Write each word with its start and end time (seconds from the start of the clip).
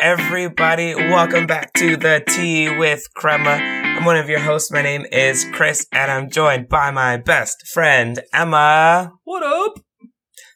everybody? 0.00 0.94
Welcome 0.94 1.46
back 1.46 1.74
to 1.74 1.94
the 1.94 2.24
Tea 2.26 2.74
with 2.74 3.06
Crema. 3.14 3.50
I'm 3.50 4.06
one 4.06 4.16
of 4.16 4.30
your 4.30 4.38
hosts. 4.38 4.72
My 4.72 4.80
name 4.80 5.04
is 5.12 5.44
Chris, 5.52 5.86
and 5.92 6.10
I'm 6.10 6.30
joined 6.30 6.70
by 6.70 6.90
my 6.90 7.18
best 7.18 7.66
friend, 7.66 8.18
Emma. 8.32 9.12
What 9.24 9.42
up? 9.42 9.84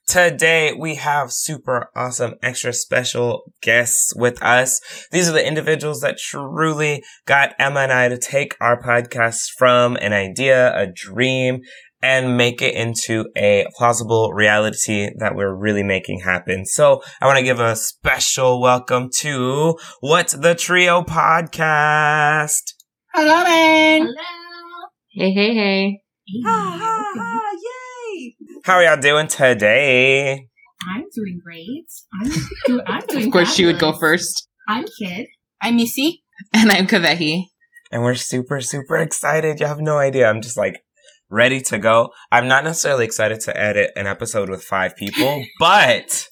Today 0.07 0.73
we 0.73 0.95
have 0.95 1.31
super 1.31 1.89
awesome 1.95 2.35
extra 2.43 2.73
special 2.73 3.53
guests 3.61 4.15
with 4.17 4.43
us. 4.43 4.81
These 5.13 5.29
are 5.29 5.33
the 5.33 5.47
individuals 5.47 6.01
that 6.01 6.19
truly 6.19 7.03
got 7.27 7.55
Emma 7.59 7.81
and 7.81 7.93
I 7.93 8.09
to 8.09 8.19
take 8.19 8.57
our 8.61 8.81
podcast 8.81 9.49
from 9.59 9.97
an 9.97 10.15
idea, 10.15 10.75
a 10.75 10.87
dream, 10.87 11.61
and 12.05 12.37
make 12.37 12.61
it 12.61 12.75
into 12.75 13.25
a 13.35 13.65
plausible 13.79 14.31
reality 14.35 15.09
that 15.21 15.35
we're 15.35 15.55
really 15.55 15.83
making 15.83 16.21
happen. 16.21 16.67
So 16.67 17.03
I 17.19 17.25
want 17.25 17.39
to 17.39 17.43
give 17.43 17.61
a 17.61 17.75
special 17.75 18.61
welcome 18.61 19.09
to 19.21 19.79
What's 20.01 20.35
the 20.35 20.55
Trio 20.55 21.01
podcast. 21.01 22.61
Hello, 23.15 23.43
man. 23.45 24.03
Hello. 24.03 24.89
Hey, 25.13 25.33
hey, 25.33 25.55
hey. 25.55 26.01
Ha 26.45 26.79
ha 26.79 27.13
ha! 27.17 27.41
Yay! 27.63 28.37
How 28.65 28.75
are 28.75 28.85
y'all 28.85 29.01
doing 29.01 29.27
today? 29.27 30.49
I'm 30.95 31.05
doing 31.15 31.41
great. 31.43 31.87
I'm, 32.21 32.31
do- 32.67 32.83
I'm 32.87 33.01
doing 33.09 33.27
Of 33.29 33.33
course, 33.33 33.55
she 33.55 33.65
would 33.65 33.79
go 33.79 33.93
first. 33.95 34.47
I'm 34.69 34.85
Kid. 34.99 35.29
I'm 35.63 35.77
Missy. 35.77 36.23
And 36.53 36.71
I'm 36.71 36.87
Kavehi. 36.87 37.45
And 37.91 38.03
we're 38.03 38.15
super, 38.15 38.61
super 38.61 38.97
excited. 38.97 39.59
You 39.61 39.67
have 39.67 39.81
no 39.81 39.97
idea. 39.97 40.29
I'm 40.29 40.43
just 40.43 40.59
like 40.59 40.84
ready 41.35 41.61
to 41.61 41.79
go. 41.79 42.11
I'm 42.31 42.47
not 42.47 42.63
necessarily 42.63 43.05
excited 43.05 43.41
to 43.41 43.61
edit 43.61 43.91
an 43.97 44.07
episode 44.07 44.49
with 44.49 44.63
five 44.63 44.95
people, 44.95 45.45
but 45.59 46.29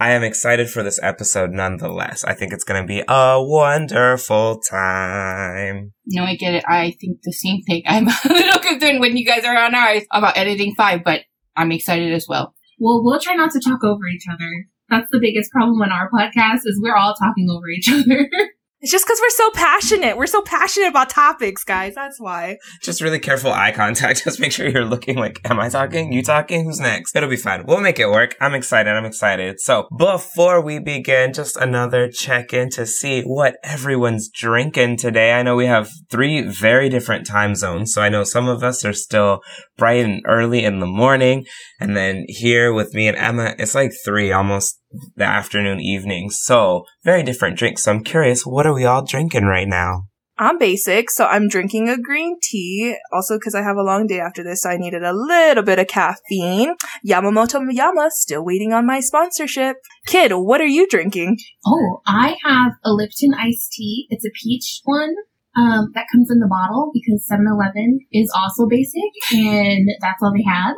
I 0.00 0.10
am 0.10 0.24
excited 0.24 0.68
for 0.68 0.82
this 0.82 0.98
episode 1.02 1.52
nonetheless. 1.52 2.24
I 2.24 2.34
think 2.34 2.52
it's 2.52 2.64
going 2.64 2.82
to 2.82 2.86
be 2.86 3.02
a 3.06 3.36
wonderful 3.40 4.60
time. 4.68 5.92
No, 6.06 6.24
I 6.24 6.34
get 6.34 6.54
it. 6.54 6.64
I 6.66 6.96
think 7.00 7.18
the 7.22 7.32
same 7.32 7.62
thing. 7.62 7.84
I'm 7.86 8.08
a 8.08 8.14
little 8.28 8.58
concerned 8.58 9.00
when 9.00 9.16
you 9.16 9.24
guys 9.24 9.44
are 9.44 9.56
on 9.56 9.74
ours 9.74 10.02
about 10.12 10.36
editing 10.36 10.74
five, 10.74 11.04
but 11.04 11.20
I'm 11.56 11.70
excited 11.70 12.12
as 12.12 12.26
well. 12.28 12.54
Well, 12.80 13.02
we'll 13.04 13.20
try 13.20 13.34
not 13.34 13.52
to 13.52 13.60
talk 13.60 13.84
over 13.84 14.06
each 14.08 14.24
other. 14.28 14.66
That's 14.88 15.10
the 15.12 15.20
biggest 15.20 15.52
problem 15.52 15.80
on 15.80 15.92
our 15.92 16.10
podcast 16.10 16.62
is 16.64 16.80
we're 16.82 16.96
all 16.96 17.14
talking 17.14 17.46
over 17.48 17.68
each 17.68 17.88
other. 17.92 18.28
It's 18.80 18.90
just 18.90 19.04
because 19.04 19.18
we're 19.20 19.30
so 19.30 19.50
passionate. 19.50 20.16
We're 20.16 20.26
so 20.26 20.40
passionate 20.40 20.88
about 20.88 21.10
topics, 21.10 21.64
guys. 21.64 21.94
That's 21.94 22.18
why. 22.18 22.58
Just 22.82 23.02
really 23.02 23.18
careful 23.18 23.52
eye 23.52 23.72
contact. 23.72 24.24
Just 24.24 24.40
make 24.40 24.52
sure 24.52 24.68
you're 24.68 24.86
looking 24.86 25.16
like, 25.16 25.40
am 25.44 25.60
I 25.60 25.68
talking? 25.68 26.12
You 26.12 26.22
talking? 26.22 26.64
Who's 26.64 26.80
next? 26.80 27.14
It'll 27.14 27.28
be 27.28 27.36
fun. 27.36 27.64
We'll 27.66 27.80
make 27.80 27.98
it 27.98 28.08
work. 28.08 28.36
I'm 28.40 28.54
excited. 28.54 28.90
I'm 28.90 29.04
excited. 29.04 29.60
So 29.60 29.86
before 29.96 30.62
we 30.62 30.78
begin, 30.78 31.34
just 31.34 31.56
another 31.58 32.08
check 32.08 32.54
in 32.54 32.70
to 32.70 32.86
see 32.86 33.22
what 33.22 33.56
everyone's 33.62 34.30
drinking 34.30 34.96
today. 34.96 35.32
I 35.32 35.42
know 35.42 35.56
we 35.56 35.66
have 35.66 35.90
three 36.10 36.40
very 36.40 36.88
different 36.88 37.26
time 37.26 37.54
zones. 37.54 37.92
So 37.92 38.00
I 38.00 38.08
know 38.08 38.24
some 38.24 38.48
of 38.48 38.62
us 38.62 38.82
are 38.84 38.94
still 38.94 39.42
bright 39.80 40.04
and 40.04 40.22
early 40.26 40.64
in 40.64 40.78
the 40.78 40.86
morning. 40.86 41.46
And 41.80 41.96
then 41.96 42.26
here 42.28 42.72
with 42.72 42.94
me 42.94 43.08
and 43.08 43.16
Emma, 43.16 43.56
it's 43.58 43.74
like 43.74 43.90
three, 44.04 44.30
almost 44.30 44.80
the 45.16 45.24
afternoon, 45.24 45.80
evening. 45.80 46.30
So 46.30 46.84
very 47.02 47.24
different 47.24 47.58
drinks. 47.58 47.82
So 47.82 47.92
I'm 47.92 48.04
curious, 48.04 48.46
what 48.46 48.66
are 48.66 48.74
we 48.74 48.84
all 48.84 49.04
drinking 49.04 49.46
right 49.46 49.66
now? 49.66 50.04
I'm 50.42 50.56
basic, 50.56 51.10
so 51.10 51.26
I'm 51.26 51.48
drinking 51.48 51.90
a 51.90 51.98
green 51.98 52.38
tea. 52.42 52.96
Also, 53.12 53.36
because 53.36 53.54
I 53.54 53.60
have 53.60 53.76
a 53.76 53.82
long 53.82 54.06
day 54.06 54.20
after 54.20 54.42
this, 54.42 54.62
so 54.62 54.70
I 54.70 54.78
needed 54.78 55.04
a 55.04 55.12
little 55.12 55.62
bit 55.62 55.78
of 55.78 55.86
caffeine. 55.86 56.76
Yamamoto 57.06 57.60
Yama, 57.70 58.08
still 58.10 58.42
waiting 58.42 58.72
on 58.72 58.86
my 58.86 59.00
sponsorship. 59.00 59.76
Kid, 60.06 60.32
what 60.32 60.62
are 60.62 60.66
you 60.66 60.88
drinking? 60.88 61.36
oh, 61.66 62.00
I 62.06 62.38
have 62.42 62.72
a 62.82 62.90
Lipton 62.90 63.34
iced 63.34 63.72
tea. 63.72 64.06
It's 64.08 64.24
a 64.24 64.30
peach 64.30 64.80
one. 64.84 65.14
Um, 65.56 65.90
that 65.94 66.06
comes 66.12 66.30
in 66.30 66.38
the 66.38 66.46
bottle 66.48 66.90
because 66.94 67.26
7-Eleven 67.30 67.98
is 68.12 68.32
also 68.36 68.68
basic 68.68 69.10
and 69.32 69.88
that's 70.00 70.22
all 70.22 70.32
they 70.32 70.44
had. 70.44 70.74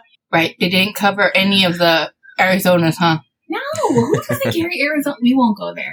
Right. 0.32 0.56
They 0.58 0.70
didn't 0.70 0.94
cover 0.94 1.30
any 1.36 1.64
of 1.64 1.76
the 1.76 2.10
Arizonas, 2.40 2.96
huh? 2.98 3.18
No, 3.50 3.60
who 3.88 4.14
doesn't 4.16 4.40
carry 4.56 4.80
Arizona? 4.80 5.16
We 5.20 5.34
won't 5.34 5.58
go 5.58 5.74
there. 5.74 5.92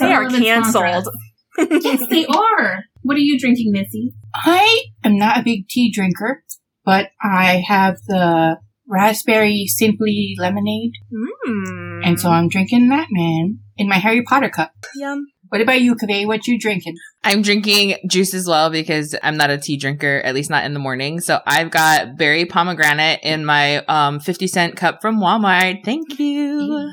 They 0.00 0.12
are 0.14 0.30
canceled. 0.30 1.08
yes, 1.58 2.00
they 2.08 2.24
are. 2.34 2.84
What 3.02 3.18
are 3.18 3.20
you 3.20 3.38
drinking, 3.38 3.72
Missy? 3.72 4.14
I 4.34 4.84
am 5.04 5.18
not 5.18 5.38
a 5.38 5.42
big 5.42 5.68
tea 5.68 5.92
drinker, 5.92 6.42
but 6.86 7.10
I 7.22 7.62
have 7.68 7.98
the 8.06 8.56
raspberry 8.88 9.66
simply 9.66 10.34
lemonade, 10.38 10.92
Mmm. 11.12 12.00
and 12.06 12.18
so 12.18 12.30
I'm 12.30 12.48
drinking 12.48 12.88
that, 12.88 13.08
man, 13.10 13.58
in 13.76 13.86
my 13.88 13.96
Harry 13.96 14.22
Potter 14.22 14.48
cup. 14.48 14.72
Yum. 14.96 15.26
What 15.48 15.60
about 15.60 15.80
you, 15.80 15.94
Kaveh? 15.94 16.26
What 16.26 16.46
you 16.46 16.58
drinking? 16.58 16.96
I'm 17.24 17.42
drinking 17.42 17.96
juice 18.06 18.34
as 18.34 18.46
well 18.46 18.70
because 18.70 19.14
I'm 19.22 19.36
not 19.36 19.50
a 19.50 19.58
tea 19.58 19.76
drinker, 19.76 20.20
at 20.24 20.34
least 20.34 20.50
not 20.50 20.64
in 20.64 20.72
the 20.72 20.78
morning. 20.78 21.20
So 21.20 21.40
I've 21.46 21.70
got 21.70 22.16
berry 22.16 22.44
pomegranate 22.44 23.20
in 23.22 23.44
my 23.44 23.78
um 23.86 24.20
50 24.20 24.46
cent 24.46 24.76
cup 24.76 25.00
from 25.00 25.20
Walmart. 25.20 25.84
Thank 25.84 26.18
you. 26.18 26.90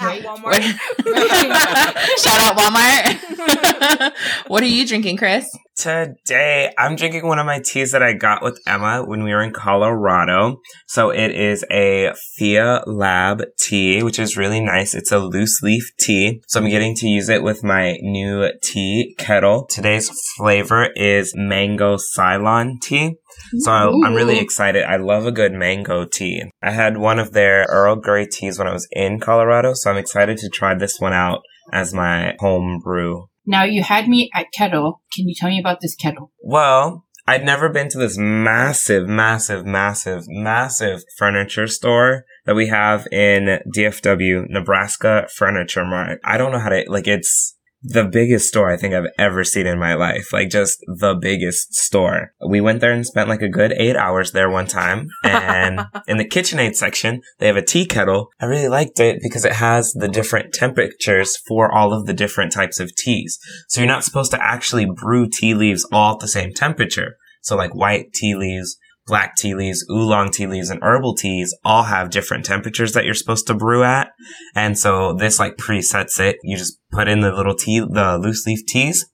At 0.00 0.20
Walmart. 0.22 0.62
Shout 2.18 2.40
out 2.40 2.56
Walmart. 2.56 4.12
what 4.48 4.62
are 4.62 4.66
you 4.66 4.86
drinking, 4.86 5.16
Chris? 5.16 5.48
Today, 5.76 6.72
I'm 6.78 6.94
drinking 6.94 7.26
one 7.26 7.40
of 7.40 7.46
my 7.46 7.58
teas 7.58 7.90
that 7.92 8.02
I 8.02 8.12
got 8.12 8.42
with 8.42 8.60
Emma 8.64 9.04
when 9.04 9.24
we 9.24 9.32
were 9.32 9.42
in 9.42 9.52
Colorado. 9.52 10.60
So 10.86 11.10
it 11.10 11.32
is 11.32 11.64
a 11.70 12.12
Thea 12.36 12.84
Lab 12.86 13.42
tea, 13.58 14.02
which 14.02 14.20
is 14.20 14.36
really 14.36 14.60
nice. 14.60 14.94
It's 14.94 15.10
a 15.10 15.18
loose 15.18 15.62
leaf 15.62 15.90
tea. 15.98 16.42
So 16.46 16.60
I'm 16.60 16.68
getting 16.68 16.94
to 16.96 17.08
use 17.08 17.28
it 17.28 17.42
with 17.42 17.64
my 17.64 17.98
new 18.02 18.50
tea 18.62 19.16
kettle. 19.18 19.66
Today's 19.68 20.10
flavor 20.36 20.90
is 20.94 21.34
mango 21.36 21.96
Ceylon 21.96 22.78
tea. 22.80 23.16
So 23.58 23.72
I'm 23.72 24.14
really 24.14 24.38
excited. 24.38 24.84
I 24.84 24.96
love 24.96 25.26
a 25.26 25.32
good 25.32 25.52
mango 25.52 26.06
tea. 26.06 26.44
I 26.62 26.70
had 26.70 26.98
one 26.98 27.18
of 27.18 27.32
their 27.32 27.66
Earl 27.68 27.96
Grey 27.96 28.26
teas 28.26 28.58
when 28.58 28.68
I 28.68 28.72
was 28.72 28.88
in 28.92 29.18
Colorado, 29.18 29.74
so 29.74 29.90
I'm 29.90 29.96
excited 29.96 30.38
to 30.38 30.48
try 30.48 30.74
this 30.74 31.00
one 31.00 31.12
out 31.12 31.42
as 31.72 31.92
my 31.92 32.36
home 32.38 32.80
brew. 32.82 33.26
Now 33.46 33.64
you 33.64 33.82
had 33.82 34.08
me 34.08 34.30
at 34.34 34.52
kettle. 34.52 35.02
Can 35.14 35.28
you 35.28 35.34
tell 35.34 35.50
me 35.50 35.60
about 35.60 35.80
this 35.80 35.94
kettle? 35.94 36.32
Well, 36.40 37.04
I'd 37.26 37.44
never 37.44 37.70
been 37.70 37.88
to 37.90 37.98
this 37.98 38.18
massive, 38.18 39.08
massive, 39.08 39.64
massive, 39.64 40.24
massive 40.28 41.02
furniture 41.16 41.66
store 41.66 42.24
that 42.44 42.54
we 42.54 42.68
have 42.68 43.06
in 43.10 43.60
DFW, 43.74 44.44
Nebraska 44.50 45.26
Furniture 45.34 45.86
Mart. 45.86 46.20
I 46.22 46.36
don't 46.36 46.52
know 46.52 46.58
how 46.58 46.68
to, 46.68 46.84
like, 46.86 47.06
it's 47.06 47.53
the 47.84 48.04
biggest 48.04 48.48
store 48.48 48.70
I 48.70 48.78
think 48.78 48.94
I've 48.94 49.12
ever 49.18 49.44
seen 49.44 49.66
in 49.66 49.78
my 49.78 49.94
life. 49.94 50.32
Like, 50.32 50.48
just 50.48 50.78
the 50.86 51.14
biggest 51.14 51.74
store. 51.74 52.32
We 52.48 52.62
went 52.62 52.80
there 52.80 52.92
and 52.92 53.04
spent 53.04 53.28
like 53.28 53.42
a 53.42 53.48
good 53.48 53.72
eight 53.72 53.94
hours 53.94 54.32
there 54.32 54.48
one 54.48 54.66
time. 54.66 55.08
And 55.22 55.80
in 56.08 56.16
the 56.16 56.24
KitchenAid 56.24 56.74
section, 56.74 57.20
they 57.38 57.46
have 57.46 57.56
a 57.56 57.64
tea 57.64 57.84
kettle. 57.84 58.28
I 58.40 58.46
really 58.46 58.68
liked 58.68 58.98
it 59.00 59.20
because 59.22 59.44
it 59.44 59.52
has 59.52 59.92
the 59.92 60.08
different 60.08 60.54
temperatures 60.54 61.36
for 61.46 61.70
all 61.70 61.92
of 61.92 62.06
the 62.06 62.14
different 62.14 62.52
types 62.52 62.80
of 62.80 62.94
teas. 62.96 63.38
So 63.68 63.82
you're 63.82 63.88
not 63.88 64.04
supposed 64.04 64.30
to 64.30 64.42
actually 64.42 64.86
brew 64.86 65.28
tea 65.28 65.54
leaves 65.54 65.86
all 65.92 66.14
at 66.14 66.20
the 66.20 66.28
same 66.28 66.54
temperature. 66.54 67.16
So 67.42 67.56
like 67.56 67.74
white 67.74 68.14
tea 68.14 68.34
leaves, 68.34 68.78
black 69.06 69.36
tea 69.36 69.54
leaves, 69.54 69.84
oolong 69.90 70.30
tea 70.30 70.46
leaves, 70.46 70.70
and 70.70 70.82
herbal 70.82 71.14
teas 71.14 71.56
all 71.64 71.84
have 71.84 72.10
different 72.10 72.44
temperatures 72.44 72.92
that 72.92 73.04
you're 73.04 73.14
supposed 73.14 73.46
to 73.46 73.54
brew 73.54 73.84
at. 73.84 74.08
And 74.54 74.78
so 74.78 75.14
this 75.14 75.38
like 75.38 75.56
presets 75.56 76.18
it. 76.20 76.38
You 76.42 76.56
just 76.56 76.78
put 76.90 77.08
in 77.08 77.20
the 77.20 77.32
little 77.32 77.54
tea, 77.54 77.80
the 77.80 78.18
loose 78.18 78.46
leaf 78.46 78.64
teas, 78.66 79.06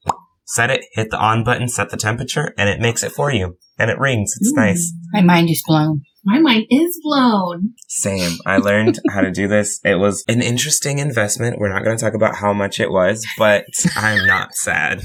set 0.45 0.71
it, 0.71 0.85
hit 0.93 1.11
the 1.11 1.19
on 1.19 1.45
button, 1.45 1.69
set 1.69 1.91
the 1.91 1.97
temperature, 1.97 2.55
and 2.57 2.69
it 2.69 2.81
makes 2.81 3.03
it 3.03 3.13
for 3.13 3.33
you. 3.33 3.57
And 3.81 3.91
it 3.91 3.99
rings. 3.99 4.35
It's 4.39 4.53
Mm. 4.53 4.67
nice. 4.67 4.93
My 5.13 5.23
mind 5.23 5.51
is 5.51 5.63
blown. 5.67 6.03
My 6.23 6.39
mind 6.39 6.67
is 6.71 7.01
blown. 7.03 7.73
Same. 7.89 8.37
I 8.45 8.59
learned 8.59 9.01
how 9.11 9.23
to 9.23 9.31
do 9.31 9.49
this. 9.49 9.81
It 9.85 9.95
was 9.99 10.23
an 10.29 10.43
interesting 10.43 10.99
investment. 10.99 11.59
We're 11.59 11.73
not 11.73 11.83
going 11.83 11.97
to 11.97 12.05
talk 12.05 12.13
about 12.15 12.37
how 12.37 12.53
much 12.53 12.79
it 12.79 12.91
was, 12.91 13.27
but 13.39 13.65
I'm 13.97 14.27
not 14.27 14.55
sad. 14.55 15.01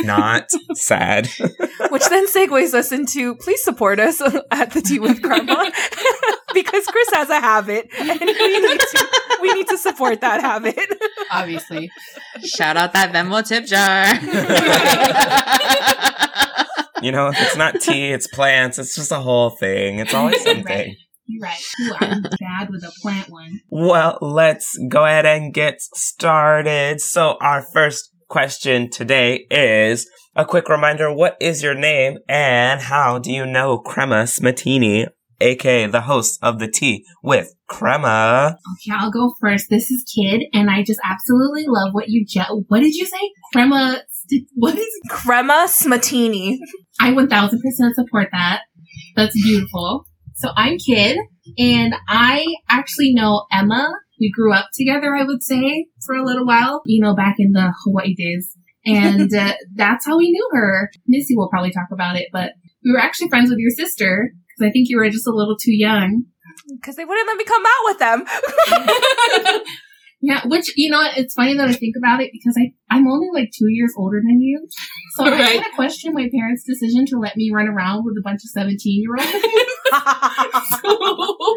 Not 0.00 0.48
sad. 0.72 1.26
Which 1.90 2.06
then 2.08 2.26
segues 2.28 2.72
us 2.72 2.90
into 2.90 3.34
please 3.34 3.62
support 3.62 4.00
us 4.00 4.22
at 4.50 4.70
the 4.70 4.80
Tea 4.80 4.98
with 4.98 5.20
Crema 5.22 5.70
because 6.54 6.86
Chris 6.86 7.08
has 7.12 7.28
a 7.28 7.38
habit 7.38 7.90
and 7.98 8.08
we 8.20 8.60
need 8.60 8.80
to 8.80 9.08
we 9.42 9.52
need 9.52 9.68
to 9.68 9.76
support 9.76 10.22
that 10.22 10.40
habit. 10.40 10.78
Obviously. 11.30 11.90
Shout 12.56 12.78
out 12.78 12.94
that 12.94 13.12
Venmo 13.12 13.46
tip 13.46 13.66
jar. 13.66 14.06
You 17.02 17.12
know, 17.12 17.28
if 17.28 17.40
it's 17.40 17.56
not 17.56 17.74
tea, 17.80 18.12
it's 18.12 18.26
plants. 18.26 18.78
It's 18.78 18.94
just 18.94 19.12
a 19.12 19.20
whole 19.20 19.50
thing. 19.50 19.98
It's 19.98 20.14
always 20.14 20.42
something. 20.42 20.64
Right. 20.64 20.96
You're 21.26 21.42
right. 21.42 21.62
Ooh, 21.82 21.92
I'm 22.00 22.22
bad 22.22 22.70
with 22.70 22.82
a 22.82 22.92
plant 23.02 23.28
one. 23.28 23.60
Well, 23.70 24.18
let's 24.20 24.76
go 24.88 25.04
ahead 25.04 25.26
and 25.26 25.54
get 25.54 25.80
started. 25.80 27.00
So 27.00 27.36
our 27.40 27.62
first 27.62 28.10
question 28.28 28.90
today 28.90 29.46
is 29.50 30.08
a 30.34 30.44
quick 30.44 30.68
reminder. 30.68 31.12
What 31.12 31.36
is 31.40 31.62
your 31.62 31.74
name 31.74 32.18
and 32.28 32.80
how 32.80 33.18
do 33.18 33.32
you 33.32 33.46
know 33.46 33.78
Crema 33.78 34.24
Smatini 34.24 35.06
aka 35.40 35.86
the 35.86 36.02
host 36.02 36.38
of 36.42 36.58
the 36.58 36.68
Tea 36.68 37.04
with 37.22 37.54
Crema. 37.68 38.56
Okay, 38.72 38.96
I'll 38.96 39.10
go 39.10 39.34
first. 39.40 39.66
This 39.70 39.90
is 39.90 40.04
Kid, 40.04 40.42
and 40.52 40.70
I 40.70 40.82
just 40.82 41.00
absolutely 41.04 41.64
love 41.66 41.90
what 41.92 42.08
you 42.08 42.24
just. 42.26 42.50
What 42.68 42.80
did 42.80 42.94
you 42.94 43.06
say? 43.06 43.30
Crema. 43.52 44.02
What 44.54 44.78
is? 44.78 44.88
Crema 45.08 45.66
Smatini. 45.68 46.58
I 47.00 47.12
1000% 47.12 47.50
support 47.94 48.28
that. 48.32 48.62
That's 49.16 49.34
beautiful. 49.42 50.06
So 50.36 50.50
I'm 50.56 50.78
Kid, 50.78 51.18
and 51.58 51.94
I 52.08 52.44
actually 52.68 53.12
know 53.12 53.46
Emma. 53.52 53.92
We 54.20 54.30
grew 54.30 54.52
up 54.52 54.66
together, 54.74 55.14
I 55.14 55.24
would 55.24 55.42
say, 55.42 55.86
for 56.04 56.14
a 56.14 56.24
little 56.24 56.46
while, 56.46 56.82
you 56.84 57.02
know, 57.02 57.16
back 57.16 57.36
in 57.38 57.52
the 57.52 57.72
Hawaii 57.84 58.14
days. 58.14 58.54
And 58.84 59.34
uh, 59.38 59.54
that's 59.74 60.06
how 60.06 60.18
we 60.18 60.30
knew 60.30 60.48
her. 60.52 60.90
Missy 61.06 61.34
will 61.36 61.48
probably 61.48 61.72
talk 61.72 61.88
about 61.90 62.16
it, 62.16 62.28
but 62.32 62.52
we 62.84 62.92
were 62.92 62.98
actually 62.98 63.28
friends 63.28 63.50
with 63.50 63.58
your 63.58 63.70
sister 63.70 64.32
because 64.60 64.68
I 64.68 64.72
think 64.72 64.88
you 64.88 64.98
were 64.98 65.08
just 65.10 65.26
a 65.26 65.34
little 65.34 65.56
too 65.56 65.74
young. 65.74 66.24
Because 66.80 66.94
they 66.96 67.04
wouldn't 67.04 67.26
let 67.26 67.36
me 67.36 67.44
come 67.44 67.64
out 67.64 67.84
with 67.84 67.98
them. 67.98 68.24
Yeah, 70.22 70.42
which 70.46 70.70
you 70.76 70.90
know, 70.90 71.02
it's 71.16 71.32
funny 71.32 71.56
that 71.56 71.66
I 71.66 71.72
think 71.72 71.94
about 71.96 72.20
it 72.20 72.30
because 72.30 72.54
I 72.58 72.74
I'm 72.94 73.08
only 73.08 73.28
like 73.32 73.52
two 73.56 73.70
years 73.70 73.94
older 73.96 74.20
than 74.22 74.38
you, 74.42 74.68
so 75.16 75.24
I 75.24 75.30
Right. 75.30 75.54
kind 75.54 75.64
of 75.64 75.72
question 75.74 76.12
my 76.12 76.28
parents' 76.30 76.62
decision 76.62 77.06
to 77.06 77.16
let 77.18 77.38
me 77.38 77.50
run 77.54 77.68
around 77.68 78.04
with 78.04 78.18
a 78.18 78.22
bunch 78.22 78.42
of 78.44 78.50
seventeen 78.50 79.02
year 79.02 79.16
olds. 79.18 79.32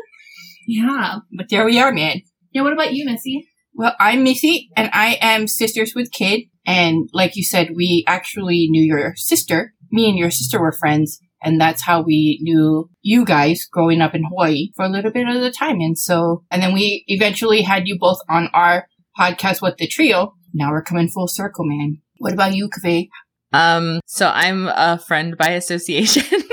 yeah, 0.68 1.20
But 1.36 1.50
there 1.50 1.66
we 1.66 1.78
are, 1.78 1.92
man. 1.92 2.22
yeah. 2.54 2.62
What 2.62 2.72
about 2.72 2.94
you, 2.94 3.04
Missy? 3.06 3.46
Well, 3.74 3.96
I'm 4.00 4.24
Missy, 4.24 4.70
and 4.78 4.90
I 4.94 5.18
am 5.22 5.48
sisters 5.48 5.92
with 5.94 6.14
Kid. 6.14 6.44
And 6.66 7.10
like 7.12 7.36
you 7.36 7.44
said, 7.44 7.72
we 7.76 8.06
actually 8.08 8.68
knew 8.70 8.82
your 8.84 9.14
sister. 9.18 9.74
Me 9.92 10.08
and 10.08 10.18
your 10.18 10.32
sister 10.32 10.62
were 10.62 10.72
friends, 10.72 11.20
and 11.44 11.60
that's 11.60 11.84
how 11.84 12.02
we 12.02 12.40
knew 12.42 12.90
you 13.02 13.26
guys 13.26 13.68
growing 13.72 14.02
up 14.02 14.16
in 14.16 14.24
Hawaii 14.24 14.72
for 14.76 14.86
a 14.86 14.90
little 14.90 15.12
bit 15.12 15.28
of 15.28 15.42
the 15.42 15.52
time. 15.52 15.80
And 15.82 15.98
so, 15.98 16.44
and 16.50 16.62
then 16.62 16.74
we 16.74 17.04
eventually 17.08 17.62
had 17.62 17.88
you 17.88 17.98
both 18.00 18.20
on 18.30 18.50
our 18.54 18.88
podcast 19.18 19.62
with 19.62 19.78
the 19.78 19.88
trio. 19.88 20.36
Now 20.54 20.72
we're 20.72 20.84
coming 20.84 21.10
full 21.10 21.28
circle, 21.28 21.66
man. 21.66 22.00
What 22.18 22.34
about 22.34 22.56
you, 22.56 22.70
Kaveh? 22.70 23.10
Um, 23.52 24.00
so 24.06 24.30
I'm 24.30 24.68
a 24.68 24.98
friend 24.98 25.38
by 25.38 25.50
association. 25.50 26.24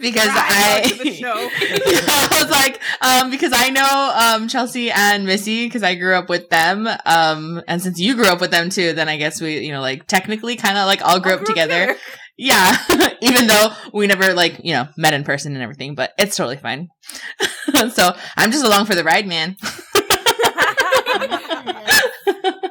because 0.00 0.28
I, 0.30 0.82
the 1.02 1.12
show. 1.12 1.32
I 1.34 2.42
was 2.42 2.50
like, 2.50 2.80
um, 3.00 3.30
because 3.30 3.52
I 3.54 3.70
know 3.70 4.38
um 4.40 4.48
Chelsea 4.48 4.90
and 4.90 5.26
Missy 5.26 5.66
because 5.66 5.82
I 5.82 5.94
grew 5.94 6.14
up 6.14 6.28
with 6.28 6.48
them. 6.50 6.88
Um, 7.06 7.62
and 7.66 7.82
since 7.82 7.98
you 7.98 8.14
grew 8.14 8.26
up 8.26 8.40
with 8.40 8.50
them 8.50 8.70
too, 8.70 8.92
then 8.92 9.08
I 9.08 9.16
guess 9.16 9.40
we, 9.40 9.58
you 9.58 9.72
know, 9.72 9.80
like 9.80 10.06
technically 10.06 10.56
kind 10.56 10.78
of 10.78 10.86
like 10.86 11.02
all 11.02 11.20
grew 11.20 11.34
up 11.34 11.44
together. 11.44 11.96
Yeah, 12.40 12.76
even 13.20 13.48
though 13.48 13.72
we 13.92 14.06
never 14.06 14.32
like 14.32 14.60
you 14.62 14.72
know 14.72 14.86
met 14.96 15.12
in 15.12 15.24
person 15.24 15.54
and 15.54 15.62
everything, 15.62 15.96
but 15.96 16.12
it's 16.16 16.36
totally 16.36 16.56
fine. 16.56 16.88
so 17.90 18.14
I'm 18.36 18.52
just 18.52 18.64
along 18.64 18.86
for 18.86 18.94
the 18.94 19.02
ride, 19.02 19.26
man. 19.26 19.56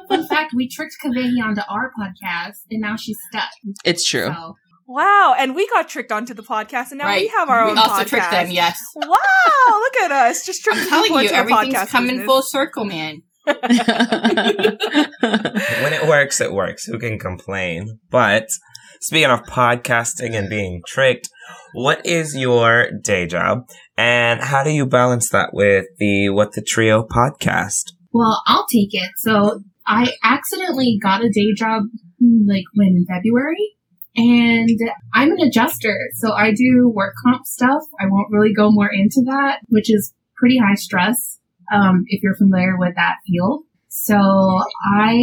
Fun 0.08 0.26
fact: 0.26 0.54
We 0.56 0.68
tricked 0.68 0.96
Kavehi 1.04 1.44
onto 1.44 1.60
our 1.68 1.92
podcast, 2.00 2.60
and 2.70 2.80
now 2.80 2.96
she's 2.96 3.18
stuck. 3.30 3.50
It's 3.84 4.08
true. 4.08 4.28
So 4.28 4.56
Wow, 4.88 5.34
and 5.38 5.54
we 5.54 5.68
got 5.68 5.86
tricked 5.88 6.10
onto 6.10 6.32
the 6.32 6.42
podcast, 6.42 6.90
and 6.92 6.98
now 6.98 7.14
we 7.14 7.28
have 7.28 7.50
our 7.50 7.66
we 7.66 7.72
own 7.72 7.78
also 7.78 8.02
podcast. 8.04 8.08
tricked 8.08 8.30
them, 8.30 8.50
yes. 8.50 8.80
Wow, 8.96 9.04
look 9.68 9.96
at 10.02 10.10
us, 10.10 10.46
just 10.46 10.64
tricking 10.64 10.84
I'm 10.84 10.88
telling 10.88 11.12
you, 11.12 11.18
into 11.18 11.28
the 11.32 11.36
everything's 11.36 11.74
podcast 11.74 11.88
coming 11.90 12.08
business. 12.16 12.26
full 12.26 12.42
circle, 12.42 12.84
man. 12.86 13.22
When 13.46 13.56
it 15.92 16.08
works, 16.08 16.40
it 16.40 16.52
works. 16.52 16.86
Who 16.86 16.98
can 16.98 17.18
complain? 17.18 17.98
But 18.10 18.48
speaking 19.00 19.30
of 19.30 19.42
podcasting 19.42 20.34
and 20.34 20.48
being 20.48 20.82
tricked, 20.86 21.28
what 21.74 22.04
is 22.06 22.36
your 22.36 22.90
day 23.02 23.26
job 23.26 23.68
and 23.96 24.40
how 24.42 24.62
do 24.64 24.70
you 24.70 24.86
balance 24.86 25.28
that 25.30 25.50
with 25.52 25.86
the 25.98 26.28
What 26.30 26.52
the 26.52 26.62
Trio 26.62 27.04
podcast? 27.04 27.92
Well, 28.12 28.42
I'll 28.46 28.66
take 28.72 28.90
it. 28.92 29.10
So 29.18 29.60
I 29.86 30.12
accidentally 30.22 30.98
got 31.02 31.22
a 31.24 31.28
day 31.30 31.52
job 31.56 31.84
like 32.46 32.64
when 32.74 32.88
in 32.88 33.06
February. 33.06 33.74
And 34.18 34.80
I'm 35.14 35.30
an 35.30 35.40
adjuster, 35.40 35.96
so 36.14 36.32
I 36.32 36.50
do 36.50 36.90
work 36.92 37.14
comp 37.24 37.46
stuff. 37.46 37.82
I 38.00 38.06
won't 38.08 38.32
really 38.32 38.52
go 38.52 38.68
more 38.72 38.90
into 38.92 39.22
that, 39.26 39.60
which 39.68 39.92
is 39.92 40.12
pretty 40.36 40.58
high 40.58 40.74
stress, 40.74 41.38
um, 41.72 42.02
if 42.08 42.20
you're 42.24 42.34
familiar 42.34 42.76
with 42.76 42.96
that 42.96 43.18
field. 43.24 43.62
So 43.86 44.16
I 44.16 45.14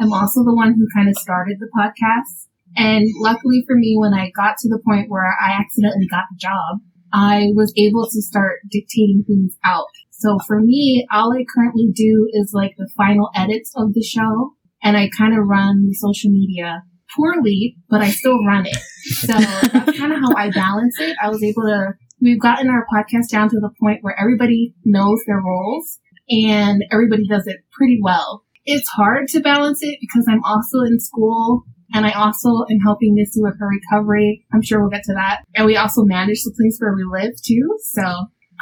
am 0.00 0.14
also 0.14 0.42
the 0.42 0.54
one 0.54 0.72
who 0.72 0.86
kind 0.96 1.10
of 1.10 1.16
started 1.18 1.58
the 1.60 1.68
podcast. 1.76 2.48
And 2.76 3.06
luckily 3.20 3.62
for 3.66 3.76
me, 3.76 3.94
when 3.98 4.14
I 4.14 4.32
got 4.34 4.56
to 4.58 4.70
the 4.70 4.80
point 4.86 5.10
where 5.10 5.26
I 5.26 5.60
accidentally 5.60 6.08
got 6.10 6.24
the 6.30 6.38
job, 6.38 6.80
I 7.12 7.48
was 7.54 7.74
able 7.76 8.08
to 8.10 8.22
start 8.22 8.60
dictating 8.70 9.22
things 9.26 9.54
out. 9.66 9.88
So 10.12 10.38
for 10.46 10.60
me, 10.60 11.06
all 11.12 11.30
I 11.36 11.44
currently 11.54 11.92
do 11.94 12.26
is 12.32 12.52
like 12.54 12.72
the 12.78 12.88
final 12.96 13.28
edits 13.34 13.70
of 13.76 13.92
the 13.92 14.02
show 14.02 14.54
and 14.82 14.96
I 14.96 15.10
kind 15.10 15.38
of 15.38 15.46
run 15.46 15.86
the 15.86 15.94
social 15.94 16.30
media 16.30 16.84
poorly, 17.16 17.76
but 17.88 18.00
I 18.00 18.10
still 18.10 18.38
run 18.44 18.66
it. 18.66 18.76
So 19.04 19.26
that's 19.72 19.98
kind 19.98 20.12
of 20.12 20.20
how 20.20 20.34
I 20.36 20.50
balance 20.50 20.96
it. 21.00 21.16
I 21.22 21.28
was 21.28 21.42
able 21.42 21.62
to, 21.62 21.92
we've 22.20 22.40
gotten 22.40 22.68
our 22.68 22.86
podcast 22.92 23.30
down 23.30 23.48
to 23.50 23.60
the 23.60 23.70
point 23.80 23.98
where 24.02 24.18
everybody 24.18 24.74
knows 24.84 25.20
their 25.26 25.40
roles 25.40 25.98
and 26.28 26.82
everybody 26.90 27.26
does 27.28 27.46
it 27.46 27.58
pretty 27.72 27.98
well. 28.02 28.44
It's 28.64 28.88
hard 28.88 29.28
to 29.28 29.40
balance 29.40 29.80
it 29.82 29.98
because 30.00 30.26
I'm 30.28 30.42
also 30.42 30.80
in 30.86 30.98
school 30.98 31.64
and 31.92 32.06
I 32.06 32.12
also 32.12 32.48
am 32.70 32.80
helping 32.82 33.14
Missy 33.14 33.42
with 33.42 33.58
her 33.58 33.68
recovery. 33.68 34.44
I'm 34.52 34.62
sure 34.62 34.80
we'll 34.80 34.90
get 34.90 35.04
to 35.04 35.14
that. 35.14 35.42
And 35.54 35.66
we 35.66 35.76
also 35.76 36.02
manage 36.02 36.42
the 36.42 36.54
place 36.56 36.78
where 36.78 36.94
we 36.94 37.04
live 37.04 37.34
too. 37.42 37.78
So 37.92 38.02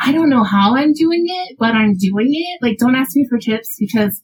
I 0.02 0.12
don't 0.12 0.28
know 0.28 0.44
how 0.44 0.76
I'm 0.76 0.92
doing 0.92 1.24
it, 1.26 1.56
but 1.58 1.74
I'm 1.74 1.94
doing 1.96 2.30
it. 2.30 2.58
Like, 2.60 2.78
don't 2.78 2.96
ask 2.96 3.14
me 3.14 3.26
for 3.28 3.38
tips 3.38 3.76
because 3.78 4.22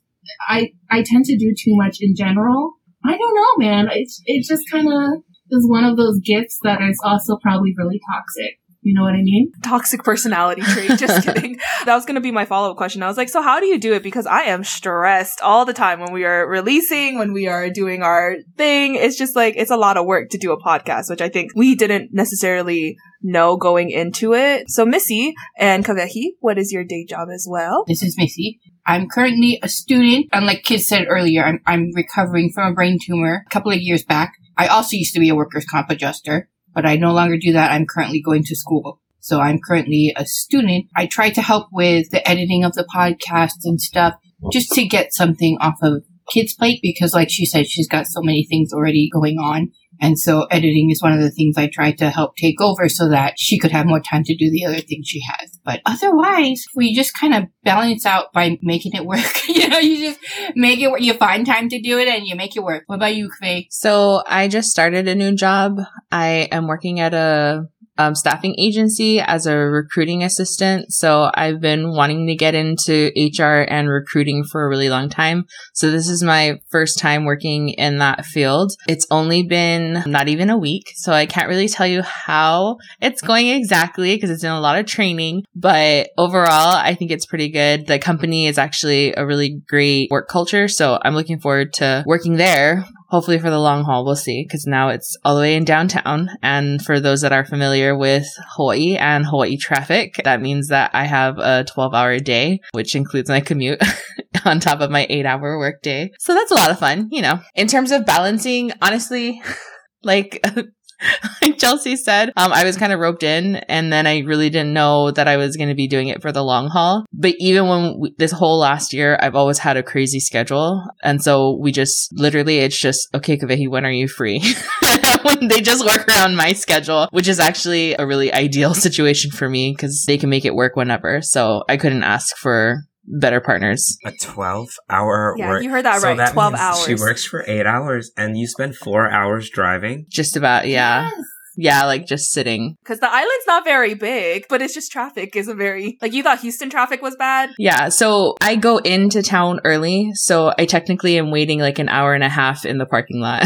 I 0.48 0.72
I 0.90 1.02
tend 1.02 1.24
to 1.26 1.38
do 1.38 1.54
too 1.56 1.76
much 1.76 1.98
in 2.00 2.14
general. 2.16 2.74
I 3.04 3.16
don't 3.16 3.34
know, 3.34 3.66
man. 3.66 3.88
It 3.92 4.08
it 4.26 4.46
just 4.46 4.64
kind 4.70 4.88
of 4.88 5.22
is 5.50 5.68
one 5.68 5.84
of 5.84 5.96
those 5.96 6.20
gifts 6.20 6.58
that 6.62 6.80
is 6.82 7.00
also 7.04 7.38
probably 7.42 7.74
really 7.76 8.00
toxic. 8.12 8.58
You 8.80 8.94
know 8.94 9.02
what 9.02 9.14
I 9.14 9.22
mean? 9.22 9.50
Toxic 9.64 10.04
personality 10.04 10.62
trait. 10.62 10.98
Just 10.98 11.24
kidding. 11.26 11.58
That 11.84 11.94
was 11.94 12.06
going 12.06 12.14
to 12.14 12.20
be 12.20 12.30
my 12.30 12.44
follow 12.44 12.70
up 12.70 12.76
question. 12.76 13.02
I 13.02 13.08
was 13.08 13.16
like, 13.16 13.28
so 13.28 13.42
how 13.42 13.58
do 13.58 13.66
you 13.66 13.78
do 13.78 13.92
it? 13.92 14.02
Because 14.02 14.24
I 14.24 14.42
am 14.42 14.62
stressed 14.62 15.40
all 15.42 15.64
the 15.64 15.74
time 15.74 16.00
when 16.00 16.12
we 16.12 16.24
are 16.24 16.48
releasing, 16.48 17.18
when 17.18 17.32
we 17.32 17.48
are 17.48 17.70
doing 17.70 18.02
our 18.02 18.36
thing. 18.56 18.94
It's 18.94 19.18
just 19.18 19.34
like, 19.34 19.54
it's 19.56 19.72
a 19.72 19.76
lot 19.76 19.96
of 19.96 20.06
work 20.06 20.30
to 20.30 20.38
do 20.38 20.52
a 20.52 20.62
podcast, 20.62 21.10
which 21.10 21.20
I 21.20 21.28
think 21.28 21.50
we 21.56 21.74
didn't 21.74 22.10
necessarily 22.12 22.96
know 23.20 23.56
going 23.56 23.90
into 23.90 24.32
it. 24.32 24.70
So 24.70 24.86
Missy 24.86 25.34
and 25.58 25.84
Kavehi, 25.84 26.36
what 26.40 26.56
is 26.56 26.72
your 26.72 26.84
day 26.84 27.04
job 27.04 27.28
as 27.34 27.46
well? 27.50 27.84
This 27.88 28.02
is 28.02 28.16
Missy. 28.16 28.60
I'm 28.88 29.06
currently 29.06 29.60
a 29.62 29.68
student. 29.68 30.28
And 30.32 30.46
like 30.46 30.62
Kid 30.62 30.80
said 30.80 31.06
earlier, 31.08 31.44
I'm, 31.44 31.60
I'm 31.66 31.90
recovering 31.94 32.50
from 32.54 32.72
a 32.72 32.74
brain 32.74 32.98
tumor 33.00 33.44
a 33.46 33.50
couple 33.50 33.70
of 33.70 33.82
years 33.82 34.02
back. 34.02 34.32
I 34.56 34.66
also 34.66 34.96
used 34.96 35.12
to 35.14 35.20
be 35.20 35.28
a 35.28 35.34
workers' 35.34 35.66
comp 35.66 35.90
adjuster, 35.90 36.48
but 36.74 36.86
I 36.86 36.96
no 36.96 37.12
longer 37.12 37.36
do 37.38 37.52
that. 37.52 37.70
I'm 37.70 37.84
currently 37.86 38.22
going 38.22 38.44
to 38.44 38.56
school. 38.56 38.98
So 39.20 39.40
I'm 39.40 39.58
currently 39.60 40.14
a 40.16 40.24
student. 40.24 40.86
I 40.96 41.06
try 41.06 41.28
to 41.28 41.42
help 41.42 41.68
with 41.70 42.08
the 42.10 42.26
editing 42.26 42.64
of 42.64 42.72
the 42.72 42.86
podcast 42.92 43.58
and 43.64 43.78
stuff 43.78 44.14
just 44.50 44.70
to 44.72 44.86
get 44.86 45.12
something 45.12 45.58
off 45.60 45.76
of 45.82 46.04
Kid's 46.32 46.54
plate 46.54 46.80
because 46.82 47.12
like 47.12 47.28
she 47.30 47.44
said, 47.44 47.68
she's 47.68 47.88
got 47.88 48.06
so 48.06 48.22
many 48.22 48.46
things 48.48 48.72
already 48.72 49.10
going 49.12 49.36
on. 49.36 49.70
And 50.00 50.18
so 50.18 50.44
editing 50.50 50.90
is 50.90 51.02
one 51.02 51.12
of 51.12 51.20
the 51.20 51.30
things 51.30 51.56
I 51.56 51.68
try 51.68 51.92
to 51.92 52.10
help 52.10 52.36
take 52.36 52.60
over 52.60 52.88
so 52.88 53.08
that 53.08 53.34
she 53.38 53.58
could 53.58 53.72
have 53.72 53.86
more 53.86 54.00
time 54.00 54.24
to 54.24 54.36
do 54.36 54.50
the 54.50 54.64
other 54.64 54.80
things 54.80 55.08
she 55.08 55.20
has. 55.20 55.58
But 55.64 55.80
otherwise, 55.86 56.64
we 56.74 56.94
just 56.94 57.14
kind 57.14 57.34
of 57.34 57.44
balance 57.64 58.06
out 58.06 58.32
by 58.32 58.58
making 58.62 58.92
it 58.94 59.04
work. 59.04 59.18
you 59.48 59.68
know, 59.68 59.78
you 59.78 59.98
just 59.98 60.20
make 60.54 60.80
it 60.80 60.90
work. 60.90 61.00
You 61.00 61.14
find 61.14 61.46
time 61.46 61.68
to 61.68 61.80
do 61.80 61.98
it 61.98 62.08
and 62.08 62.26
you 62.26 62.36
make 62.36 62.56
it 62.56 62.62
work. 62.62 62.84
What 62.86 62.96
about 62.96 63.14
you, 63.14 63.30
Kavehi? 63.30 63.66
So 63.70 64.22
I 64.26 64.48
just 64.48 64.70
started 64.70 65.08
a 65.08 65.14
new 65.14 65.34
job. 65.34 65.78
I 66.10 66.48
am 66.52 66.66
working 66.66 67.00
at 67.00 67.14
a 67.14 67.68
um, 67.98 68.14
staffing 68.14 68.54
agency 68.58 69.20
as 69.20 69.46
a 69.46 69.56
recruiting 69.56 70.22
assistant. 70.22 70.92
So 70.92 71.30
I've 71.34 71.60
been 71.60 71.90
wanting 71.92 72.26
to 72.28 72.34
get 72.34 72.54
into 72.54 73.10
HR 73.16 73.66
and 73.68 73.88
recruiting 73.88 74.44
for 74.44 74.64
a 74.64 74.68
really 74.68 74.88
long 74.88 75.08
time. 75.08 75.44
So 75.74 75.90
this 75.90 76.08
is 76.08 76.22
my 76.22 76.60
first 76.70 76.98
time 76.98 77.24
working 77.24 77.70
in 77.70 77.98
that 77.98 78.24
field. 78.24 78.72
It's 78.88 79.06
only 79.10 79.42
been 79.42 80.04
not 80.06 80.28
even 80.28 80.48
a 80.48 80.56
week. 80.56 80.92
So 80.94 81.12
I 81.12 81.26
can't 81.26 81.48
really 81.48 81.68
tell 81.68 81.86
you 81.86 82.02
how 82.02 82.78
it's 83.00 83.20
going 83.20 83.48
exactly 83.48 84.14
because 84.14 84.30
it's 84.30 84.44
in 84.44 84.50
a 84.50 84.60
lot 84.60 84.78
of 84.78 84.86
training. 84.86 85.44
But 85.54 86.10
overall, 86.16 86.76
I 86.76 86.94
think 86.94 87.10
it's 87.10 87.26
pretty 87.26 87.50
good. 87.50 87.86
The 87.86 87.98
company 87.98 88.46
is 88.46 88.58
actually 88.58 89.12
a 89.14 89.26
really 89.26 89.60
great 89.68 90.10
work 90.10 90.28
culture. 90.28 90.68
So 90.68 90.98
I'm 91.02 91.14
looking 91.14 91.40
forward 91.40 91.72
to 91.74 92.04
working 92.06 92.36
there 92.36 92.84
hopefully 93.08 93.38
for 93.38 93.50
the 93.50 93.58
long 93.58 93.84
haul 93.84 94.04
we'll 94.04 94.16
see 94.16 94.44
because 94.44 94.66
now 94.66 94.88
it's 94.88 95.16
all 95.24 95.34
the 95.34 95.40
way 95.40 95.56
in 95.56 95.64
downtown. 95.64 96.28
And 96.42 96.82
for 96.84 97.00
those 97.00 97.22
that 97.22 97.32
are 97.32 97.44
familiar 97.44 97.96
with 97.96 98.26
hawaii 98.56 98.96
and 98.96 99.26
hawaii 99.26 99.56
traffic 99.56 100.20
that 100.24 100.40
means 100.40 100.68
that 100.68 100.90
i 100.94 101.04
have 101.04 101.38
a 101.38 101.64
12 101.64 101.94
hour 101.94 102.18
day 102.18 102.60
which 102.72 102.94
includes 102.94 103.28
my 103.28 103.40
commute 103.40 103.80
on 104.44 104.60
top 104.60 104.80
of 104.80 104.90
my 104.90 105.06
eight 105.08 105.26
hour 105.26 105.58
work 105.58 105.82
day. 105.82 106.12
So 106.18 106.34
that's 106.34 106.50
a 106.50 106.54
lot 106.54 106.70
of 106.70 106.78
fun 106.78 107.08
you 107.10 107.22
know. 107.22 107.40
In 107.54 107.66
terms 107.66 107.90
of 107.92 108.06
balancing 108.06 108.72
honestly 108.80 109.42
like 110.02 110.44
like 111.42 111.58
Chelsea 111.58 111.96
said, 111.96 112.32
um, 112.36 112.52
I 112.52 112.64
was 112.64 112.76
kind 112.76 112.92
of 112.92 113.00
roped 113.00 113.22
in 113.22 113.56
and 113.56 113.92
then 113.92 114.06
I 114.06 114.20
really 114.20 114.50
didn't 114.50 114.72
know 114.72 115.10
that 115.10 115.28
I 115.28 115.36
was 115.36 115.56
going 115.56 115.68
to 115.68 115.74
be 115.74 115.88
doing 115.88 116.08
it 116.08 116.22
for 116.22 116.32
the 116.32 116.42
long 116.42 116.68
haul. 116.68 117.06
But 117.12 117.34
even 117.38 117.68
when 117.68 117.98
we, 117.98 118.14
this 118.18 118.32
whole 118.32 118.58
last 118.58 118.92
year, 118.92 119.18
I've 119.20 119.34
always 119.34 119.58
had 119.58 119.76
a 119.76 119.82
crazy 119.82 120.20
schedule. 120.20 120.84
And 121.02 121.22
so 121.22 121.56
we 121.60 121.72
just 121.72 122.12
literally, 122.12 122.58
it's 122.58 122.78
just, 122.78 123.14
okay, 123.14 123.36
Kavehi, 123.36 123.68
when 123.68 123.86
are 123.86 123.90
you 123.90 124.08
free? 124.08 124.38
they 125.40 125.60
just 125.60 125.84
work 125.84 126.08
around 126.08 126.36
my 126.36 126.52
schedule, 126.52 127.08
which 127.12 127.28
is 127.28 127.40
actually 127.40 127.94
a 127.94 128.06
really 128.06 128.32
ideal 128.32 128.74
situation 128.88 129.30
for 129.30 129.48
me 129.48 129.72
because 129.72 130.04
they 130.06 130.18
can 130.18 130.30
make 130.30 130.44
it 130.44 130.54
work 130.54 130.76
whenever. 130.76 131.22
So 131.22 131.64
I 131.68 131.76
couldn't 131.76 132.02
ask 132.02 132.36
for 132.36 132.87
better 133.20 133.40
partners. 133.40 133.96
A 134.04 134.12
12 134.12 134.68
hour 134.90 135.34
Yeah, 135.38 135.48
work. 135.48 135.62
you 135.62 135.70
heard 135.70 135.84
that 135.84 136.00
so 136.00 136.08
right, 136.08 136.16
That 136.16 136.32
12 136.32 136.54
hours. 136.54 136.84
She 136.84 136.94
works 136.94 137.24
for 137.24 137.44
eight 137.46 137.66
hours 137.66 138.10
and 138.16 138.36
you 138.36 138.46
spend 138.46 138.76
four 138.76 139.10
hours 139.10 139.50
driving. 139.50 140.06
Just 140.08 140.36
about, 140.36 140.66
yeah. 140.68 141.10
Yes. 141.10 141.24
Yeah, 141.60 141.86
like 141.86 142.06
just 142.06 142.30
sitting. 142.30 142.76
Because 142.84 143.00
the 143.00 143.10
island's 143.10 143.46
not 143.48 143.64
very 143.64 143.94
big, 143.94 144.44
but 144.48 144.62
it's 144.62 144.74
just 144.74 144.92
traffic 144.92 145.34
isn't 145.34 145.58
very 145.58 145.98
like 146.00 146.12
you 146.12 146.22
thought 146.22 146.38
Houston 146.38 146.70
traffic 146.70 147.02
was 147.02 147.16
bad. 147.16 147.50
Yeah, 147.58 147.88
so 147.88 148.36
I 148.40 148.54
go 148.54 148.76
into 148.78 149.24
town 149.24 149.58
early, 149.64 150.10
so 150.14 150.52
I 150.56 150.66
technically 150.66 151.18
am 151.18 151.32
waiting 151.32 151.58
like 151.58 151.80
an 151.80 151.88
hour 151.88 152.14
and 152.14 152.22
a 152.22 152.28
half 152.28 152.64
in 152.64 152.78
the 152.78 152.86
parking 152.86 153.18
lot. 153.20 153.42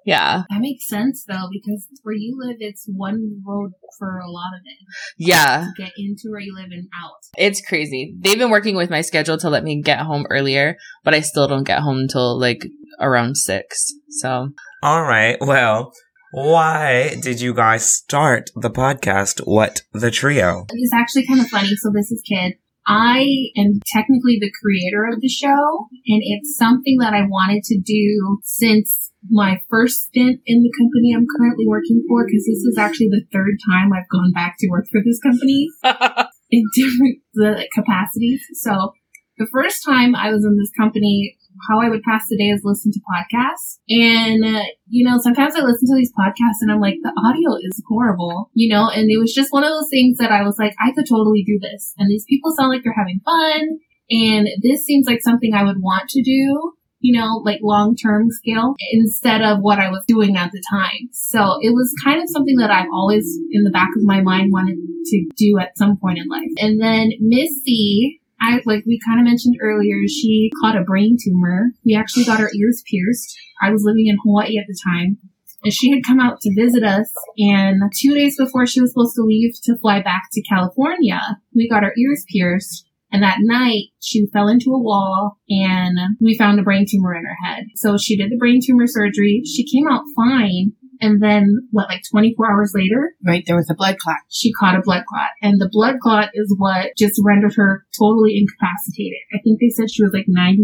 yeah. 0.05 0.43
That 0.51 0.61
makes 0.61 0.87
sense 0.89 1.25
though, 1.27 1.49
because 1.51 1.87
where 2.03 2.15
you 2.15 2.37
live, 2.39 2.57
it's 2.61 2.85
one 2.87 3.43
road 3.47 3.73
for 3.99 4.19
a 4.19 4.31
lot 4.31 4.53
of 4.55 4.61
it 4.65 4.79
Yeah, 5.19 5.69
to 5.77 5.83
get 5.83 5.93
into 5.97 6.31
where 6.31 6.41
you 6.41 6.55
live 6.55 6.71
and 6.71 6.89
out. 7.03 7.19
it's 7.37 7.61
crazy. 7.67 8.15
They've 8.19 8.39
been 8.39 8.51
working 8.51 8.77
with 8.77 8.91
my 8.91 9.01
schedule 9.03 9.39
to 9.39 9.51
let 9.51 9.65
me 9.65 9.81
get 9.83 10.01
home 10.01 10.27
earlier, 10.31 10.77
but 11.05 11.15
I 11.15 11.21
still 11.21 11.47
don't 11.49 11.65
get 11.65 11.81
home 11.81 11.99
until 11.99 12.39
like 12.39 12.67
around 13.01 13.37
6. 13.37 13.93
So, 14.11 14.51
All 14.83 15.03
right. 15.03 15.37
Well, 15.41 15.93
why 16.33 17.17
did 17.23 17.41
you 17.41 17.53
guys 17.55 17.93
start 17.93 18.51
the 18.57 18.71
podcast? 18.71 19.41
What 19.47 19.83
the 19.93 20.11
trio? 20.11 20.67
It's 20.71 20.95
actually 20.95 21.27
kind 21.27 21.41
of 21.41 21.49
funny. 21.49 21.75
So 21.77 21.91
this 21.95 22.11
is 22.11 22.23
Kid. 22.27 22.55
I 22.87 23.27
am 23.57 23.79
technically 23.87 24.39
the 24.41 24.51
creator 24.61 25.07
of 25.13 25.21
the 25.21 25.29
show, 25.29 25.87
and 26.07 26.21
it's 26.25 26.57
something 26.57 26.97
that 26.99 27.15
I 27.15 27.23
wanted 27.23 27.63
to 27.65 27.79
do 27.81 28.41
since 28.43 29.12
my 29.31 29.59
first 29.71 30.07
stint 30.07 30.41
in 30.47 30.63
the 30.63 30.73
company 30.79 31.15
I'm 31.15 31.27
currently 31.39 31.67
working 31.67 32.05
for, 32.09 32.27
because 32.27 32.45
this 32.45 32.65
is 32.65 32.77
actually 32.79 33.09
the 33.09 33.25
third 33.33 33.55
time 33.71 33.93
I've 33.93 34.09
gone 34.11 34.33
back 34.33 34.57
to 34.59 34.69
work 34.69 34.87
for 34.91 35.01
this 35.05 35.21
company 35.21 35.69
in 36.51 36.65
different 36.75 37.19
the 37.35 37.69
capacities. 37.75 38.43
So 38.55 38.93
the 39.39 39.49
first 39.53 39.85
time 39.85 40.15
I 40.15 40.31
was 40.31 40.45
in 40.45 40.57
this 40.59 40.71
company, 40.79 41.37
how 41.69 41.81
I 41.81 41.89
would 41.89 42.03
pass 42.03 42.25
the 42.29 42.37
day 42.37 42.51
is 42.51 42.63
listen 42.65 42.93
to 42.93 43.01
podcasts. 43.01 43.79
And, 43.89 44.45
uh, 44.45 44.65
you 44.89 45.09
know, 45.09 45.19
sometimes 45.19 45.55
I 45.55 45.61
listen 45.61 45.89
to 45.89 45.97
these 45.97 46.13
podcasts 46.13 46.61
and 46.61 46.71
I'm 46.71 46.81
like, 46.81 46.97
the 47.03 47.13
audio 47.17 47.57
is 47.63 47.83
horrible, 47.89 48.51
you 48.55 48.73
know, 48.73 48.89
and 48.89 49.11
it 49.11 49.19
was 49.19 49.33
just 49.33 49.53
one 49.53 49.65
of 49.65 49.71
those 49.71 49.89
things 49.91 50.19
that 50.19 50.33
I 50.33 50.43
was 50.43 50.57
like, 50.59 50.75
I 50.85 50.93
could 50.93 51.07
totally 51.09 51.45
do 51.47 51.59
this. 51.61 51.95
And 51.99 52.11
these 52.11 52.25
people 52.29 52.53
sound 52.57 52.71
like 52.71 52.83
they're 52.85 52.95
having 52.97 53.21
fun. 53.25 53.79
And 54.11 54.49
this 54.63 54.85
seems 54.85 55.07
like 55.07 55.23
something 55.23 55.55
I 55.55 55.65
would 55.65 55.81
want 55.81 56.09
to 56.11 56.23
do, 56.23 56.73
you 57.03 57.19
know, 57.21 57.43
like 57.45 57.59
long 57.63 57.95
term 57.97 58.31
scale 58.31 58.75
instead 58.93 59.43
of 59.43 59.59
what 59.61 59.79
I 59.79 59.91
was 59.91 60.05
doing 60.07 60.37
at 60.37 60.51
the 60.53 60.63
time. 60.71 61.11
So 61.13 61.59
it 61.61 61.75
was 61.75 61.93
kind 62.03 62.23
of 62.23 62.31
something 62.31 62.57
that 62.57 62.71
I've 62.71 62.89
always 62.95 63.27
in 63.51 63.65
the 63.65 63.71
back 63.71 63.89
of 63.97 64.05
my 64.05 64.23
mind 64.23 64.53
wanted 64.53 64.79
to 65.07 65.27
do 65.37 65.59
at 65.61 65.77
some 65.77 65.99
point 65.99 66.19
in 66.19 66.29
life. 66.29 66.51
And 66.59 66.81
then 66.81 67.11
Missy, 67.21 68.21
I 68.41 68.61
like 68.65 68.85
we 68.87 69.01
kind 69.05 69.21
of 69.21 69.27
mentioned 69.27 69.57
earlier, 69.61 69.97
she 70.09 70.51
caught 70.63 70.79
a 70.79 70.85
brain 70.85 71.17
tumor. 71.23 71.73
We 71.85 71.95
actually 71.95 72.25
got 72.25 72.41
her 72.41 72.51
ears 72.57 72.83
pierced. 72.91 73.37
I 73.61 73.71
was 73.71 73.83
living 73.85 74.07
in 74.07 74.17
Hawaii 74.25 74.57
at 74.59 74.67
the 74.67 74.79
time. 74.83 75.19
And 75.65 75.73
she 75.73 75.91
had 75.91 76.03
come 76.05 76.19
out 76.19 76.41
to 76.41 76.55
visit 76.57 76.83
us 76.83 77.09
and 77.39 77.83
two 78.01 78.15
days 78.15 78.37
before 78.37 78.67
she 78.67 78.81
was 78.81 78.91
supposed 78.91 79.15
to 79.15 79.23
leave 79.23 79.55
to 79.63 79.79
fly 79.79 80.03
back 80.03 80.23
to 80.33 80.43
California, 80.43 81.21
we 81.55 81.69
got 81.69 81.85
her 81.85 81.95
ears 81.97 82.25
pierced. 82.29 82.85
And 83.13 83.23
that 83.23 83.39
night 83.41 83.89
she 84.01 84.27
fell 84.33 84.49
into 84.49 84.71
a 84.73 84.83
wall 84.83 85.37
and 85.49 85.99
we 86.21 86.37
found 86.37 86.59
a 86.59 86.63
brain 86.63 86.87
tumor 86.89 87.15
in 87.15 87.25
her 87.25 87.37
head. 87.45 87.65
So 87.77 87.99
she 87.99 88.17
did 88.17 88.31
the 88.31 88.39
brain 88.39 88.61
tumor 88.65 88.87
surgery. 88.87 89.43
She 89.45 89.67
came 89.67 89.87
out 89.87 90.03
fine. 90.17 90.73
And 91.01 91.21
then 91.21 91.69
what, 91.73 91.89
like 91.89 92.03
24 92.11 92.51
hours 92.53 92.73
later, 92.77 93.15
Right, 93.27 93.43
there 93.45 93.57
was 93.57 93.69
a 93.69 93.75
blood 93.75 93.99
clot. 93.99 94.19
she 94.31 94.53
caught 94.53 94.77
a 94.77 94.83
blood 94.83 95.03
clot. 95.09 95.31
And 95.43 95.61
the 95.61 95.69
blood 95.71 95.97
clot 96.01 96.31
is 96.33 96.55
what 96.59 96.93
just 96.97 97.21
rendered 97.25 97.55
her 97.57 97.85
totally 97.99 98.39
incapacitated. 98.39 99.19
I 99.35 99.39
think 99.43 99.59
they 99.61 99.69
said 99.69 99.91
she 99.91 100.05
was 100.05 100.13
like 100.15 100.27
95% 100.27 100.63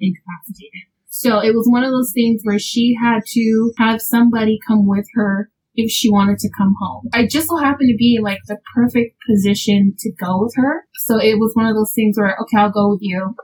incapacitated. 0.00 0.88
So 1.10 1.40
it 1.40 1.54
was 1.54 1.66
one 1.68 1.84
of 1.84 1.90
those 1.90 2.12
things 2.12 2.40
where 2.44 2.58
she 2.58 2.96
had 3.00 3.20
to 3.26 3.72
have 3.76 4.00
somebody 4.00 4.58
come 4.66 4.86
with 4.86 5.06
her 5.14 5.50
if 5.78 5.92
she 5.92 6.10
wanted 6.10 6.38
to 6.38 6.50
come 6.58 6.74
home. 6.80 7.08
I 7.14 7.24
just 7.24 7.48
so 7.48 7.56
happened 7.56 7.88
to 7.88 7.96
be 7.96 8.18
like 8.20 8.40
the 8.48 8.58
perfect 8.74 9.16
position 9.30 9.94
to 10.00 10.12
go 10.20 10.42
with 10.42 10.52
her. 10.56 10.84
So 10.96 11.18
it 11.18 11.38
was 11.38 11.52
one 11.54 11.66
of 11.66 11.76
those 11.76 11.92
things 11.94 12.18
where, 12.18 12.36
okay, 12.42 12.58
I'll 12.58 12.72
go 12.72 12.90
with 12.90 12.98
you. 13.00 13.36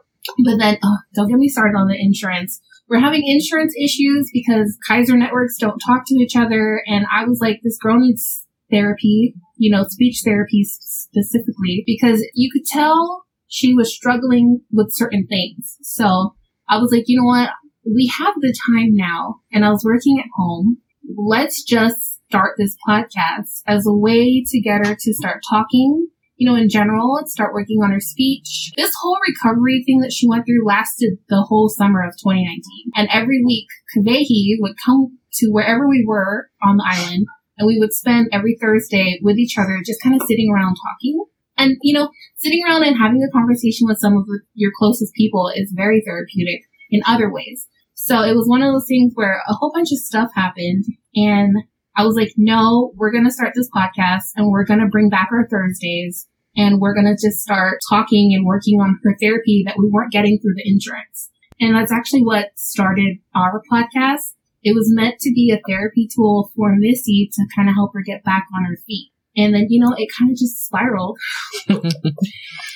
But 0.45 0.59
then, 0.59 0.79
oh, 0.83 0.99
don't 1.15 1.29
get 1.29 1.39
me 1.39 1.49
started 1.49 1.79
on 1.79 1.87
the 1.87 1.97
insurance. 1.97 2.61
We're 2.89 2.99
having 2.99 3.23
insurance 3.25 3.73
issues 3.81 4.31
because 4.33 4.77
Kaiser 4.87 5.17
networks 5.17 5.59
don't 5.59 5.79
talk 5.79 6.03
to 6.07 6.15
each 6.17 6.35
other. 6.35 6.83
And 6.87 7.07
I 7.15 7.25
was 7.25 7.39
like, 7.41 7.61
this 7.63 7.79
girl 7.79 8.01
needs 8.01 8.45
therapy, 8.69 9.35
you 9.57 9.71
know, 9.71 9.85
speech 9.89 10.23
therapy 10.25 10.65
specifically, 10.65 11.85
because 11.87 12.27
you 12.35 12.51
could 12.53 12.67
tell 12.67 13.25
she 13.47 13.75
was 13.75 13.95
struggling 13.95 14.61
with 14.73 14.89
certain 14.91 15.27
things. 15.29 15.77
So 15.83 16.35
I 16.69 16.79
was 16.79 16.91
like, 16.91 17.05
you 17.07 17.21
know 17.21 17.27
what? 17.27 17.51
We 17.87 18.11
have 18.19 18.35
the 18.41 18.57
time 18.73 18.89
now. 18.91 19.37
And 19.53 19.65
I 19.65 19.71
was 19.71 19.85
working 19.85 20.19
at 20.19 20.31
home. 20.37 20.79
Let's 21.17 21.63
just 21.63 22.14
start 22.35 22.57
this 22.59 22.77
podcast 22.89 23.63
as 23.65 23.87
a 23.87 23.95
way 23.95 24.43
to 24.45 24.61
get 24.61 24.85
her 24.85 24.97
to 24.99 25.15
start 25.15 25.41
talking 25.49 26.09
you 26.37 26.51
know, 26.51 26.57
in 26.57 26.69
general, 26.69 27.17
and 27.17 27.31
start 27.31 27.55
working 27.55 27.79
on 27.79 27.93
her 27.93 28.01
speech. 28.01 28.73
This 28.77 28.93
whole 29.01 29.19
recovery 29.29 29.85
thing 29.87 30.01
that 30.01 30.13
she 30.13 30.29
went 30.29 30.45
through 30.45 30.67
lasted 30.67 31.19
the 31.29 31.43
whole 31.43 31.69
summer 31.69 32.03
of 32.03 32.11
2019. 32.19 32.59
And 32.97 33.09
every 33.13 33.41
week, 33.45 33.69
Kavehi 33.95 34.57
would 34.59 34.75
come 34.85 35.19
to 35.35 35.51
wherever 35.51 35.89
we 35.89 36.05
were 36.05 36.51
on 36.61 36.77
the 36.77 36.85
island, 36.85 37.27
and 37.57 37.69
we 37.69 37.79
would 37.79 37.93
spend 37.93 38.31
every 38.33 38.59
Thursday 38.61 39.21
with 39.23 39.39
each 39.39 39.57
other, 39.57 39.79
just 39.87 40.03
kind 40.03 40.21
of 40.21 40.27
sitting 40.27 40.53
around 40.53 40.75
talking. 40.75 41.25
And, 41.57 41.77
you 41.83 41.95
know, 41.95 42.11
sitting 42.39 42.65
around 42.67 42.83
and 42.83 42.99
having 42.99 43.23
a 43.23 43.31
conversation 43.31 43.87
with 43.87 44.01
some 44.01 44.17
of 44.17 44.27
your 44.55 44.73
closest 44.77 45.15
people 45.15 45.53
is 45.55 45.73
very 45.73 46.03
therapeutic 46.05 46.63
in 46.91 47.01
other 47.07 47.33
ways. 47.33 47.69
So 47.95 48.23
it 48.23 48.35
was 48.35 48.49
one 48.49 48.61
of 48.61 48.73
those 48.73 48.89
things 48.89 49.13
where 49.15 49.41
a 49.49 49.55
whole 49.55 49.71
bunch 49.73 49.93
of 49.93 49.99
stuff 49.99 50.31
happened 50.35 50.85
and 51.15 51.55
I 51.97 52.05
was 52.05 52.17
like, 52.17 52.33
no, 52.37 52.93
we're 52.97 53.13
going 53.13 53.25
to 53.25 53.31
start 53.31 53.53
this 53.55 53.71
podcast 53.71 54.31
and 54.37 54.51
we're 54.51 54.65
going 54.65 54.81
to 54.81 54.87
bring 54.87 55.09
back 55.09 55.29
our 55.33 55.47
Thursdays 55.49 56.27
and 56.57 56.81
we're 56.81 56.95
going 56.95 57.07
to 57.07 57.13
just 57.15 57.41
start 57.41 57.79
talking 57.89 58.33
and 58.35 58.45
working 58.47 58.81
on 58.81 58.99
her 59.05 59.17
therapy 59.21 59.63
that 59.67 59.77
we 59.79 59.89
weren't 59.91 60.13
getting 60.13 60.39
through 60.41 60.55
the 60.57 60.69
insurance. 60.69 61.31
And 61.61 61.75
that's 61.77 61.93
actually 61.93 62.23
what 62.25 62.51
started 62.57 63.19
our 63.35 63.63
podcast. 63.73 64.35
It 64.63 64.75
was 64.75 64.87
meant 64.95 65.17
to 65.21 65.33
be 65.33 65.51
a 65.53 65.61
therapy 65.69 66.09
tool 66.15 66.51
for 66.57 66.75
Missy 66.77 67.31
to 67.33 67.47
kind 67.55 67.69
of 67.69 67.75
help 67.75 67.93
her 67.95 68.03
get 68.05 68.25
back 68.25 68.47
on 68.57 68.65
her 68.65 68.77
feet. 68.87 69.11
And 69.37 69.53
then, 69.53 69.67
you 69.69 69.81
know, 69.85 69.93
it 69.97 70.09
kind 70.17 70.31
of 70.31 70.37
just 70.37 70.65
spiraled. 70.65 71.19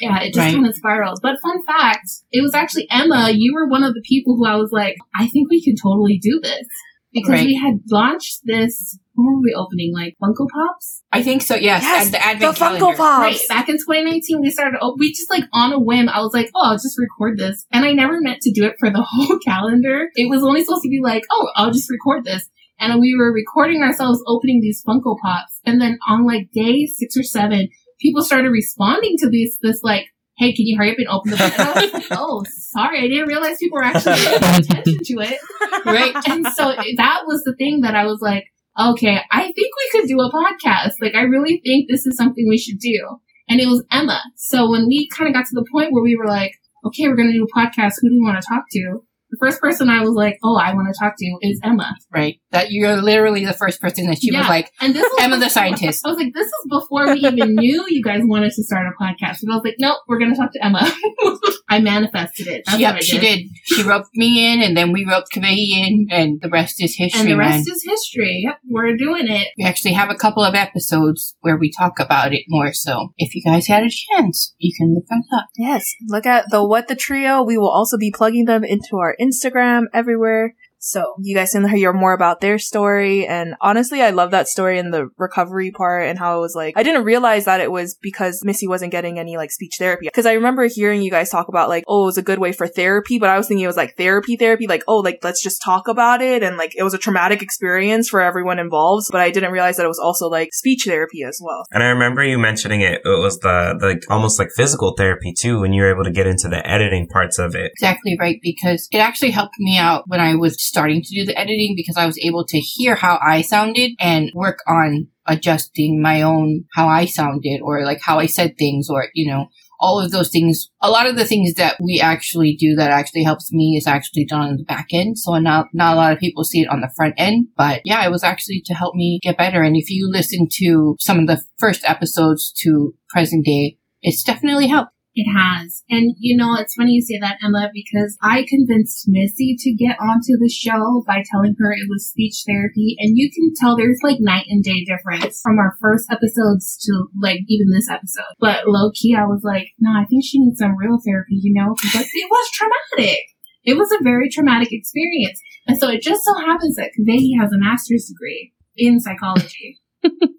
yeah, 0.01 0.21
it 0.23 0.35
just 0.35 0.39
Right. 0.39 0.55
kind 0.55 0.67
of 0.67 0.75
spiraled. 0.75 1.21
But 1.23 1.37
fun 1.43 1.65
fact, 1.65 2.09
it 2.31 2.43
was 2.43 2.55
actually 2.55 2.87
Emma. 2.91 3.31
You 3.33 3.55
were 3.55 3.69
one 3.69 3.85
of 3.85 3.95
the 3.95 4.03
people 4.05 4.37
who 4.37 4.47
I 4.47 4.57
was 4.57 4.71
like, 4.73 4.97
I 5.19 5.29
think 5.29 5.49
we 5.51 5.63
could 5.65 5.77
totally 5.83 6.19
do 6.19 6.41
this. 6.43 6.67
Because 7.13 7.31
Right. 7.31 7.47
we 7.47 7.55
had 7.55 7.81
launched 7.91 8.41
this, 8.45 8.99
what 9.25 9.35
were 9.35 9.43
we 9.43 9.55
opening? 9.55 9.93
Like 9.93 10.17
Funko 10.23 10.47
Pops? 10.49 11.03
I 11.13 11.23
think 11.23 11.43
so. 11.43 11.57
Yes, 11.57 11.83
Yes, 11.83 12.15
at 12.15 12.39
the 12.39 12.47
the 12.47 12.53
Funko 12.53 12.79
calendar. 12.79 12.97
Pops. 12.97 13.21
Right. 13.21 13.41
Back 13.49 13.69
in 13.69 13.77
2019, 13.77 14.41
we 14.41 14.51
started, 14.51 14.79
oh, 14.81 14.97
we 14.99 15.11
just 15.11 15.31
like 15.31 15.45
on 15.53 15.73
a 15.73 15.81
whim, 15.81 16.09
I 16.09 16.21
was 16.21 16.33
like, 16.33 16.51
oh, 16.55 16.71
I'll 16.71 16.77
just 16.77 16.99
record 16.99 17.39
this. 17.39 17.67
And 17.73 17.85
I 17.85 17.93
never 17.93 18.21
meant 18.21 18.43
to 18.43 18.53
do 18.53 18.65
it 18.65 18.77
for 18.79 18.91
the 18.91 19.03
whole 19.09 19.39
calendar. 19.41 20.09
It 20.15 20.31
was 20.31 20.43
only 20.43 20.65
supposed 20.65 20.83
to 20.83 20.89
be 20.89 21.01
like, 21.03 21.25
oh, 21.31 21.49
I'll 21.57 21.73
just 21.73 21.91
record 21.91 22.25
this. 22.25 22.49
And 22.81 23.01
we 23.01 23.17
were 23.19 23.33
recording 23.33 23.83
ourselves 23.83 24.23
opening 24.27 24.61
these 24.61 24.83
Funko 24.87 25.17
Pops. 25.21 25.61
And 25.67 25.81
then 25.81 25.99
on 26.09 26.25
like 26.25 26.51
day 26.53 26.87
six 26.87 27.17
or 27.17 27.25
seven, 27.25 27.69
people 28.01 28.23
started 28.23 28.51
responding 28.51 29.17
to 29.19 29.29
these, 29.29 29.59
this 29.61 29.83
like, 29.83 30.07
hey, 30.39 30.55
can 30.55 30.67
you 30.67 30.79
hurry 30.79 30.93
up 30.93 30.99
and 30.99 31.09
open 31.09 31.31
the 31.33 31.37
book? 31.37 31.59
And 31.59 31.69
I 31.69 31.83
was 31.83 31.93
like, 31.93 32.07
oh, 32.13 32.45
sorry. 32.71 33.01
I 33.01 33.09
didn't 33.09 33.27
realize 33.27 33.59
people 33.59 33.79
were 33.79 33.85
actually 33.85 34.15
paying 34.15 34.61
attention 34.61 34.99
to 35.03 35.15
it. 35.23 35.39
Right. 35.85 36.15
And 36.29 36.47
so 36.47 36.73
that 36.97 37.23
was 37.27 37.43
the 37.43 37.57
thing 37.59 37.81
that 37.81 37.97
I 37.97 38.05
was 38.05 38.21
like, 38.23 38.45
okay, 38.79 39.21
I 39.31 39.43
think 39.43 39.57
we 39.57 39.89
could 39.93 40.09
do 40.09 40.21
a 40.21 40.33
podcast. 40.33 40.95
Like, 41.01 41.15
I 41.15 41.23
really 41.23 41.61
think 41.65 41.89
this 41.89 42.07
is 42.07 42.17
something 42.17 42.47
we 42.49 42.59
should 42.59 42.79
do. 42.79 43.19
And 43.49 43.61
it 43.61 43.67
was 43.67 43.85
Emma. 43.91 44.21
So 44.37 44.71
when 44.71 44.87
we 44.87 45.09
kind 45.09 45.29
of 45.29 45.35
got 45.35 45.47
to 45.47 45.55
the 45.55 45.67
point 45.73 45.93
where 45.93 46.03
we 46.03 46.17
were 46.17 46.27
like, 46.27 46.53
okay, 46.85 47.09
we're 47.09 47.17
going 47.17 47.33
to 47.33 47.39
do 47.39 47.45
a 47.45 47.59
podcast. 47.59 47.95
Who 48.01 48.11
do 48.11 48.15
we 48.15 48.23
want 48.23 48.41
to 48.41 48.49
talk 48.49 48.65
to? 48.73 49.08
The 49.31 49.37
first 49.41 49.61
person 49.61 49.89
I 49.89 50.01
was 50.01 50.15
like, 50.15 50.39
oh, 50.43 50.57
I 50.57 50.73
want 50.75 50.89
to 50.93 50.99
talk 50.99 51.15
to 51.19 51.39
is 51.43 51.61
Emma. 51.63 51.95
Right. 52.13 52.41
That 52.51 52.71
you're 52.71 52.97
literally 52.97 53.45
the 53.45 53.53
first 53.53 53.81
person 53.81 54.07
that 54.07 54.19
she 54.23 54.35
was 54.35 54.49
like, 54.49 54.73
And 54.81 54.95
this 54.95 55.03
was 55.03 55.23
Emma 55.23 55.39
the 55.39 55.51
scientist. 55.51 56.03
I 56.07 56.09
was 56.09 56.19
like, 56.19 56.33
this 56.35 56.47
is 56.47 56.67
before 56.71 57.07
we 57.13 57.21
even 57.21 57.55
knew 57.57 57.85
you 57.89 58.03
guys 58.03 58.21
wanted 58.25 58.53
to 58.53 58.63
start 58.63 58.87
a 58.87 59.03
podcast. 59.03 59.43
And 59.43 59.53
I 59.53 59.57
was 59.57 59.63
like, 59.65 59.77
nope, 59.79 59.99
we're 60.09 60.19
going 60.19 60.33
to 60.33 60.37
talk 60.41 60.53
to 60.53 60.65
Emma. 60.65 60.91
I 61.69 61.81
manifested 61.81 62.47
it. 62.47 62.63
That's 62.67 62.79
yep, 62.79 62.95
what 62.95 63.03
I 63.03 63.05
she 63.05 63.19
did. 63.19 63.41
She 63.65 63.83
roped 63.83 64.09
me 64.15 64.53
in 64.53 64.63
and 64.63 64.77
then 64.77 64.93
we 64.93 65.05
roped 65.05 65.29
Kavehi 65.35 65.69
in 65.77 66.07
and 66.11 66.41
the 66.41 66.49
rest 66.49 66.83
is 66.83 66.97
history, 66.97 67.21
And 67.21 67.31
the 67.31 67.37
man. 67.37 67.51
rest 67.51 67.71
is 67.71 67.85
history. 67.87 68.43
Yep, 68.45 68.59
we're 68.71 68.97
doing 68.97 69.29
it. 69.29 69.49
we 69.59 69.65
actually 69.65 69.93
have 69.93 70.09
a 70.11 70.15
couple 70.15 70.43
of 70.43 70.55
episodes 70.55 71.37
where 71.41 71.59
we 71.59 71.71
talk 71.71 71.99
about 72.01 72.33
it 72.33 72.45
more. 72.49 72.73
So 72.73 73.13
if 73.19 73.35
you 73.35 73.43
guys 73.45 73.67
had 73.67 73.83
a 73.85 73.91
chance, 73.91 74.55
you 74.59 74.73
can 74.79 74.95
look 74.95 75.05
us 75.11 75.27
up. 75.37 75.49
Yes, 75.57 75.85
look 76.09 76.25
at 76.25 76.47
the 76.51 76.65
What 76.65 76.89
the 76.89 76.97
Trio. 76.97 77.43
We 77.43 77.59
will 77.59 77.71
also 77.71 77.99
be 77.99 78.11
plugging 78.15 78.47
them 78.47 78.65
into 78.65 78.97
our 78.97 79.15
Instagram 79.21 79.85
everywhere. 79.93 80.55
So 80.79 81.15
you 81.21 81.35
guys 81.35 81.53
can 81.53 81.69
hear 81.69 81.93
more 81.93 82.13
about 82.13 82.41
their 82.41 82.59
story. 82.59 83.27
And 83.27 83.55
honestly, 83.61 84.03
I 84.03 84.11
love 84.11 84.31
that 84.31 84.49
story 84.49 84.79
in 84.79 84.91
the 84.91 85.11
recovery 85.17 85.71
part 85.71 86.07
and 86.07 86.19
how 86.19 86.39
it 86.39 86.41
was 86.41 86.55
like, 86.55 86.75
I 86.77 86.83
didn't 86.83 87.05
realize 87.05 87.45
that 87.47 87.61
it 87.61 87.73
was 87.73 87.97
because 88.01 88.43
Missy 88.45 88.69
wasn't 88.69 88.93
getting 88.93 89.19
any 89.19 89.37
like 89.37 89.51
speech 89.51 89.77
therapy. 89.79 90.09
Cause 90.15 90.27
I 90.27 90.35
remember 90.35 90.69
hearing 90.69 91.03
you 91.03 91.11
guys 91.11 91.31
talk 91.31 91.49
about 91.49 91.69
like, 91.69 91.85
oh, 91.89 92.05
it 92.05 92.07
was 92.07 92.19
a 92.19 92.23
good 92.23 92.39
way 92.39 92.53
for 92.53 92.67
therapy, 92.67 93.19
but 93.19 93.29
I 93.29 93.37
was 93.37 93.49
thinking 93.49 93.65
it 93.65 93.69
was 93.69 93.77
like 93.77 93.97
therapy 93.97 94.37
therapy, 94.37 94.67
like, 94.67 94.85
oh, 94.87 94.99
like 94.99 95.19
let's 95.23 95.43
just 95.43 95.63
talk 95.63 95.89
about 95.89 96.23
it. 96.23 96.43
And 96.43 96.57
like 96.57 96.75
it 96.77 96.83
was 96.83 96.95
a 96.95 96.99
traumatic 96.99 97.43
experience 97.43 98.09
for 98.09 98.21
everyone 98.21 98.59
involved. 98.59 99.09
But 99.11 99.21
I 99.21 99.31
didn't 99.31 99.53
realize 99.53 99.77
that 99.77 99.85
it 99.85 99.89
was 99.89 99.99
also 99.99 100.29
like 100.29 100.53
speech 100.53 100.85
therapy 100.87 101.23
as 101.23 101.41
well. 101.43 101.65
And 101.73 101.83
I 101.83 101.87
remember 101.89 102.25
you 102.25 102.39
mentioning 102.39 102.81
it. 102.83 103.03
It 103.05 103.21
was 103.21 103.39
the, 103.41 103.77
the 103.79 104.01
almost 104.13 104.39
like 104.39 104.51
physical 104.55 104.95
therapy 104.97 105.33
too, 105.37 105.61
when 105.61 105.73
you 105.73 105.83
were 105.83 105.91
able 105.91 106.05
to 106.05 106.13
get 106.13 106.27
into 106.27 106.49
the 106.49 106.65
editing 106.69 107.09
parts 107.09 107.39
of 107.39 107.55
it. 107.55 107.73
Exactly 107.75 108.17
right, 108.19 108.39
because 108.43 108.89
it 108.93 108.99
actually 108.99 109.31
helped 109.31 109.55
me 109.59 109.77
out 109.77 110.05
when 110.07 110.21
I 110.21 110.37
was 110.37 110.57
starting 110.69 110.78
to 110.87 111.15
do 111.15 111.25
the 111.25 111.39
editing 111.39 111.75
because 111.77 111.97
I 111.97 112.07
was 112.07 112.19
able 112.19 112.45
to 112.47 112.59
hear 112.59 112.95
how 112.95 113.19
I 113.27 113.43
sounded 113.43 113.93
and 114.01 114.31
work 114.35 114.59
on 114.67 115.09
adjusting 115.27 116.01
my 116.01 116.23
own 116.23 116.65
how 116.75 116.89
I 116.89 117.05
sounded 117.05 117.61
or 117.63 117.85
like 117.85 118.01
how 118.03 118.19
I 118.19 118.27
said 118.27 118.57
things 118.59 118.89
or, 118.89 119.09
you 119.15 119.31
know, 119.31 119.49
all 119.81 120.01
of 120.01 120.11
those 120.11 120.31
things. 120.31 120.69
A 120.81 120.91
lot 120.91 121.07
of 121.07 121.17
the 121.17 121.25
things 121.25 121.55
that 121.55 121.77
we 121.81 122.01
actually 122.01 122.57
do 122.59 122.75
that 122.77 122.91
actually 122.91 123.23
helps 123.23 123.53
me 123.53 123.77
is 123.77 123.87
actually 123.87 124.25
done 124.25 124.41
on 124.41 124.57
the 124.57 124.65
back 124.65 124.87
end. 124.93 125.19
So 125.19 125.35
not, 125.39 125.67
not 125.73 125.95
a 125.95 125.97
lot 125.97 126.13
of 126.13 126.19
people 126.19 126.45
see 126.45 126.63
it 126.63 126.69
on 126.69 126.81
the 126.81 126.91
front 126.97 127.15
end, 127.17 127.49
but 127.57 127.83
yeah, 127.85 128.05
it 128.05 128.11
was 128.11 128.25
actually 128.25 128.63
to 128.67 128.75
help 128.75 128.95
me 128.95 129.21
get 129.23 129.39
better. 129.39 129.63
And 129.63 129.77
if 129.77 129.91
you 129.91 130.11
listen 130.11 130.49
to 130.53 130.97
some 130.99 131.19
of 131.19 131.27
the 131.27 131.43
first 131.59 131.85
episodes 131.87 132.53
to 132.63 132.95
present 133.11 133.45
day, 133.45 133.79
it's 134.03 134.23
definitely 134.23 134.69
helped. 134.69 134.93
It 135.19 135.27
has. 135.35 135.83
And 135.91 136.15
you 136.21 136.37
know, 136.37 136.55
it's 136.55 136.75
funny 136.79 136.93
you 136.93 137.03
say 137.03 137.19
that, 137.19 137.39
Emma, 137.43 137.71
because 137.75 138.17
I 138.23 138.47
convinced 138.47 139.09
Missy 139.09 139.57
to 139.59 139.75
get 139.75 139.99
onto 139.99 140.39
the 140.39 140.49
show 140.49 141.03
by 141.09 141.25
telling 141.27 141.57
her 141.59 141.73
it 141.73 141.91
was 141.91 142.07
speech 142.07 142.45
therapy. 142.47 142.95
And 143.01 143.19
you 143.19 143.29
can 143.35 143.51
tell 143.59 143.75
there's 143.75 143.99
like 144.05 144.19
night 144.21 144.47
and 144.49 144.63
day 144.63 144.85
difference 144.85 145.41
from 145.43 145.59
our 145.59 145.75
first 145.83 146.07
episodes 146.09 146.79
to 146.87 147.09
like 147.21 147.41
even 147.49 147.67
this 147.75 147.91
episode. 147.91 148.31
But 148.39 148.69
low 148.69 148.93
key, 148.95 149.17
I 149.19 149.27
was 149.27 149.43
like, 149.43 149.75
no, 149.81 149.91
I 149.91 150.07
think 150.07 150.23
she 150.25 150.39
needs 150.39 150.61
some 150.61 150.79
real 150.79 151.03
therapy, 151.05 151.35
you 151.43 151.53
know? 151.53 151.75
But 151.93 152.07
it 152.07 152.31
was 152.31 152.51
traumatic. 152.55 153.19
It 153.65 153.77
was 153.77 153.91
a 153.91 154.05
very 154.05 154.31
traumatic 154.31 154.69
experience. 154.71 155.41
And 155.67 155.81
so 155.81 155.89
it 155.89 156.01
just 156.01 156.23
so 156.23 156.33
happens 156.47 156.77
that 156.77 156.93
Kavehi 156.95 157.35
has 157.41 157.51
a 157.51 157.59
master's 157.59 158.07
degree 158.07 158.53
in 158.77 159.01
psychology, 159.01 159.81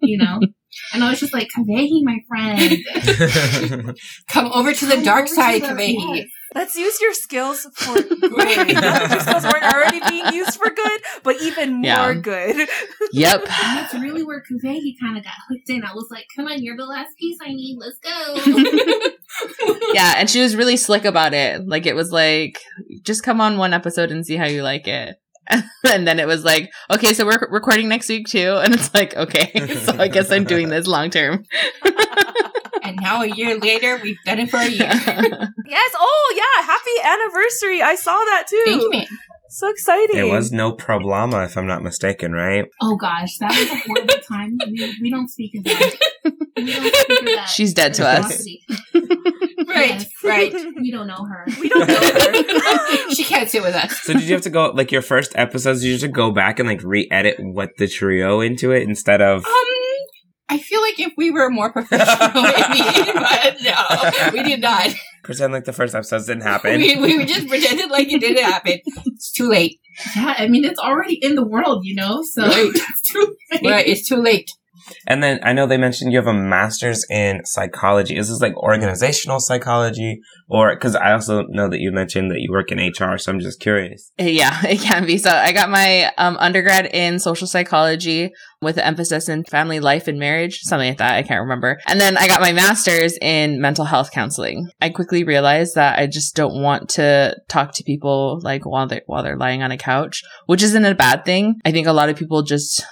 you 0.01 0.17
know? 0.17 0.39
And 0.93 1.03
I 1.03 1.09
was 1.12 1.19
just 1.19 1.33
like, 1.33 1.48
Kavehi, 1.55 2.01
my 2.03 2.17
friend. 2.27 3.95
Come 4.27 4.51
over 4.53 4.74
to 4.74 4.86
the 4.86 4.95
Come 4.95 5.03
dark 5.03 5.19
over 5.25 5.27
to 5.27 5.33
side, 5.36 5.62
the- 5.62 5.67
Kavehi. 5.67 6.07
Let's 6.07 6.31
Let's 6.55 6.75
use 6.75 7.00
your 7.00 7.13
skills 7.13 7.67
for 7.75 7.93
good. 8.01 8.12
Not 8.19 8.38
that 8.74 9.09
your 9.12 9.19
skills 9.19 9.43
weren't 9.43 9.63
already 9.71 10.00
being 10.09 10.33
used 10.33 10.55
for 10.57 10.71
good, 10.71 11.01
but 11.21 11.39
even 11.43 11.74
more 11.74 11.83
Yeah. 11.83 12.13
good. 12.15 12.67
Yep. 13.13 13.41
And 13.41 13.48
that's 13.77 13.93
really 13.93 14.24
where 14.24 14.41
Kavehi 14.41 14.93
kind 15.00 15.15
of 15.15 15.24
got 15.24 15.33
hooked 15.48 15.69
in. 15.69 15.83
I 15.83 15.93
was 15.93 16.07
like, 16.09 16.25
come 16.36 16.48
on, 16.48 16.63
you're 16.63 16.75
the 16.75 16.86
last 16.86 17.15
piece 17.19 17.38
I 17.45 17.50
need. 17.50 17.77
Let's 17.79 18.00
go. 18.00 19.12
Yeah, 19.93 20.13
and 20.17 20.27
she 20.27 20.41
was 20.41 20.55
really 20.55 20.75
slick 20.75 21.05
about 21.05 21.36
it. 21.36 21.67
Like 21.67 21.86
it 21.86 21.95
was 21.95 22.12
like, 22.12 22.59
just 23.03 23.21
come 23.24 23.39
on 23.41 23.57
one 23.59 23.74
episode 23.74 24.09
and 24.12 24.25
see 24.25 24.36
how 24.36 24.48
you 24.48 24.63
like 24.63 24.88
it. 24.88 25.17
and 25.83 26.07
then 26.07 26.19
it 26.19 26.27
was 26.27 26.43
like, 26.43 26.71
okay, 26.91 27.13
so 27.13 27.25
we're 27.25 27.39
recording 27.49 27.89
next 27.89 28.09
week 28.09 28.27
too. 28.27 28.59
And 28.61 28.73
it's 28.73 28.93
like, 28.93 29.15
okay, 29.15 29.67
so 29.83 29.95
I 29.97 30.07
guess 30.07 30.31
I'm 30.31 30.43
doing 30.43 30.69
this 30.69 30.87
long 30.87 31.09
term. 31.09 31.45
And 32.81 32.97
now 33.01 33.21
a 33.21 33.27
year 33.27 33.55
later, 33.59 33.99
we've 34.01 34.17
done 34.25 34.39
it 34.39 34.49
for 34.49 34.57
a 34.57 34.67
year. 34.67 34.79
Yes. 34.79 35.93
Oh, 35.95 36.33
yeah. 36.35 36.65
Happy 36.65 36.89
anniversary. 37.03 37.83
I 37.83 37.93
saw 37.93 38.17
that 38.17 38.45
too. 38.49 38.63
Thank 38.65 38.81
you, 38.81 38.89
man. 38.89 39.07
So 39.49 39.69
exciting. 39.69 40.17
It 40.17 40.29
was 40.31 40.51
no 40.51 40.71
problema, 40.73 41.45
if 41.45 41.57
I'm 41.57 41.67
not 41.67 41.81
mistaken, 41.83 42.33
right? 42.33 42.65
oh 42.81 42.95
gosh, 42.95 43.38
that 43.39 43.49
was 43.51 43.69
a 43.71 43.75
horrible 43.88 44.15
time. 44.29 44.57
We, 44.67 44.97
we 45.01 45.09
don't 45.09 45.27
speak 45.27 45.55
of 45.57 45.63
that. 45.65 45.95
We 46.55 46.71
don't 46.71 46.93
speak 46.95 47.19
of 47.19 47.25
that. 47.25 47.49
She's 47.53 47.73
dead 47.73 47.93
to 47.95 48.07
us. 48.07 48.45
Right, 49.69 49.89
Yes. 49.99 50.09
right. 50.23 50.51
We 50.81 50.89
don't 50.91 51.05
know 51.05 51.23
her. 51.29 51.45
We 51.62 51.69
don't 51.69 51.88
know 51.88 51.93
her. 51.95 53.09
she 53.13 53.23
can't 53.23 53.47
sit 53.47 53.62
with 53.62 53.75
us. 53.75 54.01
So 54.01 54.13
did 54.13 54.23
you 54.23 54.33
have 54.33 54.41
to 54.43 54.49
go 54.49 54.71
like 54.71 54.91
your 54.91 55.03
first 55.03 55.33
episodes? 55.35 55.81
Did 55.81 55.89
you 55.89 55.97
just 55.99 56.12
go 56.12 56.31
back 56.31 56.57
and 56.59 56.67
like 56.67 56.81
re-edit 56.83 57.35
what 57.39 57.69
the 57.77 57.88
trio 57.88 58.41
into 58.41 58.71
it 58.71 58.81
instead 58.83 59.21
of? 59.21 59.45
Um, 59.45 59.51
I 60.49 60.57
feel 60.57 60.81
like 60.81 60.99
if 60.99 61.13
we 61.17 61.29
were 61.29 61.51
more 61.51 61.71
professional, 61.71 62.41
maybe, 62.41 63.12
but 63.13 63.57
no, 63.62 64.31
we 64.33 64.41
did 64.43 64.59
not. 64.62 64.89
Pretend 65.23 65.53
like 65.53 65.65
the 65.65 65.73
first 65.73 65.95
episodes 65.95 66.25
didn't 66.27 66.43
happen. 66.53 66.79
We, 66.79 66.95
we 66.95 67.25
just 67.25 67.47
pretended 67.47 67.89
like 67.91 68.12
it 68.12 68.19
didn't 68.21 68.43
happen. 68.43 68.79
It's 69.05 69.32
too 69.32 69.49
late. 69.49 69.79
Yeah, 70.15 70.36
I 70.38 70.47
mean, 70.47 70.63
it's 70.63 70.79
already 70.79 71.15
in 71.21 71.36
the 71.36 71.45
world, 71.45 71.86
you 71.86 71.95
know, 71.95 72.23
so 72.23 72.43
Right. 72.43 72.71
it's 72.73 73.01
too 73.12 73.36
late. 73.51 73.63
Right, 73.63 73.88
it's 73.88 74.08
too 74.08 74.15
late. 74.17 74.49
And 75.08 75.23
then 75.23 75.39
I 75.43 75.54
know 75.54 75.67
they 75.67 75.78
mentioned 75.78 76.12
you 76.12 76.17
have 76.17 76.28
a 76.28 76.34
master's 76.34 77.06
in 77.10 77.41
psychology. 77.45 78.17
Is 78.17 78.30
this 78.30 78.41
like 78.41 78.56
organizational 78.58 79.39
psychology, 79.39 80.21
or 80.47 80.73
because 80.73 80.95
I 80.95 81.13
also 81.13 81.43
know 81.49 81.69
that 81.69 81.80
you 81.80 81.91
mentioned 81.91 82.32
that 82.32 82.39
you 82.39 82.52
work 82.52 82.71
in 82.71 82.80
HR, 82.80 83.17
so 83.17 83.32
I'm 83.32 83.39
just 83.39 83.60
curious. 83.60 84.12
Yeah, 84.17 84.60
it 84.65 84.82
can 84.82 85.06
be. 85.06 85.17
So 85.17 85.30
I 85.30 85.52
got 85.52 85.69
my 85.69 86.12
um, 86.17 86.38
undergrad 86.39 86.88
in 86.93 87.19
social 87.19 87.47
psychology 87.47 88.32
with 88.62 88.78
an 88.78 88.84
emphasis 88.84 89.30
in 89.30 89.43
family 89.45 89.80
life 89.80 90.08
and 90.08 90.19
marriage, 90.19 90.60
something 90.62 90.89
like 90.89 90.97
that. 90.97 91.15
I 91.15 91.23
can't 91.23 91.41
remember. 91.41 91.80
And 91.88 91.99
then 91.99 92.17
I 92.17 92.28
got 92.28 92.41
my 92.41 92.52
master's 92.52 93.17
in 93.21 93.62
mental 93.62 93.86
health 93.86 94.12
counseling. 94.12 94.69
I 94.82 94.89
quickly 94.89 95.23
realized 95.23 95.75
that 95.75 95.97
I 95.97 96.08
just 96.08 96.36
don't 96.36 96.62
want 96.62 96.89
to 96.89 97.38
talk 97.47 97.73
to 97.75 97.84
people 97.84 98.39
like 98.43 98.65
while 98.65 98.88
they 98.88 99.02
while 99.06 99.23
they're 99.23 99.38
lying 99.38 99.63
on 99.63 99.71
a 99.71 99.78
couch, 99.78 100.23
which 100.45 100.63
isn't 100.63 100.86
a 100.86 100.95
bad 100.95 101.25
thing. 101.25 101.60
I 101.63 101.71
think 101.71 101.88
a 101.88 101.93
lot 101.93 102.10
of 102.10 102.17
people 102.17 102.41
just 102.41 102.84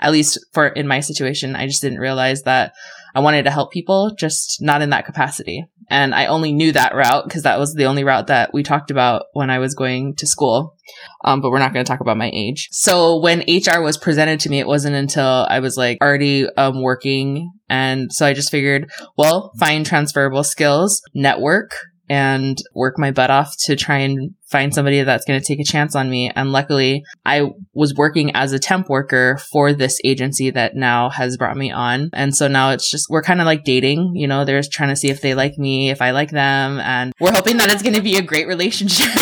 at 0.00 0.12
least 0.12 0.38
for 0.52 0.66
in 0.66 0.86
my 0.86 1.00
situation, 1.00 1.56
I 1.56 1.66
just 1.66 1.82
didn't 1.82 1.98
realize 1.98 2.42
that 2.42 2.74
I 3.14 3.20
wanted 3.20 3.44
to 3.44 3.50
help 3.50 3.72
people, 3.72 4.14
just 4.18 4.60
not 4.60 4.82
in 4.82 4.90
that 4.90 5.06
capacity. 5.06 5.66
And 5.88 6.14
I 6.14 6.26
only 6.26 6.52
knew 6.52 6.72
that 6.72 6.94
route 6.94 7.24
because 7.24 7.42
that 7.42 7.58
was 7.58 7.74
the 7.74 7.84
only 7.84 8.04
route 8.04 8.28
that 8.28 8.52
we 8.52 8.62
talked 8.62 8.90
about 8.90 9.26
when 9.34 9.50
I 9.50 9.58
was 9.58 9.74
going 9.74 10.14
to 10.16 10.26
school. 10.26 10.76
Um, 11.24 11.40
but 11.40 11.50
we're 11.50 11.58
not 11.58 11.72
going 11.72 11.84
to 11.84 11.88
talk 11.88 12.00
about 12.00 12.16
my 12.16 12.30
age. 12.32 12.68
So 12.72 13.20
when 13.20 13.40
HR 13.40 13.80
was 13.80 13.98
presented 13.98 14.40
to 14.40 14.50
me, 14.50 14.60
it 14.60 14.66
wasn't 14.66 14.96
until 14.96 15.46
I 15.48 15.60
was 15.60 15.76
like 15.76 15.98
already 16.00 16.48
um, 16.56 16.82
working. 16.82 17.52
And 17.68 18.12
so 18.12 18.26
I 18.26 18.32
just 18.32 18.50
figured, 18.50 18.90
well, 19.16 19.52
find 19.58 19.86
transferable 19.86 20.44
skills, 20.44 21.02
network, 21.14 21.72
and 22.08 22.58
work 22.74 22.98
my 22.98 23.10
butt 23.10 23.30
off 23.30 23.54
to 23.64 23.76
try 23.76 23.98
and 23.98 24.34
find 24.46 24.74
somebody 24.74 25.02
that's 25.02 25.24
going 25.24 25.40
to 25.40 25.46
take 25.46 25.58
a 25.58 25.64
chance 25.64 25.96
on 25.96 26.10
me. 26.10 26.30
And 26.34 26.52
luckily, 26.52 27.04
I 27.24 27.50
was 27.72 27.94
working 27.94 28.34
as 28.36 28.52
a 28.52 28.58
temp 28.58 28.88
worker 28.88 29.38
for 29.50 29.72
this 29.72 29.98
agency 30.04 30.50
that 30.50 30.76
now 30.76 31.10
has 31.10 31.36
brought 31.36 31.56
me 31.56 31.70
on. 31.70 32.10
And 32.12 32.36
so 32.36 32.46
now 32.46 32.70
it's 32.70 32.90
just, 32.90 33.08
we're 33.08 33.22
kind 33.22 33.40
of 33.40 33.46
like 33.46 33.64
dating, 33.64 34.12
you 34.14 34.26
know, 34.26 34.44
they're 34.44 34.62
trying 34.62 34.90
to 34.90 34.96
see 34.96 35.08
if 35.08 35.20
they 35.22 35.34
like 35.34 35.58
me, 35.58 35.90
if 35.90 36.02
I 36.02 36.10
like 36.10 36.30
them. 36.30 36.78
And 36.80 37.12
we're 37.18 37.32
hoping 37.32 37.56
that 37.56 37.70
it's 37.70 37.82
going 37.82 37.94
to 37.94 38.02
be 38.02 38.16
a 38.16 38.22
great 38.22 38.46
relationship. 38.46 39.06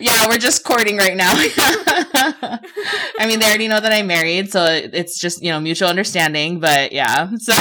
yeah, 0.00 0.28
we're 0.28 0.38
just 0.38 0.64
courting 0.64 0.96
right 0.96 1.16
now. 1.16 1.30
I 3.18 3.26
mean, 3.26 3.38
they 3.38 3.46
already 3.46 3.68
know 3.68 3.80
that 3.80 3.92
I'm 3.92 4.06
married, 4.06 4.50
so 4.50 4.64
it's 4.64 5.18
just, 5.18 5.42
you 5.42 5.50
know, 5.50 5.60
mutual 5.60 5.88
understanding, 5.88 6.58
but 6.58 6.92
yeah. 6.92 7.30
So 7.38 7.52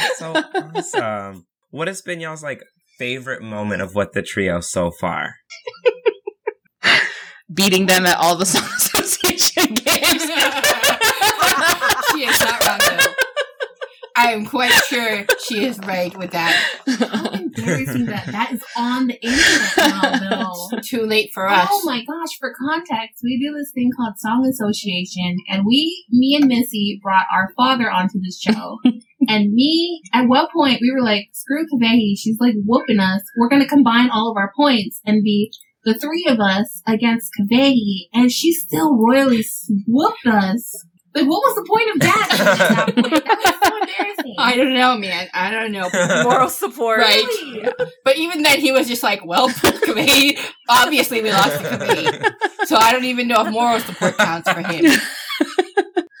That's 0.00 0.18
so 0.18 0.32
awesome. 0.34 1.46
What 1.70 1.88
has 1.88 2.02
been 2.02 2.20
y'all's 2.20 2.42
like 2.42 2.62
favorite 2.98 3.42
moment 3.42 3.82
of 3.82 3.94
what 3.94 4.12
the 4.12 4.22
trio 4.22 4.60
so 4.60 4.90
far? 4.90 5.34
beating 7.52 7.86
them 7.86 8.06
at 8.06 8.16
all 8.18 8.36
the 8.36 8.46
song 8.54 8.62
association 8.62 9.74
games. 9.74 10.22
she 12.12 12.24
is 12.24 12.40
not 12.40 12.64
wrong 12.66 12.78
though. 12.78 13.14
I 14.20 14.32
am 14.32 14.44
quite 14.44 14.72
sure 14.84 15.24
she 15.48 15.64
is 15.64 15.78
right 15.78 16.14
with 16.14 16.32
that. 16.32 16.52
How 16.86 17.30
embarrassing 17.30 18.04
that 18.04 18.26
that 18.26 18.52
is 18.52 18.62
on 18.76 19.06
the 19.06 19.14
internet 19.14 20.20
now, 20.20 20.44
though. 20.70 20.78
Too 20.84 21.06
late 21.06 21.30
for 21.32 21.48
us. 21.48 21.68
Oh 21.70 21.82
my 21.86 22.04
gosh, 22.04 22.36
for 22.38 22.52
context, 22.68 23.22
we 23.24 23.40
do 23.40 23.56
this 23.56 23.72
thing 23.72 23.90
called 23.96 24.18
Song 24.18 24.46
Association, 24.46 25.38
and 25.48 25.64
we, 25.66 26.04
me 26.10 26.36
and 26.38 26.48
Missy, 26.48 27.00
brought 27.02 27.24
our 27.34 27.54
father 27.56 27.90
onto 27.90 28.20
this 28.20 28.38
show. 28.38 28.78
and 29.28 29.54
me, 29.54 30.02
at 30.12 30.28
one 30.28 30.48
point, 30.54 30.80
we 30.82 30.92
were 30.94 31.02
like, 31.02 31.28
screw 31.32 31.64
Kavehi, 31.72 32.12
she's 32.18 32.38
like 32.40 32.56
whooping 32.66 33.00
us. 33.00 33.22
We're 33.38 33.48
gonna 33.48 33.66
combine 33.66 34.10
all 34.10 34.30
of 34.30 34.36
our 34.36 34.52
points 34.54 35.00
and 35.06 35.24
be 35.24 35.50
the 35.82 35.94
three 35.94 36.26
of 36.28 36.40
us 36.40 36.82
against 36.86 37.30
Kavehi, 37.40 38.08
and 38.12 38.30
she 38.30 38.52
still 38.52 38.98
royally 38.98 39.42
whooped 39.86 40.26
us. 40.26 40.84
Like, 41.14 41.26
what 41.26 41.40
was 41.40 41.54
the 41.56 41.64
point 41.68 41.90
of 41.94 42.00
that? 42.00 42.86
that 42.86 42.94
point? 42.94 43.24
That 43.24 43.58
so 43.64 43.76
embarrassing. 43.76 44.34
I 44.38 44.56
don't 44.56 44.74
know, 44.74 44.96
man. 44.96 45.28
I 45.34 45.50
don't 45.50 45.72
know. 45.72 45.88
Moral 46.22 46.48
support. 46.48 47.00
Right. 47.00 47.24
Really? 47.42 47.72
But 48.04 48.16
even 48.16 48.42
then, 48.42 48.60
he 48.60 48.70
was 48.72 48.86
just 48.86 49.02
like, 49.02 49.24
well, 49.24 49.48
Kaveh, 49.50 50.38
obviously 50.68 51.20
we 51.20 51.32
lost 51.32 51.60
the 51.62 51.68
Kaveh. 51.68 52.66
So 52.66 52.76
I 52.76 52.92
don't 52.92 53.04
even 53.04 53.26
know 53.28 53.44
if 53.44 53.52
moral 53.52 53.80
support 53.80 54.16
counts 54.18 54.50
for 54.50 54.60
him. 54.60 54.84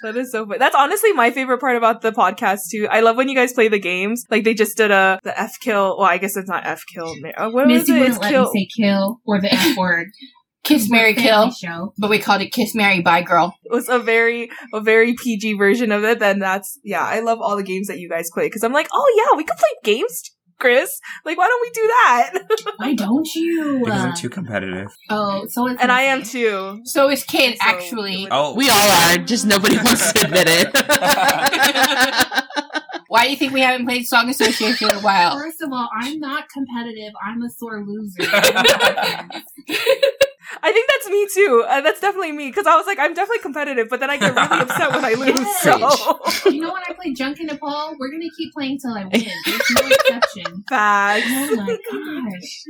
That 0.02 0.16
is 0.16 0.32
so 0.32 0.46
funny. 0.46 0.58
That's 0.58 0.74
honestly 0.74 1.12
my 1.12 1.30
favorite 1.30 1.58
part 1.60 1.76
about 1.76 2.00
the 2.00 2.10
podcast 2.10 2.70
too. 2.70 2.88
I 2.90 3.00
love 3.00 3.16
when 3.18 3.28
you 3.28 3.34
guys 3.34 3.52
play 3.52 3.68
the 3.68 3.78
games. 3.78 4.24
Like 4.30 4.44
they 4.44 4.54
just 4.54 4.78
did 4.78 4.90
a 4.90 5.20
the 5.24 5.38
F 5.38 5.56
kill. 5.60 5.98
Well, 5.98 6.06
I 6.06 6.16
guess 6.16 6.38
it's 6.38 6.48
not 6.48 6.66
F 6.66 6.84
kill. 6.94 7.14
Uh, 7.36 7.50
What 7.50 7.66
was 7.66 7.80
Missy 7.80 7.92
it? 7.92 7.94
wouldn't 7.96 8.14
It's 8.14 8.18
let 8.22 8.30
kill. 8.32 8.50
me 8.50 8.66
say 8.74 8.82
kill 8.82 9.20
or 9.26 9.42
the 9.42 9.52
F 9.52 9.76
word. 9.76 10.06
Kiss, 10.62 10.88
Mary, 10.90 11.14
kill. 11.14 11.50
Show. 11.50 11.92
But 11.98 12.10
we 12.10 12.18
called 12.18 12.42
it 12.42 12.50
Kiss, 12.52 12.74
Mary, 12.74 13.00
Bye, 13.00 13.22
Girl. 13.22 13.54
It 13.64 13.72
was 13.72 13.88
a 13.88 13.98
very 13.98 14.50
a 14.74 14.80
very 14.80 15.14
PG 15.14 15.54
version 15.54 15.90
of 15.92 16.04
it. 16.04 16.18
Then 16.18 16.38
that's 16.38 16.78
yeah. 16.84 17.02
I 17.02 17.20
love 17.20 17.40
all 17.40 17.56
the 17.56 17.62
games 17.62 17.86
that 17.88 17.98
you 17.98 18.08
guys 18.08 18.30
play 18.32 18.46
because 18.46 18.62
I'm 18.62 18.72
like, 18.72 18.88
oh 18.92 19.14
yeah, 19.30 19.36
we 19.36 19.44
could 19.44 19.56
play 19.56 19.68
games, 19.94 20.22
Chris. 20.58 21.00
Like, 21.24 21.38
why 21.38 21.48
don't 21.48 21.60
we 21.62 21.70
do 21.70 21.86
that? 21.86 22.32
Why 22.76 22.94
don't 22.94 23.34
you? 23.34 23.80
Because 23.84 24.00
Uh, 24.00 24.06
I'm 24.08 24.14
too 24.16 24.28
competitive. 24.28 24.88
oh, 25.08 25.46
so 25.48 25.66
it's 25.66 25.80
and 25.82 25.90
I 25.90 26.02
am 26.02 26.22
too. 26.22 26.80
So 26.84 27.10
is 27.10 27.24
Kid, 27.24 27.54
So- 27.58 27.66
actually. 27.68 28.28
Oh, 28.30 28.54
we 28.54 28.68
all 28.70 28.90
are, 28.90 29.16
just 29.18 29.46
nobody 29.46 29.76
wants 29.76 30.12
to 30.12 30.24
admit 30.26 30.46
it. 30.48 30.68
Why 33.10 33.24
do 33.24 33.32
you 33.32 33.36
think 33.36 33.52
we 33.52 33.60
haven't 33.60 33.86
played 33.86 34.06
Song 34.06 34.28
Association 34.30 34.88
in 34.88 34.94
a 34.98 35.00
while? 35.00 35.36
First 35.36 35.60
of 35.62 35.72
all, 35.72 35.88
I'm 36.00 36.20
not 36.20 36.48
competitive. 36.48 37.12
I'm 37.20 37.42
a 37.42 37.50
sore 37.50 37.84
loser. 37.84 38.22
I 38.22 39.42
think 40.72 40.88
that's 40.88 41.10
me 41.10 41.26
too. 41.34 41.64
Uh, 41.68 41.80
that's 41.80 42.00
definitely 42.00 42.30
me 42.30 42.50
because 42.50 42.68
I 42.68 42.76
was 42.76 42.86
like, 42.86 43.00
I'm 43.00 43.12
definitely 43.12 43.40
competitive, 43.40 43.88
but 43.90 43.98
then 43.98 44.10
I 44.10 44.16
get 44.16 44.32
really 44.36 44.60
upset 44.62 44.92
when 44.92 45.04
I 45.04 45.14
lose. 45.14 45.40
Yes. 45.40 45.60
So 45.60 46.50
you 46.50 46.60
know 46.60 46.72
when 46.72 46.84
I 46.88 46.92
play 46.92 47.12
Junk 47.12 47.40
in 47.40 47.46
Nepal? 47.46 47.96
We're 47.98 48.12
gonna 48.12 48.30
keep 48.38 48.52
playing 48.52 48.78
till 48.78 48.92
I 48.92 49.02
win. 49.02 49.10
There's 49.10 49.70
no 49.74 49.88
exception. 49.88 50.64
facts. 50.68 51.26
Oh 51.28 51.56
my 51.56 51.78
gosh. 51.90 52.62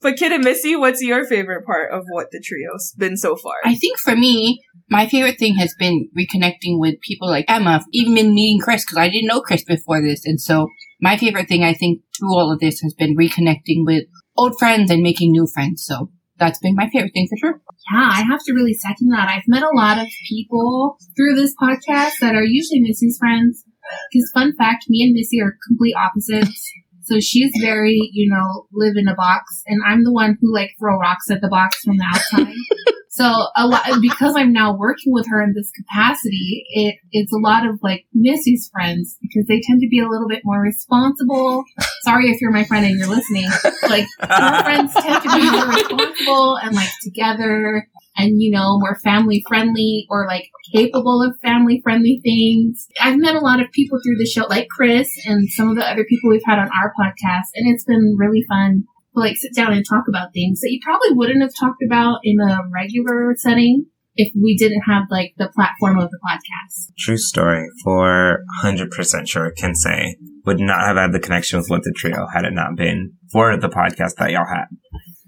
But 0.00 0.16
Kid 0.16 0.32
and 0.32 0.42
Missy, 0.42 0.74
what's 0.74 1.02
your 1.02 1.24
favorite 1.24 1.64
part 1.64 1.92
of 1.92 2.04
what 2.10 2.32
the 2.32 2.40
trio's 2.40 2.92
been 2.98 3.16
so 3.16 3.36
far? 3.36 3.54
I 3.64 3.76
think 3.76 3.98
for 3.98 4.16
me, 4.16 4.60
my 4.88 5.06
favorite 5.06 5.38
thing 5.38 5.56
has 5.56 5.74
been 5.78 6.08
reconnecting 6.16 6.78
with 6.78 7.00
people 7.00 7.28
like 7.28 7.46
Emma, 7.48 7.80
even 7.92 8.14
been 8.14 8.34
meeting 8.34 8.60
Chris, 8.60 8.84
because 8.84 8.98
I 8.98 9.08
didn't 9.08 9.28
know 9.28 9.40
Chris 9.40 9.64
before 9.64 10.02
this. 10.02 10.24
And 10.24 10.40
so 10.40 10.68
my 11.00 11.16
favorite 11.16 11.48
thing, 11.48 11.64
I 11.64 11.74
think, 11.74 12.02
through 12.16 12.34
all 12.34 12.52
of 12.52 12.60
this 12.60 12.80
has 12.80 12.94
been 12.94 13.16
reconnecting 13.16 13.84
with 13.84 14.04
old 14.36 14.58
friends 14.58 14.90
and 14.90 15.02
making 15.02 15.32
new 15.32 15.46
friends. 15.46 15.84
So 15.84 16.10
that's 16.38 16.58
been 16.58 16.74
my 16.74 16.88
favorite 16.90 17.12
thing 17.14 17.28
for 17.30 17.36
sure. 17.38 17.60
Yeah, 17.92 18.08
I 18.10 18.22
have 18.22 18.40
to 18.46 18.52
really 18.52 18.74
second 18.74 19.08
that. 19.10 19.28
I've 19.28 19.48
met 19.48 19.62
a 19.62 19.76
lot 19.76 19.98
of 19.98 20.08
people 20.28 20.96
through 21.16 21.34
this 21.34 21.54
podcast 21.60 22.12
that 22.20 22.34
are 22.34 22.44
usually 22.44 22.80
Missy's 22.80 23.18
friends. 23.18 23.64
Because 24.10 24.30
fun 24.32 24.54
fact, 24.56 24.86
me 24.88 25.04
and 25.04 25.12
Missy 25.12 25.40
are 25.40 25.56
complete 25.66 25.94
opposites. 25.94 26.70
So 27.02 27.20
she's 27.20 27.52
very, 27.60 27.98
you 28.12 28.30
know, 28.30 28.66
live 28.72 28.94
in 28.96 29.08
a 29.08 29.14
box, 29.14 29.62
and 29.66 29.82
I'm 29.86 30.04
the 30.04 30.12
one 30.12 30.38
who 30.40 30.54
like 30.54 30.70
throw 30.80 30.98
rocks 30.98 31.30
at 31.30 31.42
the 31.42 31.48
box 31.48 31.80
from 31.84 31.98
the 31.98 32.06
outside. 32.14 32.54
so 33.14 33.24
a 33.54 33.68
lot 33.68 33.84
because 34.02 34.34
I'm 34.36 34.52
now 34.52 34.76
working 34.76 35.12
with 35.12 35.28
her 35.28 35.40
in 35.40 35.54
this 35.54 35.70
capacity, 35.70 36.66
it 36.70 36.96
it's 37.12 37.32
a 37.32 37.38
lot 37.38 37.64
of 37.64 37.78
like 37.80 38.06
Missy's 38.12 38.68
friends 38.72 39.16
because 39.22 39.46
they 39.46 39.60
tend 39.60 39.80
to 39.82 39.88
be 39.88 40.00
a 40.00 40.08
little 40.08 40.26
bit 40.26 40.42
more 40.42 40.60
responsible. 40.60 41.62
Sorry 42.02 42.28
if 42.30 42.40
you're 42.40 42.50
my 42.50 42.64
friend 42.64 42.84
and 42.84 42.98
you're 42.98 43.06
listening. 43.06 43.48
Like 43.88 44.06
her 44.20 44.62
friends 44.64 44.94
tend 44.94 45.22
to 45.22 45.28
be 45.30 45.48
more 45.48 45.68
responsible 45.68 46.56
and 46.56 46.74
like 46.74 46.88
together 47.04 47.86
and 48.16 48.42
you 48.42 48.50
know 48.50 48.80
more 48.80 48.96
family 48.96 49.44
friendly 49.46 50.08
or 50.10 50.26
like 50.26 50.50
capable 50.72 51.22
of 51.22 51.38
family 51.38 51.80
friendly 51.84 52.20
things. 52.24 52.88
I've 53.00 53.18
met 53.18 53.36
a 53.36 53.40
lot 53.40 53.60
of 53.60 53.70
people 53.70 54.00
through 54.02 54.16
the 54.18 54.26
show, 54.26 54.46
like 54.46 54.66
Chris 54.68 55.08
and 55.24 55.48
some 55.50 55.68
of 55.68 55.76
the 55.76 55.88
other 55.88 56.04
people 56.04 56.30
we've 56.30 56.42
had 56.44 56.58
on 56.58 56.68
our 56.82 56.92
podcast, 56.98 57.54
and 57.54 57.72
it's 57.72 57.84
been 57.84 58.16
really 58.18 58.44
fun 58.48 58.88
like 59.14 59.36
sit 59.36 59.54
down 59.54 59.72
and 59.72 59.84
talk 59.88 60.04
about 60.08 60.32
things 60.32 60.60
that 60.60 60.70
you 60.70 60.80
probably 60.82 61.12
wouldn't 61.12 61.42
have 61.42 61.52
talked 61.58 61.82
about 61.84 62.20
in 62.24 62.40
a 62.40 62.58
regular 62.72 63.34
setting 63.36 63.86
if 64.16 64.32
we 64.40 64.56
didn't 64.56 64.82
have 64.82 65.04
like 65.10 65.34
the 65.38 65.48
platform 65.54 65.98
of 65.98 66.10
the 66.10 66.18
podcast. 66.18 66.92
True 66.98 67.16
story. 67.16 67.68
For 67.82 68.44
100% 68.62 69.28
sure 69.28 69.52
can 69.52 69.74
say 69.74 70.16
would 70.44 70.60
not 70.60 70.86
have 70.86 70.96
had 70.96 71.12
the 71.12 71.20
connection 71.20 71.58
with 71.58 71.68
What 71.68 71.82
the 71.82 71.92
Trio 71.96 72.26
had 72.32 72.44
it 72.44 72.52
not 72.52 72.76
been 72.76 73.14
for 73.32 73.56
the 73.56 73.68
podcast 73.68 74.16
that 74.18 74.30
y'all 74.30 74.46
had. 74.46 74.66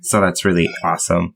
So 0.03 0.21
that's 0.21 0.45
really 0.45 0.69
awesome. 0.85 1.35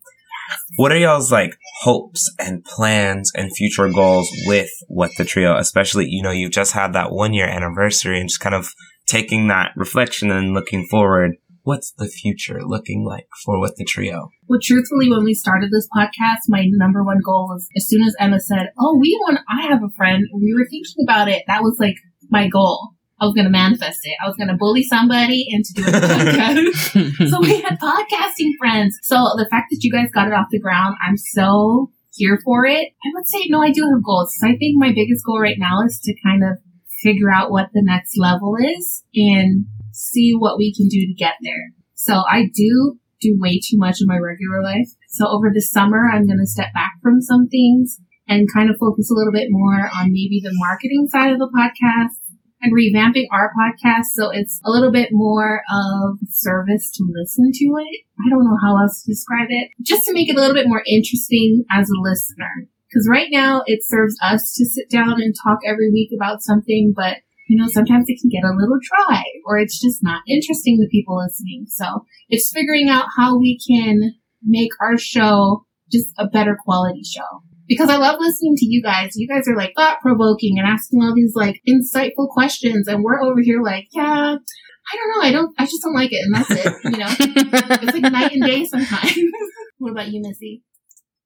What 0.76 0.92
are 0.92 0.98
y'all's 0.98 1.30
like 1.30 1.56
hopes 1.82 2.32
and 2.38 2.64
plans 2.64 3.30
and 3.34 3.54
future 3.54 3.88
goals 3.88 4.28
with 4.46 4.70
What 4.88 5.10
the 5.16 5.24
Trio? 5.24 5.56
Especially, 5.56 6.06
you 6.08 6.22
know, 6.22 6.30
you've 6.30 6.52
just 6.52 6.72
had 6.72 6.92
that 6.92 7.12
one 7.12 7.32
year 7.32 7.46
anniversary 7.46 8.20
and 8.20 8.28
just 8.28 8.40
kind 8.40 8.54
of 8.54 8.72
taking 9.06 9.48
that 9.48 9.72
reflection 9.76 10.30
and 10.30 10.54
looking 10.54 10.86
forward. 10.86 11.36
What's 11.62 11.92
the 11.92 12.08
future 12.08 12.60
looking 12.64 13.04
like 13.04 13.28
for 13.44 13.60
What 13.60 13.76
the 13.76 13.84
Trio? 13.84 14.30
Well, 14.48 14.60
truthfully, 14.62 15.10
when 15.10 15.24
we 15.24 15.34
started 15.34 15.70
this 15.70 15.88
podcast, 15.94 16.48
my 16.48 16.64
number 16.66 17.04
one 17.04 17.20
goal 17.24 17.48
was 17.48 17.68
as 17.76 17.86
soon 17.88 18.02
as 18.02 18.14
Emma 18.18 18.40
said, 18.40 18.72
"Oh, 18.78 18.98
we 18.98 19.16
want," 19.22 19.40
I 19.48 19.66
have 19.68 19.82
a 19.82 19.90
friend. 19.96 20.24
We 20.34 20.54
were 20.54 20.66
thinking 20.70 21.04
about 21.06 21.28
it. 21.28 21.42
That 21.46 21.62
was 21.62 21.76
like 21.78 21.96
my 22.30 22.48
goal. 22.48 22.94
I 23.20 23.26
was 23.26 23.34
going 23.34 23.44
to 23.44 23.50
manifest 23.50 24.00
it. 24.04 24.16
I 24.24 24.26
was 24.26 24.36
going 24.36 24.48
to 24.48 24.56
bully 24.56 24.82
somebody 24.82 25.44
into 25.50 25.74
doing 25.74 25.94
a 25.94 25.98
podcast. 26.00 27.28
so 27.30 27.40
we 27.40 27.60
had 27.60 27.78
podcasting 27.78 28.56
friends. 28.58 28.98
So 29.02 29.16
the 29.36 29.46
fact 29.50 29.66
that 29.70 29.80
you 29.82 29.92
guys 29.92 30.08
got 30.14 30.26
it 30.26 30.32
off 30.32 30.46
the 30.50 30.58
ground, 30.58 30.96
I'm 31.06 31.18
so 31.18 31.90
here 32.14 32.38
for 32.42 32.64
it. 32.64 32.88
I 33.04 33.08
would 33.12 33.28
say 33.28 33.44
no, 33.48 33.62
I 33.62 33.72
do 33.72 33.82
have 33.82 34.02
goals. 34.02 34.34
So 34.38 34.46
I 34.48 34.56
think 34.56 34.76
my 34.76 34.92
biggest 34.94 35.24
goal 35.26 35.38
right 35.38 35.58
now 35.58 35.82
is 35.84 36.00
to 36.04 36.14
kind 36.24 36.42
of 36.42 36.58
figure 37.02 37.30
out 37.30 37.50
what 37.50 37.68
the 37.72 37.82
next 37.84 38.16
level 38.16 38.56
is 38.56 39.04
and 39.14 39.66
see 40.00 40.32
what 40.32 40.56
we 40.56 40.74
can 40.74 40.88
do 40.88 41.06
to 41.06 41.14
get 41.14 41.34
there. 41.42 41.72
So 41.94 42.22
I 42.30 42.48
do 42.52 42.98
do 43.20 43.36
way 43.38 43.60
too 43.60 43.76
much 43.76 44.00
in 44.00 44.06
my 44.08 44.16
regular 44.16 44.62
life. 44.62 44.88
So 45.08 45.28
over 45.28 45.50
the 45.52 45.60
summer, 45.60 46.08
I'm 46.10 46.26
going 46.26 46.40
to 46.40 46.46
step 46.46 46.72
back 46.72 46.92
from 47.02 47.20
some 47.20 47.48
things 47.48 48.00
and 48.26 48.48
kind 48.52 48.70
of 48.70 48.76
focus 48.80 49.10
a 49.10 49.14
little 49.14 49.32
bit 49.32 49.48
more 49.50 49.90
on 49.92 50.12
maybe 50.12 50.40
the 50.42 50.54
marketing 50.54 51.08
side 51.10 51.32
of 51.32 51.38
the 51.38 51.50
podcast 51.52 52.16
and 52.62 52.72
revamping 52.72 53.24
our 53.32 53.50
podcast 53.56 54.12
so 54.12 54.30
it's 54.30 54.60
a 54.64 54.70
little 54.70 54.92
bit 54.92 55.08
more 55.12 55.62
of 55.72 56.18
service 56.30 56.90
to 56.92 57.04
listen 57.08 57.50
to 57.52 57.64
it. 57.64 58.00
I 58.20 58.30
don't 58.30 58.44
know 58.44 58.58
how 58.62 58.80
else 58.80 59.02
to 59.02 59.12
describe 59.12 59.48
it. 59.48 59.70
Just 59.82 60.04
to 60.06 60.12
make 60.12 60.28
it 60.28 60.36
a 60.36 60.40
little 60.40 60.54
bit 60.54 60.68
more 60.68 60.82
interesting 60.86 61.64
as 61.70 61.88
a 61.88 62.00
listener. 62.00 62.68
Because 62.88 63.08
right 63.08 63.28
now 63.30 63.62
it 63.66 63.84
serves 63.84 64.16
us 64.22 64.54
to 64.56 64.66
sit 64.66 64.90
down 64.90 65.22
and 65.22 65.34
talk 65.44 65.60
every 65.66 65.90
week 65.90 66.10
about 66.14 66.42
something, 66.42 66.92
but 66.94 67.18
you 67.50 67.60
know, 67.60 67.66
sometimes 67.66 68.04
it 68.06 68.20
can 68.20 68.30
get 68.30 68.46
a 68.46 68.54
little 68.54 68.78
dry 68.78 69.24
or 69.44 69.58
it's 69.58 69.80
just 69.82 70.04
not 70.04 70.22
interesting 70.28 70.78
to 70.78 70.86
people 70.88 71.18
listening. 71.18 71.66
So 71.66 72.06
it's 72.28 72.52
figuring 72.54 72.88
out 72.88 73.06
how 73.18 73.40
we 73.40 73.58
can 73.58 74.14
make 74.40 74.70
our 74.80 74.96
show 74.96 75.66
just 75.90 76.14
a 76.16 76.28
better 76.28 76.56
quality 76.64 77.02
show. 77.02 77.42
Because 77.66 77.90
I 77.90 77.96
love 77.96 78.20
listening 78.20 78.54
to 78.58 78.66
you 78.66 78.80
guys. 78.80 79.16
You 79.16 79.26
guys 79.26 79.48
are 79.48 79.56
like 79.56 79.72
thought 79.76 80.00
provoking 80.00 80.60
and 80.60 80.68
asking 80.68 81.02
all 81.02 81.12
these 81.12 81.32
like 81.34 81.60
insightful 81.68 82.28
questions 82.28 82.86
and 82.86 83.02
we're 83.02 83.20
over 83.20 83.40
here 83.40 83.60
like, 83.60 83.88
yeah, 83.90 84.36
I 84.36 84.96
don't 84.96 85.10
know. 85.16 85.28
I 85.28 85.32
don't, 85.32 85.52
I 85.58 85.64
just 85.64 85.82
don't 85.82 85.94
like 85.94 86.10
it. 86.12 86.22
And 86.24 86.34
that's 86.36 86.50
it. 86.52 86.74
You 86.84 86.98
know, 86.98 87.14
it's 87.82 88.00
like 88.00 88.12
night 88.12 88.32
and 88.32 88.44
day 88.44 88.64
sometimes. 88.64 89.18
what 89.78 89.90
about 89.90 90.08
you, 90.08 90.22
Missy? 90.22 90.62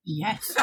Yes. 0.05 0.51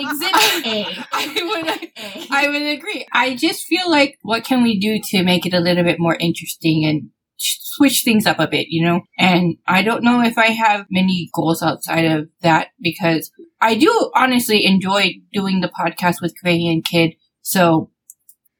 Exhibit 0.00 0.66
A. 0.66 0.86
I 1.12 1.32
would, 1.42 1.68
A. 1.68 2.26
I 2.30 2.48
would 2.48 2.62
agree. 2.62 3.06
I 3.12 3.34
just 3.34 3.64
feel 3.64 3.90
like 3.90 4.18
what 4.22 4.44
can 4.44 4.62
we 4.62 4.78
do 4.78 5.00
to 5.10 5.24
make 5.24 5.44
it 5.44 5.54
a 5.54 5.60
little 5.60 5.82
bit 5.84 5.98
more 5.98 6.16
interesting 6.20 6.84
and 6.84 7.10
switch 7.38 8.02
things 8.04 8.26
up 8.26 8.38
a 8.38 8.46
bit, 8.46 8.66
you 8.68 8.84
know? 8.84 9.00
And 9.18 9.56
I 9.66 9.82
don't 9.82 10.04
know 10.04 10.22
if 10.22 10.38
I 10.38 10.46
have 10.46 10.86
many 10.90 11.30
goals 11.34 11.62
outside 11.62 12.04
of 12.04 12.28
that 12.42 12.68
because 12.80 13.30
I 13.60 13.74
do 13.74 14.10
honestly 14.14 14.64
enjoy 14.64 15.14
doing 15.32 15.60
the 15.60 15.68
podcast 15.68 16.20
with 16.20 16.34
Kaveh 16.42 16.70
and 16.70 16.84
Kid. 16.84 17.14
So 17.42 17.90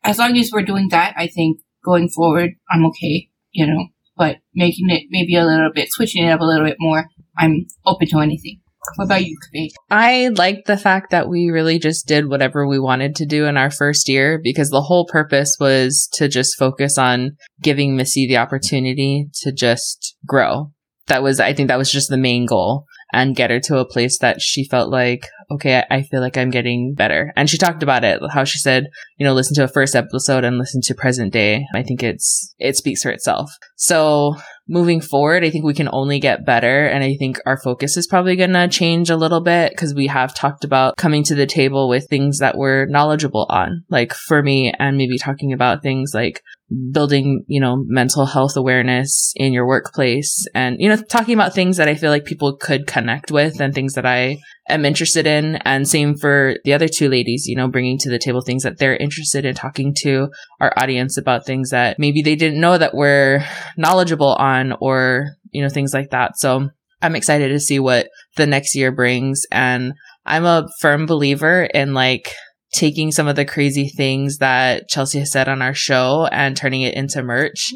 as 0.02 0.18
long 0.18 0.36
as 0.36 0.50
we're 0.52 0.62
doing 0.62 0.88
that, 0.90 1.14
I 1.16 1.28
think 1.28 1.60
going 1.84 2.08
forward, 2.08 2.52
I'm 2.70 2.84
okay, 2.86 3.28
you 3.52 3.66
know? 3.66 3.88
But 4.16 4.38
making 4.54 4.90
it 4.90 5.04
maybe 5.10 5.36
a 5.36 5.44
little 5.44 5.70
bit, 5.72 5.92
switching 5.92 6.24
it 6.24 6.30
up 6.30 6.40
a 6.40 6.44
little 6.44 6.66
bit 6.66 6.76
more, 6.80 7.08
I'm 7.38 7.66
open 7.86 8.08
to 8.08 8.18
anything. 8.18 8.60
What 8.96 9.04
about 9.04 9.26
you, 9.26 9.36
Kaveh? 9.54 9.70
I 9.90 10.28
liked 10.28 10.66
the 10.66 10.76
fact 10.76 11.10
that 11.10 11.28
we 11.28 11.50
really 11.50 11.78
just 11.78 12.06
did 12.06 12.28
whatever 12.28 12.66
we 12.66 12.78
wanted 12.78 13.14
to 13.16 13.26
do 13.26 13.46
in 13.46 13.56
our 13.56 13.70
first 13.70 14.08
year 14.08 14.40
because 14.42 14.70
the 14.70 14.82
whole 14.82 15.06
purpose 15.06 15.56
was 15.60 16.08
to 16.14 16.28
just 16.28 16.58
focus 16.58 16.96
on 16.96 17.36
giving 17.62 17.96
Missy 17.96 18.26
the 18.26 18.38
opportunity 18.38 19.28
to 19.42 19.52
just 19.52 20.16
grow. 20.26 20.72
That 21.06 21.22
was, 21.22 21.40
I 21.40 21.54
think 21.54 21.68
that 21.68 21.78
was 21.78 21.92
just 21.92 22.08
the 22.08 22.16
main 22.16 22.46
goal 22.46 22.86
and 23.12 23.36
get 23.36 23.50
her 23.50 23.60
to 23.60 23.78
a 23.78 23.88
place 23.88 24.18
that 24.18 24.40
she 24.40 24.64
felt 24.64 24.90
like, 24.90 25.26
okay, 25.50 25.82
I 25.90 26.02
feel 26.02 26.20
like 26.20 26.36
I'm 26.36 26.50
getting 26.50 26.94
better. 26.94 27.32
And 27.36 27.48
she 27.48 27.56
talked 27.56 27.82
about 27.82 28.04
it, 28.04 28.20
how 28.30 28.44
she 28.44 28.58
said, 28.58 28.88
you 29.16 29.24
know, 29.24 29.32
listen 29.32 29.54
to 29.56 29.64
a 29.64 29.68
first 29.68 29.96
episode 29.96 30.44
and 30.44 30.58
listen 30.58 30.80
to 30.82 30.94
present 30.94 31.32
day. 31.32 31.66
I 31.74 31.82
think 31.82 32.02
it's, 32.02 32.54
it 32.58 32.76
speaks 32.76 33.02
for 33.02 33.10
itself. 33.10 33.50
So 33.76 34.36
moving 34.68 35.00
forward, 35.00 35.44
I 35.44 35.50
think 35.50 35.64
we 35.64 35.74
can 35.74 35.88
only 35.90 36.20
get 36.20 36.44
better. 36.44 36.86
And 36.86 37.02
I 37.02 37.16
think 37.16 37.40
our 37.46 37.58
focus 37.58 37.96
is 37.96 38.06
probably 38.06 38.36
going 38.36 38.52
to 38.52 38.68
change 38.68 39.08
a 39.08 39.16
little 39.16 39.40
bit 39.40 39.72
because 39.72 39.94
we 39.94 40.08
have 40.08 40.34
talked 40.34 40.64
about 40.64 40.96
coming 40.96 41.24
to 41.24 41.34
the 41.34 41.46
table 41.46 41.88
with 41.88 42.08
things 42.08 42.38
that 42.38 42.56
we're 42.56 42.86
knowledgeable 42.86 43.46
on, 43.48 43.84
like 43.88 44.12
for 44.12 44.42
me, 44.42 44.72
and 44.78 44.98
maybe 44.98 45.16
talking 45.16 45.52
about 45.52 45.82
things 45.82 46.12
like 46.12 46.42
building, 46.90 47.44
you 47.46 47.60
know, 47.60 47.82
mental 47.86 48.26
health 48.26 48.54
awareness 48.54 49.32
in 49.36 49.54
your 49.54 49.66
workplace 49.66 50.46
and, 50.54 50.76
you 50.78 50.88
know, 50.90 50.96
talking 50.96 51.32
about 51.32 51.54
things 51.54 51.78
that 51.78 51.88
I 51.88 51.94
feel 51.94 52.10
like 52.10 52.26
people 52.26 52.56
could 52.56 52.86
connect 52.86 53.30
with 53.30 53.58
and 53.60 53.74
things 53.74 53.94
that 53.94 54.04
I 54.04 54.38
am 54.68 54.84
interested 54.84 55.26
in. 55.26 55.37
And 55.44 55.88
same 55.88 56.16
for 56.16 56.56
the 56.64 56.72
other 56.72 56.88
two 56.88 57.08
ladies, 57.08 57.46
you 57.46 57.56
know, 57.56 57.68
bringing 57.68 57.98
to 57.98 58.10
the 58.10 58.18
table 58.18 58.40
things 58.40 58.62
that 58.62 58.78
they're 58.78 58.96
interested 58.96 59.44
in 59.44 59.54
talking 59.54 59.94
to 60.02 60.28
our 60.60 60.72
audience 60.76 61.16
about 61.16 61.46
things 61.46 61.70
that 61.70 61.98
maybe 61.98 62.22
they 62.22 62.36
didn't 62.36 62.60
know 62.60 62.78
that 62.78 62.94
we're 62.94 63.44
knowledgeable 63.76 64.34
on 64.34 64.74
or, 64.80 65.36
you 65.50 65.62
know, 65.62 65.68
things 65.68 65.94
like 65.94 66.10
that. 66.10 66.38
So 66.38 66.68
I'm 67.02 67.16
excited 67.16 67.48
to 67.48 67.60
see 67.60 67.78
what 67.78 68.08
the 68.36 68.46
next 68.46 68.74
year 68.74 68.90
brings. 68.92 69.42
And 69.52 69.92
I'm 70.26 70.44
a 70.44 70.68
firm 70.80 71.06
believer 71.06 71.64
in 71.64 71.94
like, 71.94 72.32
taking 72.78 73.10
some 73.10 73.26
of 73.26 73.34
the 73.34 73.44
crazy 73.44 73.88
things 73.88 74.38
that 74.38 74.88
Chelsea 74.88 75.18
has 75.18 75.32
said 75.32 75.48
on 75.48 75.60
our 75.60 75.74
show 75.74 76.28
and 76.30 76.56
turning 76.56 76.82
it 76.82 76.94
into 76.94 77.22
merch. 77.22 77.72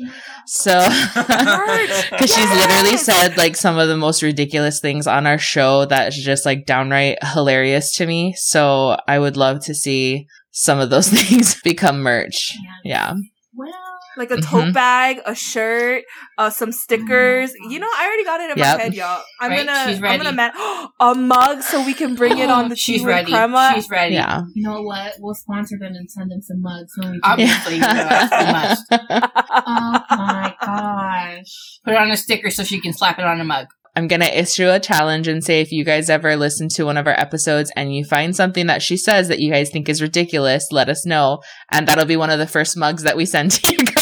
So, 0.47 0.79
because 1.15 2.11
she's 2.35 2.51
literally 2.51 2.97
said 2.97 3.37
like 3.37 3.57
some 3.57 3.79
of 3.79 3.89
the 3.89 3.97
most 3.97 4.23
ridiculous 4.23 4.79
things 4.79 5.09
on 5.09 5.27
our 5.27 5.39
show 5.39 5.85
that 5.87 6.09
is 6.09 6.23
just 6.23 6.47
like 6.47 6.67
downright 6.67 7.19
hilarious 7.23 7.93
to 7.97 8.07
me. 8.07 8.35
So 8.37 8.97
I 9.09 9.19
would 9.19 9.37
love 9.37 9.65
to 9.65 9.75
see 9.75 10.29
some 10.53 10.79
of 10.79 10.91
those 10.91 11.09
things 11.11 11.61
become 11.63 12.01
merch. 12.01 12.53
Yeah. 12.85 13.15
Well, 13.55 13.92
like 14.17 14.31
a 14.31 14.37
tote 14.37 14.65
Mhm. 14.67 14.73
bag, 14.75 15.21
a 15.27 15.35
shirt, 15.35 16.05
uh, 16.39 16.51
some 16.51 16.73
stickers. 16.73 17.53
You 17.69 17.79
know, 17.79 17.87
I 17.97 18.07
already 18.07 18.25
got 18.25 18.41
it 18.41 18.51
in 18.51 18.59
Yep. 18.59 18.77
my 18.79 18.83
head, 18.85 18.95
y'all. 18.95 19.23
I'm 19.41 19.51
Right, 19.51 19.67
gonna, 19.67 19.89
she's 19.93 20.03
I'm 20.03 20.19
gonna 20.19 20.33
man 20.33 20.53
a 21.01 21.15
mug 21.15 21.63
so 21.63 21.85
we 21.85 21.95
can 21.95 22.15
bring 22.15 22.39
it 22.39 22.51
on 22.51 22.69
the 22.71 22.77
She's 22.77 23.01
tea 23.01 23.07
ready. 23.07 23.31
crema. 23.33 23.73
She's 23.75 23.89
ready. 23.91 24.15
Yeah. 24.15 24.43
you 24.55 24.63
know 24.63 24.83
what? 24.83 25.15
We'll 25.19 25.35
sponsor 25.35 25.77
them 25.79 25.93
and 25.95 26.11
send 26.11 26.31
them 26.31 26.43
some 26.43 26.61
mugs 26.63 26.93
when 26.97 27.11
we 27.13 27.17
do. 27.17 27.21
Obviously, 27.25 27.75
you 27.77 27.81
know, 27.81 27.89
that's 27.89 28.89
too 28.89 28.97
much. 28.99 29.31
oh 29.51 30.05
my 30.11 30.55
gosh. 30.61 31.79
Put 31.85 31.95
it 31.95 31.97
on 31.97 32.11
a 32.11 32.17
sticker 32.17 32.51
so 32.51 32.65
she 32.65 32.81
can 32.81 32.93
slap 32.93 33.19
it 33.19 33.25
on 33.25 33.41
a 33.41 33.45
mug. 33.45 33.67
I'm 33.95 34.09
going 34.09 34.21
to 34.23 34.41
issue 34.41 34.71
a 34.71 34.81
challenge 34.81 35.29
and 35.29 35.45
say 35.45 35.61
if 35.61 35.71
you 35.71 35.85
guys 35.85 36.09
ever 36.09 36.35
listen 36.35 36.71
to 36.77 36.85
one 36.85 36.97
of 36.97 37.07
our 37.07 37.13
episodes 37.21 37.71
and 37.77 37.95
you 37.95 38.07
find 38.07 38.35
something 38.35 38.67
that 38.69 38.81
she 38.81 38.97
says 38.97 39.29
that 39.29 39.39
you 39.39 39.53
guys 39.53 39.69
think 39.69 39.87
is 39.87 40.01
ridiculous, 40.01 40.69
let 40.73 40.89
us 40.89 41.05
know. 41.05 41.41
And 41.71 41.87
that'll 41.87 42.07
be 42.07 42.17
one 42.17 42.31
of 42.31 42.39
the 42.39 42.47
first 42.47 42.75
mugs 42.75 43.03
that 43.03 43.19
we 43.19 43.27
send 43.27 43.51
to 43.51 43.73
you 43.75 43.85
guys. 43.85 44.02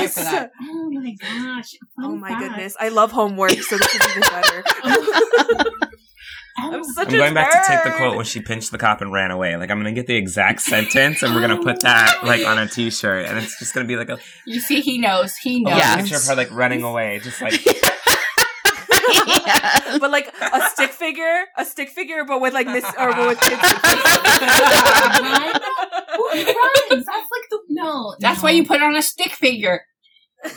Yeah, 0.00 0.04
I'm 0.04 0.08
for 0.10 0.20
that. 0.20 0.50
Oh 0.62 0.90
my 0.90 1.14
gosh. 1.20 1.74
Oh 1.98 2.16
my 2.16 2.28
fact. 2.28 2.40
goodness, 2.40 2.76
I 2.80 2.88
love 2.88 3.12
homework, 3.12 3.52
so 3.52 3.76
this 3.78 3.94
is 3.94 4.00
even 4.10 4.20
better. 4.20 4.64
Oh. 6.62 6.72
I'm 6.72 6.80
Oh, 6.80 6.82
such 6.94 7.08
I'm 7.08 7.14
a 7.14 7.16
going 7.16 7.34
back 7.34 7.50
to 7.52 7.72
take 7.72 7.84
the 7.84 7.90
quote 7.96 8.16
when 8.16 8.24
she 8.26 8.40
pinched 8.40 8.70
the 8.70 8.76
cop 8.76 9.00
and 9.00 9.10
ran 9.12 9.30
away. 9.30 9.56
Like 9.56 9.70
I'm 9.70 9.78
gonna 9.78 9.92
get 9.92 10.06
the 10.06 10.16
exact 10.16 10.60
sentence 10.60 11.22
and 11.22 11.34
we're 11.34 11.40
gonna 11.40 11.62
put 11.62 11.80
that 11.80 12.22
like 12.22 12.44
on 12.46 12.58
a 12.58 12.66
t-shirt 12.68 13.24
and 13.26 13.38
it's 13.38 13.58
just 13.58 13.72
gonna 13.72 13.86
be 13.86 13.96
like 13.96 14.10
a, 14.10 14.18
You 14.46 14.60
see, 14.60 14.80
he 14.80 14.98
knows. 14.98 15.36
He 15.36 15.62
knows. 15.62 15.78
Yeah. 15.78 15.96
picture 15.96 16.16
of 16.16 16.26
her 16.26 16.34
like 16.34 16.50
running 16.50 16.82
away, 16.82 17.18
just 17.22 17.40
like 17.40 17.64
yeah. 19.46 19.98
but 19.98 20.10
like 20.10 20.34
a 20.40 20.60
stick 20.70 20.90
figure, 20.90 21.44
a 21.56 21.64
stick 21.64 21.88
figure, 21.88 22.24
but 22.26 22.40
with 22.40 22.52
like 22.52 22.66
Miss 22.66 22.84
or 22.98 23.12
but 23.12 23.28
with 23.28 23.40
kids. 23.40 23.62
Who 26.12 26.26
runs? 26.26 27.06
That's 27.06 27.06
like 27.06 27.48
the 27.50 27.58
no. 27.68 28.14
That's 28.18 28.38
no. 28.38 28.44
why 28.44 28.50
you 28.50 28.66
put 28.66 28.82
on 28.82 28.96
a 28.96 29.02
stick 29.02 29.32
figure. 29.32 29.82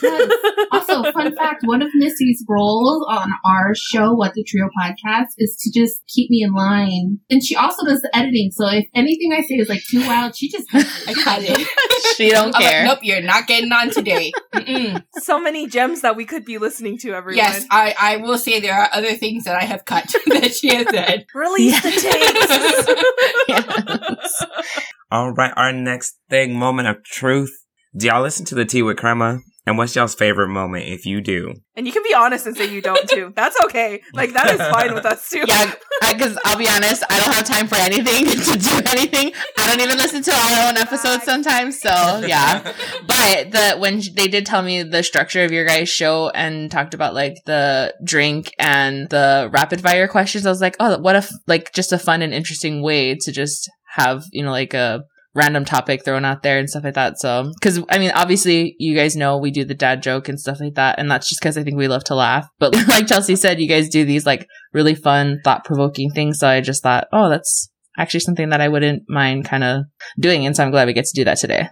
Yes. 0.02 0.32
Also, 0.72 1.12
fun 1.12 1.36
fact: 1.36 1.62
one 1.66 1.82
of 1.82 1.90
Missy's 1.96 2.44
roles 2.50 3.06
on 3.10 3.30
our 3.46 3.74
show, 3.76 4.14
What 4.14 4.34
the 4.34 4.44
Trio 4.44 4.68
podcast, 4.80 5.28
is 5.38 5.56
to 5.62 5.80
just 5.80 6.02
keep 6.08 6.30
me 6.30 6.42
in 6.44 6.54
line. 6.54 7.20
And 7.30 7.44
she 7.44 7.56
also 7.56 7.86
does 7.86 8.02
the 8.02 8.16
editing. 8.16 8.50
So 8.52 8.68
if 8.68 8.86
anything 8.96 9.32
I 9.34 9.42
say 9.42 9.56
is 9.56 9.70
like 9.70 9.84
too 9.90 10.06
wild, 10.06 10.36
she 10.36 10.50
just 10.50 10.70
cuts 10.72 11.08
it. 11.08 11.10
I 11.18 11.22
cut 11.22 11.40
it. 11.44 11.68
she 12.18 12.30
don't 12.30 12.56
I'm 12.56 12.62
like, 12.62 12.72
care. 12.72 12.86
nope, 12.86 13.00
you're 13.04 13.22
not 13.22 13.48
getting 13.48 13.72
on 13.72 13.90
today. 13.90 14.32
Mm-mm. 14.54 15.04
so 15.16 15.40
many 15.40 15.68
gems 15.68 16.02
that 16.02 16.16
we 16.16 16.26
could 16.26 16.46
be 16.46 16.58
listening 16.58 16.98
to, 17.00 17.14
everyone. 17.14 17.38
Yes, 17.38 17.66
I, 17.70 17.96
I 18.00 18.18
will 18.18 18.38
say 18.38 18.60
there 18.60 18.76
are 18.80 18.90
other 18.94 19.14
things 19.16 19.44
that 19.46 19.56
I 19.56 19.66
have 19.66 19.86
cut 19.86 20.06
that 20.28 20.54
she 20.54 20.74
has 20.74 20.88
said. 20.90 21.26
Release 21.34 21.82
the 21.82 21.92
tapes. 21.92 22.88
Yes. 23.48 24.46
All 25.12 25.32
right, 25.34 25.54
our 25.56 25.72
next 25.72 26.18
thing, 26.30 26.56
moment 26.58 26.88
of 26.88 27.04
truth. 27.04 27.52
Do 27.96 28.08
y'all 28.08 28.22
listen 28.24 28.46
to 28.48 28.56
the 28.56 28.66
tea 28.66 28.82
with 28.82 28.98
crema? 28.98 29.40
And 29.66 29.78
what's 29.78 29.96
y'all's 29.96 30.16
favorite 30.16 30.50
moment 30.50 30.86
if 30.88 31.06
you 31.06 31.22
do? 31.22 31.56
and 31.76 31.88
you 31.88 31.94
can 31.94 32.04
be 32.04 32.14
honest 32.14 32.46
and 32.46 32.56
say 32.56 32.72
you 32.72 32.82
don't 32.82 33.08
too. 33.10 33.34
That's 33.36 33.60
okay. 33.66 34.02
Like 34.14 34.34
that 34.34 34.52
is 34.52 34.60
fine 34.60 34.94
with 34.94 35.06
us 35.06 35.30
too. 35.30 35.44
Yeah, 35.48 35.74
because 36.12 36.38
I'll 36.46 36.58
be 36.58 36.70
honest, 36.70 37.04
I 37.10 37.20
don't 37.20 37.34
have 37.34 37.46
time 37.46 37.68
for 37.68 37.76
anything 37.76 38.26
to 38.26 38.60
do 38.60 38.82
anything. 38.92 39.34
I 39.58 39.68
don't 39.68 39.82
even 39.82 39.98
listen 39.98 40.22
to 40.24 40.32
our 40.32 40.70
own 40.70 40.78
episodes 40.78 41.24
sometimes. 41.24 41.80
So 41.80 41.90
yeah, 42.26 42.62
but 43.08 43.52
the 43.52 43.78
when 43.80 44.02
they 44.14 44.28
did 44.28 44.46
tell 44.46 44.62
me 44.62 44.84
the 44.84 45.02
structure 45.02 45.44
of 45.44 45.52
your 45.52 45.66
guys' 45.66 45.90
show 45.90 46.30
and 46.30 46.70
talked 46.70 46.94
about 46.94 47.16
like 47.16 47.38
the 47.46 47.96
drink 48.04 48.54
and 48.60 49.10
the 49.10 49.50
rapid 49.52 49.82
fire 49.82 50.08
questions, 50.08 50.46
I 50.46 50.50
was 50.50 50.62
like, 50.62 50.76
oh, 50.80 51.00
what 51.00 51.16
a 51.16 51.20
f- 51.20 51.32
like 51.48 51.74
just 51.74 51.92
a 51.92 51.98
fun 51.98 52.22
and 52.22 52.34
interesting 52.34 52.84
way 52.84 53.16
to 53.16 53.32
just 53.32 53.70
have 53.96 54.26
you 54.32 54.44
know 54.44 54.52
like 54.52 54.74
a 54.74 55.04
random 55.36 55.66
topic 55.66 56.06
thrown 56.06 56.26
out 56.26 56.44
there 56.44 56.60
and 56.60 56.70
stuff 56.70 56.84
like 56.84 56.94
that. 56.94 57.20
So, 57.20 57.52
because 57.60 57.80
I 57.90 57.98
mean, 57.98 58.12
obviously, 58.12 58.76
you 58.80 58.96
guys 58.96 59.16
know 59.16 59.38
we 59.38 59.52
do 59.52 59.66
the 59.66 59.74
dad 59.74 60.04
joke 60.04 60.30
and 60.30 60.40
stuff 60.40 60.60
like 60.60 60.76
that, 60.76 61.00
and 61.00 61.10
that's 61.10 61.28
just 61.28 61.42
because 61.42 61.58
I 61.58 61.64
think 61.64 61.78
we 61.78 61.88
love 61.88 62.04
to 62.06 62.16
laugh. 62.16 62.48
But 62.60 62.76
like 62.88 63.08
Chelsea 63.08 63.36
said, 63.36 63.60
you 63.60 63.68
guys 63.68 63.90
do 63.90 64.06
these 64.06 64.26
like 64.26 64.48
really 64.74 64.96
fun, 64.96 65.40
thought 65.44 65.66
provoking 65.66 66.12
things. 66.12 66.40
So 66.40 66.48
I 66.48 66.62
just 66.62 66.84
thought, 66.84 67.08
oh, 67.12 67.30
that's 67.30 67.70
actually 67.98 68.22
something 68.22 68.50
that 68.50 68.62
I 68.62 68.70
wouldn't 68.70 69.04
mind 69.08 69.46
kind 69.46 69.64
of 69.64 69.84
doing, 70.20 70.46
and 70.46 70.56
so 70.56 70.64
I'm 70.64 70.72
glad 70.72 70.88
we 70.88 70.94
get 70.94 71.06
to 71.06 71.16
do 71.16 71.26
that 71.26 71.38
today. 71.38 71.70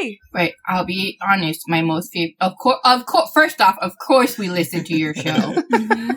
Yay! 0.00 0.18
Right, 0.32 0.54
I'll 0.66 0.84
be 0.84 1.18
honest. 1.26 1.62
My 1.68 1.82
most 1.82 2.12
favorite, 2.12 2.36
of 2.40 2.52
course, 2.60 2.78
of 2.84 3.06
course. 3.06 3.30
First 3.32 3.60
off, 3.60 3.76
of 3.80 3.92
course, 3.98 4.38
we 4.38 4.48
listen 4.48 4.84
to 4.84 4.96
your 4.96 5.14
show. 5.14 5.54
Mm-hmm. 5.74 6.12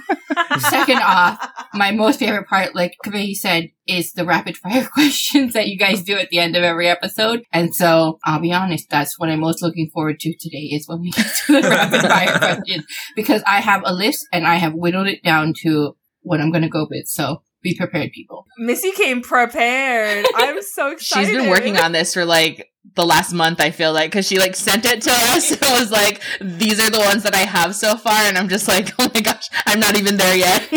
Second 0.60 1.00
off, 1.02 1.52
my 1.74 1.92
most 1.92 2.20
favorite 2.20 2.48
part, 2.48 2.76
like 2.76 2.94
Kaveh 3.06 3.34
said, 3.34 3.70
is 3.88 4.14
the 4.14 4.26
rapid 4.26 4.58
fire 4.58 4.88
questions 4.94 5.54
that 5.54 5.68
you 5.68 5.78
guys 5.78 6.04
do 6.04 6.16
at 6.18 6.30
the 6.30 6.40
end 6.40 6.56
of 6.56 6.64
every 6.64 6.88
episode. 6.88 7.44
And 7.52 7.76
so, 7.76 8.20
I'll 8.24 8.40
be 8.40 8.54
honest, 8.54 8.90
that's 8.90 9.20
what 9.20 9.30
I'm 9.30 9.40
most 9.40 9.62
looking 9.62 9.90
forward 9.94 10.20
to 10.20 10.34
today 10.40 10.70
is 10.72 10.88
when 10.88 11.02
we 11.02 11.12
get 11.12 11.26
to 11.46 11.62
the 11.62 11.70
rapid 11.70 12.02
fire 12.02 12.38
questions 12.38 12.86
because 13.16 13.42
I 13.46 13.62
have 13.62 13.82
a 13.86 13.94
list 13.94 14.28
and 14.32 14.46
I 14.46 14.56
have 14.56 14.74
whittled 14.74 15.08
it 15.08 15.24
down 15.24 15.54
to 15.64 15.96
what 16.22 16.42
I'm 16.42 16.52
going 16.52 16.64
to 16.64 16.70
go 16.70 16.88
with. 16.90 17.08
So, 17.08 17.44
be 17.62 17.76
prepared, 17.76 18.12
people. 18.12 18.46
Missy 18.58 18.92
came 18.92 19.22
prepared. 19.22 20.26
I'm 20.36 20.62
so 20.62 20.92
excited. 20.92 21.28
She's 21.28 21.36
been 21.36 21.50
working 21.50 21.78
on 21.78 21.92
this 21.92 22.14
for 22.14 22.26
like 22.26 22.70
the 22.96 23.06
last 23.06 23.34
month. 23.34 23.60
I 23.60 23.72
feel 23.72 23.94
like 23.94 24.12
because 24.12 24.28
she 24.28 24.40
like 24.40 24.56
sent 24.56 24.86
it 24.86 25.02
to 25.04 25.12
us. 25.12 25.52
It 25.68 25.80
was 25.80 25.92
like 25.92 26.22
these 26.40 26.80
are 26.80 26.90
the 26.90 27.00
ones 27.00 27.24
that 27.24 27.36
I 27.36 27.40
have 27.40 27.76
so 27.76 27.98
far, 27.98 28.22
and 28.22 28.38
I'm 28.38 28.50
just 28.50 28.68
like, 28.68 28.90
oh 29.00 29.10
my 29.14 29.22
gosh, 29.22 29.50
I'm 29.66 29.80
not 29.80 29.98
even 29.98 30.18
there 30.18 30.36
yet. 30.36 30.68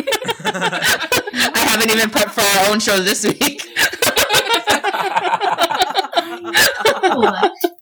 I 0.45 1.65
haven't 1.69 1.91
even 1.91 2.11
prepped 2.11 2.33
for 2.33 2.41
our 2.41 2.73
own 2.73 2.81
show 2.81 2.99
this 2.99 3.25
week. 3.25 3.63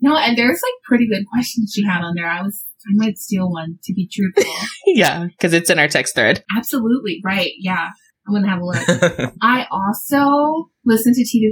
No, 0.01 0.17
and 0.17 0.39
there's 0.39 0.61
like 0.63 0.83
pretty 0.85 1.09
good 1.09 1.25
questions 1.33 1.73
she 1.75 1.85
had 1.85 2.03
on 2.03 2.15
there. 2.15 2.29
I 2.29 2.43
was, 2.43 2.65
I 2.87 2.93
might 2.95 3.19
steal 3.19 3.51
one 3.51 3.79
to 3.85 3.93
be 3.93 4.09
truthful. 4.11 4.53
yeah, 4.87 5.27
because 5.27 5.53
it's 5.53 5.71
in 5.71 5.79
our 5.79 5.89
text 5.89 6.15
thread. 6.15 6.45
Absolutely 6.57 7.21
right. 7.25 7.53
Yeah, 7.59 7.89
I'm 8.29 8.35
gonna 8.35 8.49
have 8.49 8.61
a 8.61 8.65
look. 8.65 9.35
I 9.43 9.67
also 9.71 10.69
listen 10.85 11.15
to 11.15 11.23
TV. 11.23 11.49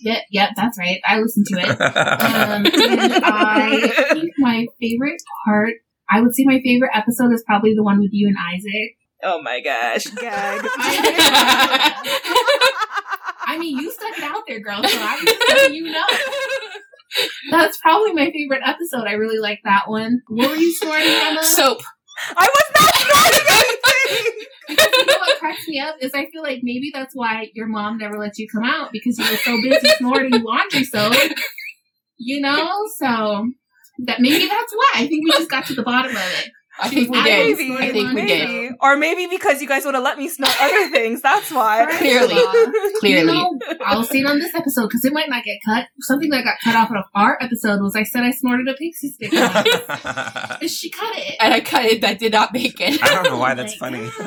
Yep, 0.00 0.22
yep, 0.30 0.50
that's 0.56 0.78
right. 0.78 0.98
I 1.06 1.20
listen 1.20 1.44
to 1.48 1.60
it. 1.60 1.68
Um, 1.68 2.66
and 2.66 3.24
I 3.24 3.88
think 4.12 4.32
my 4.38 4.66
favorite 4.80 5.20
part, 5.46 5.74
I 6.10 6.22
would 6.22 6.34
say 6.34 6.44
my 6.46 6.60
favorite 6.64 6.92
episode 6.94 7.32
is 7.34 7.44
probably 7.46 7.74
the 7.74 7.82
one 7.82 8.00
with 8.00 8.10
you 8.12 8.28
and 8.28 8.36
Isaac. 8.54 8.96
oh 9.24 9.42
my 9.42 9.60
gosh, 9.60 10.04
gag. 10.20 10.66
I 13.50 13.58
mean, 13.58 13.78
you 13.78 13.92
stuck 13.92 14.16
it 14.16 14.24
out 14.24 14.44
there, 14.46 14.60
girl, 14.60 14.82
so 14.82 14.98
I'm 15.00 15.24
just 15.26 15.48
letting 15.50 15.74
you 15.74 15.90
know. 15.90 16.06
That's 17.50 17.78
probably 17.78 18.12
my 18.12 18.30
favorite 18.30 18.62
episode. 18.64 19.06
I 19.06 19.12
really 19.12 19.38
like 19.38 19.60
that 19.64 19.84
one. 19.88 20.20
What 20.28 20.50
were 20.50 20.56
you 20.56 20.72
snorting, 20.74 21.08
Emma? 21.08 21.42
Soap. 21.42 21.80
I 22.36 22.48
was 22.56 22.66
not 22.80 22.94
snorting 22.94 23.46
anything. 23.50 24.34
You 24.68 25.06
know 25.06 25.18
what 25.18 25.38
cracks 25.38 25.66
me 25.68 25.80
up 25.80 25.96
is 26.00 26.12
I 26.14 26.26
feel 26.32 26.42
like 26.42 26.60
maybe 26.62 26.90
that's 26.92 27.14
why 27.14 27.50
your 27.54 27.66
mom 27.66 27.98
never 27.98 28.18
lets 28.18 28.38
you 28.38 28.48
come 28.52 28.64
out 28.64 28.90
because 28.92 29.18
you 29.18 29.24
were 29.30 29.36
so 29.36 29.60
busy 29.62 29.88
snorting 29.96 30.42
laundry 30.42 30.84
soap. 30.84 31.14
You 32.18 32.40
know, 32.40 32.82
so 32.98 33.50
that 34.06 34.20
maybe 34.20 34.46
that's 34.46 34.72
why. 34.74 34.90
I 34.94 35.06
think 35.06 35.24
we 35.24 35.30
just 35.32 35.50
got 35.50 35.66
to 35.66 35.74
the 35.74 35.82
bottom 35.82 36.12
of 36.12 36.22
it. 36.22 36.50
I 36.80 36.88
think 36.88 37.10
we 37.10 37.22
did. 37.22 37.56
maybe, 37.58 37.76
I 37.76 37.92
think 37.92 38.14
we 38.14 38.26
did. 38.26 38.48
Maybe. 38.48 38.74
Or 38.80 38.96
maybe 38.96 39.26
because 39.26 39.60
you 39.60 39.68
guys 39.68 39.84
would 39.84 39.94
have 39.94 40.02
let 40.04 40.16
me 40.18 40.28
snort 40.28 40.54
other 40.60 40.88
things. 40.90 41.20
That's 41.22 41.50
why. 41.50 41.84
Right. 41.84 41.98
Clearly. 41.98 42.34
You 42.98 43.00
Clearly. 43.00 43.32
know, 43.32 43.58
I'll 43.84 44.02
see 44.02 44.20
it 44.20 44.26
on 44.26 44.38
this 44.40 44.52
episode 44.54 44.88
because 44.88 45.04
it 45.04 45.12
might 45.12 45.28
not 45.28 45.44
get 45.44 45.58
cut. 45.64 45.86
Something 46.00 46.30
that 46.30 46.42
got 46.44 46.56
cut 46.64 46.74
off 46.74 46.90
of 46.90 47.04
our 47.14 47.38
episode 47.40 47.80
was 47.80 47.94
I 47.94 48.02
said 48.02 48.24
I 48.24 48.32
snorted 48.32 48.66
a 48.68 48.74
pixie 48.74 49.10
stick. 49.10 49.30
I 49.32 50.58
and 50.60 50.70
she 50.70 50.90
cut 50.90 51.16
it. 51.16 51.36
And 51.40 51.54
I 51.54 51.60
cut 51.60 51.84
it. 51.84 52.00
That 52.00 52.18
did 52.18 52.32
not 52.32 52.52
make 52.52 52.80
it. 52.80 53.00
I 53.02 53.14
don't 53.14 53.24
know 53.24 53.38
why 53.38 53.54
that's 53.54 53.74
oh 53.74 53.78
funny. 53.78 53.98
Who 53.98 54.08
hasn't 54.08 54.24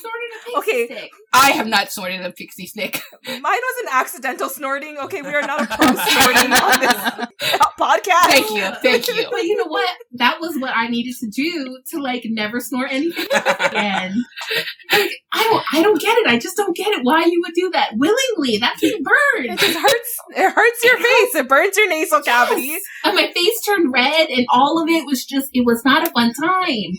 snorted 0.00 0.30
a 0.34 0.44
pixie 0.44 0.58
Okay. 0.58 0.86
stick? 0.86 1.10
I 1.32 1.50
have 1.50 1.66
not 1.66 1.90
snorted 1.90 2.20
a 2.22 2.32
pixie 2.32 2.66
stick. 2.66 3.00
Mine 3.26 3.42
was 3.42 3.82
an 3.82 3.88
accidental 3.92 4.48
snorting. 4.48 4.98
Okay, 4.98 5.22
we 5.22 5.28
are 5.28 5.42
not 5.42 5.62
a 5.62 5.66
pro 5.66 5.86
snorting 5.94 6.52
on 6.52 6.80
this 6.80 6.96
podcast. 7.78 8.30
Thank 8.30 8.50
you. 8.50 8.70
Thank 8.82 9.08
you. 9.08 9.26
But 9.30 9.42
you 9.44 9.56
know 9.56 9.66
what? 9.68 9.88
That 10.12 10.40
was 10.40 10.56
what 10.58 10.72
I 10.74 10.88
needed 10.88 11.14
to 11.20 11.28
do 11.30 11.78
to 11.90 12.00
like 12.00 12.22
never 12.26 12.60
snort 12.60 12.88
anything 12.92 13.26
again. 13.34 14.24
Like, 14.92 15.10
I 15.32 15.44
don't, 15.44 15.64
I 15.74 15.82
don't 15.82 16.00
get 16.00 16.16
it. 16.18 16.26
I 16.26 16.38
just 16.38 16.56
don't 16.56 16.76
get 16.76 16.88
it. 16.88 17.00
Why 17.02 17.24
you 17.24 17.42
would 17.44 17.54
do 17.54 17.70
that 17.72 17.90
willingly? 17.96 18.58
That's 18.58 18.82
a 18.82 18.86
It 18.86 19.02
burn. 19.04 19.56
just 19.56 19.78
hurts. 19.78 20.16
It 20.36 20.52
hurts 20.52 20.84
your 20.84 20.96
face. 20.96 21.34
It 21.34 21.48
burns 21.48 21.76
your 21.76 21.88
nasal 21.88 22.22
cavity. 22.22 22.62
Yes. 22.66 22.82
And 23.04 23.14
my 23.14 23.30
face 23.32 23.60
turned 23.64 23.92
red, 23.92 24.28
and 24.30 24.46
all 24.50 24.82
of 24.82 24.88
it 24.88 25.06
was 25.06 25.24
just. 25.24 25.48
It 25.52 25.64
was 25.64 25.84
not 25.84 26.06
a 26.06 26.10
fun 26.10 26.32
time. 26.32 26.92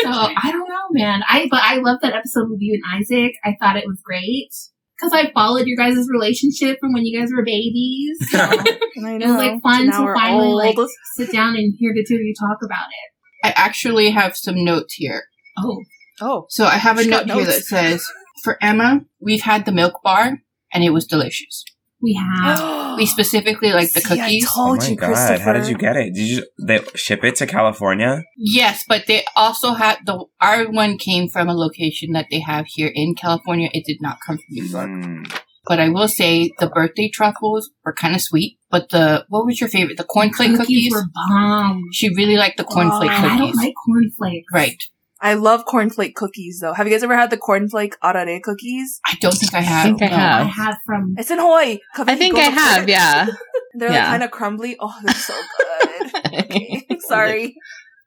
So 0.00 0.08
I 0.10 0.50
don't 0.52 0.68
know, 0.68 0.86
man. 0.90 1.22
I 1.28 1.48
but 1.50 1.60
I 1.62 1.76
love 1.76 2.00
that 2.02 2.14
episode 2.14 2.50
with 2.50 2.60
you 2.60 2.80
and 2.82 3.00
Isaac. 3.00 3.32
I 3.44 3.56
thought 3.60 3.76
it 3.76 3.86
was 3.86 4.00
great. 4.04 4.50
Because 4.98 5.12
I 5.12 5.30
followed 5.32 5.66
your 5.66 5.76
guys' 5.76 6.08
relationship 6.10 6.78
from 6.80 6.94
when 6.94 7.04
you 7.04 7.18
guys 7.18 7.30
were 7.34 7.44
babies. 7.44 8.16
So 8.30 8.38
I 8.40 8.50
it 8.96 9.26
was 9.26 9.36
like 9.36 9.62
fun 9.62 9.86
Now 9.88 9.98
to 9.98 10.04
we're 10.04 10.14
finally 10.14 10.54
like 10.54 10.76
sit 11.16 11.32
down 11.32 11.56
and 11.56 11.74
hear 11.78 11.92
the 11.94 12.04
two 12.06 12.14
of 12.14 12.20
you 12.20 12.34
talk 12.38 12.58
about 12.64 12.86
it. 12.86 13.46
I 13.46 13.52
actually 13.56 14.10
have 14.10 14.36
some 14.36 14.64
notes 14.64 14.94
here. 14.94 15.24
Oh, 15.58 15.82
Oh, 16.20 16.46
So 16.48 16.64
I 16.64 16.76
have 16.78 16.98
a 16.98 17.02
She's 17.02 17.10
note 17.10 17.30
here 17.30 17.44
that 17.44 17.64
says, 17.64 18.06
for 18.42 18.56
Emma, 18.62 19.02
we've 19.20 19.42
had 19.42 19.66
the 19.66 19.72
milk 19.72 20.00
bar 20.02 20.38
and 20.72 20.84
it 20.84 20.90
was 20.90 21.06
delicious. 21.06 21.64
We 22.06 22.12
have. 22.14 22.96
We 22.98 23.04
specifically 23.16 23.72
like 23.72 23.90
the 23.92 24.00
See, 24.00 24.08
cookies. 24.08 24.44
I 24.44 24.48
oh 24.50 24.54
told 24.56 24.78
my 24.80 24.88
you, 24.88 24.96
god! 24.96 25.40
How 25.46 25.52
did 25.52 25.66
you 25.68 25.76
get 25.86 25.96
it? 26.02 26.14
Did 26.14 26.26
you 26.32 26.40
they 26.68 26.78
ship 26.94 27.24
it 27.28 27.34
to 27.40 27.46
California? 27.46 28.12
Yes, 28.36 28.84
but 28.88 29.06
they 29.08 29.24
also 29.34 29.68
had 29.82 29.96
the 30.06 30.16
our 30.40 30.60
one 30.70 30.96
came 30.98 31.28
from 31.28 31.48
a 31.48 31.54
location 31.66 32.12
that 32.12 32.26
they 32.30 32.40
have 32.40 32.64
here 32.76 32.90
in 33.02 33.14
California. 33.14 33.68
It 33.72 33.84
did 33.90 34.00
not 34.00 34.18
come 34.24 34.36
from 34.38 34.50
New 34.50 34.64
York. 34.64 34.88
Mm. 34.90 35.40
But 35.68 35.80
I 35.80 35.88
will 35.88 36.06
say 36.20 36.52
the 36.60 36.68
birthday 36.68 37.08
truffles 37.12 37.70
were 37.84 37.92
kind 37.92 38.14
of 38.14 38.22
sweet. 38.22 38.56
But 38.70 38.90
the 38.90 39.26
what 39.28 39.44
was 39.46 39.60
your 39.60 39.68
favorite? 39.68 39.96
The 39.98 40.04
cornflake 40.04 40.56
cookies, 40.56 40.90
cookies. 40.90 40.92
were 40.94 41.04
bomb. 41.14 41.82
she 41.92 42.08
really 42.14 42.36
liked 42.36 42.56
the 42.56 42.64
cornflake 42.64 43.10
Oh, 43.10 43.18
And 43.18 43.26
I 43.26 43.36
don't 43.38 43.50
cookies. 43.50 43.56
like 43.64 43.74
cornflakes. 43.84 44.46
right. 44.52 44.80
I 45.26 45.34
love 45.34 45.64
cornflake 45.64 46.14
cookies, 46.14 46.60
though. 46.60 46.72
Have 46.72 46.86
you 46.86 46.92
guys 46.92 47.02
ever 47.02 47.16
had 47.16 47.30
the 47.30 47.36
cornflake 47.36 47.94
arare 48.00 48.40
cookies? 48.40 49.00
I 49.04 49.16
don't 49.20 49.34
think 49.34 49.54
I 49.54 49.60
have. 49.60 49.80
I 49.80 49.88
think 49.88 50.02
I 50.02 50.06
no. 50.06 50.16
have. 50.16 50.40
I 50.40 50.44
have 50.44 50.76
from. 50.86 51.16
It's 51.18 51.32
in 51.32 51.40
Hawaii. 51.40 51.80
I 51.96 52.14
think 52.14 52.36
I 52.36 52.42
have, 52.42 52.88
yeah. 52.88 53.26
They're 53.74 53.90
like 53.90 54.04
kind 54.04 54.22
of 54.22 54.30
crumbly. 54.30 54.76
Oh, 54.78 54.94
they're 55.02 55.14
so 55.16 55.34
good. 55.58 56.14
okay, 56.44 56.86
sorry, 57.00 57.56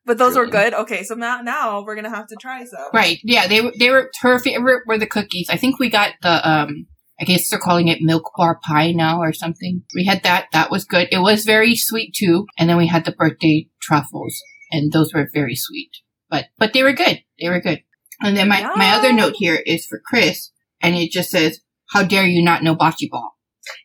but 0.06 0.18
those 0.18 0.38
were 0.38 0.48
good. 0.48 0.74
Okay, 0.74 1.04
so 1.04 1.14
now 1.16 1.42
now 1.42 1.84
we're 1.84 1.96
gonna 1.96 2.10
have 2.10 2.28
to 2.28 2.38
try 2.40 2.64
some. 2.64 2.88
Right. 2.94 3.20
Yeah, 3.24 3.48
they 3.48 3.60
were 3.60 3.74
they 3.78 3.90
were 3.90 4.10
her 4.22 4.40
favorite 4.40 4.84
were 4.88 4.98
the 4.98 5.06
cookies. 5.06 5.50
I 5.50 5.58
think 5.58 5.78
we 5.78 5.90
got 5.90 6.14
the 6.22 6.50
um 6.50 6.88
I 7.20 7.26
guess 7.26 7.50
they're 7.50 7.60
calling 7.60 7.90
it 7.90 8.00
milk 8.02 8.32
bar 8.38 8.60
pie 8.64 8.94
now 8.94 9.20
or 9.20 9.34
something. 9.34 9.84
We 9.94 10.06
had 10.06 10.24
that. 10.24 10.48
That 10.54 10.72
was 10.72 10.86
good. 10.86 11.10
It 11.12 11.20
was 11.20 11.44
very 11.44 11.76
sweet 11.76 12.16
too. 12.16 12.48
And 12.58 12.70
then 12.70 12.78
we 12.78 12.88
had 12.88 13.04
the 13.04 13.12
birthday 13.12 13.68
truffles 13.82 14.42
and 14.72 14.92
those 14.92 15.14
were 15.14 15.30
very 15.34 15.56
sweet. 15.56 15.92
But 16.30 16.46
but 16.58 16.74
they 16.74 16.84
were 16.84 16.94
good. 16.94 17.20
They 17.40 17.50
were 17.50 17.62
good. 17.62 17.84
And 18.22 18.36
then 18.36 18.48
my 18.48 18.62
my 18.76 18.92
other 18.92 19.14
note 19.14 19.34
here 19.38 19.56
is 19.56 19.86
for 19.86 20.02
Chris 20.04 20.52
and 20.82 20.96
it 20.96 21.12
just 21.12 21.30
says, 21.32 21.60
"How 21.90 22.04
dare 22.04 22.26
you 22.26 22.44
not 22.44 22.64
know 22.64 22.76
bocce 22.76 23.10
ball?" 23.10 23.36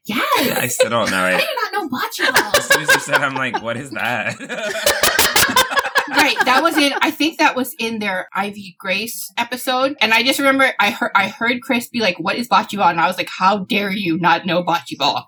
Yeah. 0.07 0.21
I 0.37 0.69
still 0.69 0.91
don't 0.91 1.11
know 1.11 1.25
I 1.25 1.35
it. 1.35 1.39
did 1.39 1.49
not 1.63 1.73
know 1.73 1.89
bocce 1.89 2.35
ball. 2.43 2.53
As 2.57 2.67
soon 2.67 2.83
as 2.83 2.89
you 2.95 3.01
said, 3.01 3.17
I'm 3.17 3.35
like, 3.35 3.63
what 3.63 3.77
is 3.77 3.91
that? 3.91 4.39
right. 6.09 6.37
That 6.45 6.61
was 6.63 6.77
in. 6.77 6.93
I 7.01 7.11
think 7.11 7.39
that 7.39 7.57
was 7.57 7.75
in 7.79 7.99
their 7.99 8.29
Ivy 8.35 8.77
Grace 8.79 9.31
episode. 9.37 9.97
And 10.01 10.13
I 10.13 10.23
just 10.23 10.39
remember 10.39 10.71
I 10.79 10.91
heard 10.91 11.11
I 11.15 11.29
heard 11.29 11.63
Chris 11.63 11.89
be 11.89 12.01
like, 12.01 12.19
"What 12.19 12.37
is 12.37 12.49
bocce 12.49 12.77
ball?" 12.77 12.89
And 12.89 13.01
I 13.01 13.07
was 13.07 13.19
like, 13.19 13.29
"How 13.31 13.59
dare 13.59 13.91
you 13.91 14.19
not 14.19 14.47
know 14.47 14.63
bocce 14.63 14.97
ball? 14.99 15.25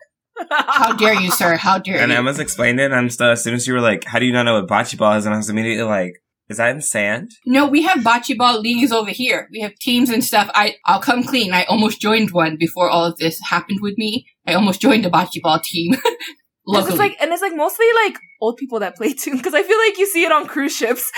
How 0.50 0.92
dare 0.92 1.14
you, 1.14 1.30
sir? 1.30 1.56
How 1.56 1.78
dare 1.78 1.96
you 1.96 2.00
and 2.02 2.12
you?" 2.12 2.18
Emma's 2.18 2.38
explained 2.38 2.80
it, 2.80 2.86
and 2.86 2.94
I'm 2.94 3.08
still, 3.10 3.30
as 3.30 3.42
soon 3.42 3.54
as 3.54 3.66
you 3.66 3.72
were 3.74 3.80
like, 3.80 4.04
how 4.04 4.18
do 4.18 4.26
you 4.26 4.32
not 4.32 4.42
know 4.44 4.60
what 4.60 4.68
bocce 4.68 4.96
ball 4.96 5.14
is? 5.14 5.24
And 5.24 5.34
I 5.34 5.38
was 5.38 5.48
immediately 5.48 5.84
like, 5.84 6.22
is 6.48 6.58
that 6.58 6.74
in 6.74 6.80
sand? 6.80 7.32
No, 7.44 7.66
we 7.66 7.82
have 7.82 7.98
bocce 7.98 8.36
ball 8.36 8.60
leagues 8.60 8.92
over 8.92 9.10
here. 9.10 9.48
We 9.50 9.60
have 9.60 9.74
teams 9.76 10.10
and 10.10 10.24
stuff. 10.24 10.50
I 10.54 10.76
I'll 10.84 11.00
come 11.00 11.24
clean. 11.24 11.52
I 11.52 11.64
almost 11.64 12.00
joined 12.00 12.30
one 12.30 12.56
before 12.56 12.88
all 12.88 13.04
of 13.04 13.18
this 13.18 13.40
happened 13.50 13.80
with 13.82 13.98
me. 13.98 14.26
I 14.46 14.54
almost 14.54 14.80
joined 14.80 15.04
a 15.06 15.10
bocce 15.10 15.42
ball 15.42 15.60
team. 15.62 15.96
Luckily, 16.68 16.90
It's 16.90 16.98
like, 16.98 17.16
and 17.20 17.32
it's 17.32 17.42
like 17.42 17.54
mostly 17.54 17.86
like 18.04 18.16
old 18.40 18.56
people 18.56 18.80
that 18.80 18.96
play 18.96 19.12
too, 19.12 19.36
because 19.36 19.54
I 19.54 19.62
feel 19.62 19.78
like 19.78 19.98
you 19.98 20.06
see 20.06 20.24
it 20.24 20.32
on 20.32 20.46
cruise 20.46 20.74
ships. 20.74 21.12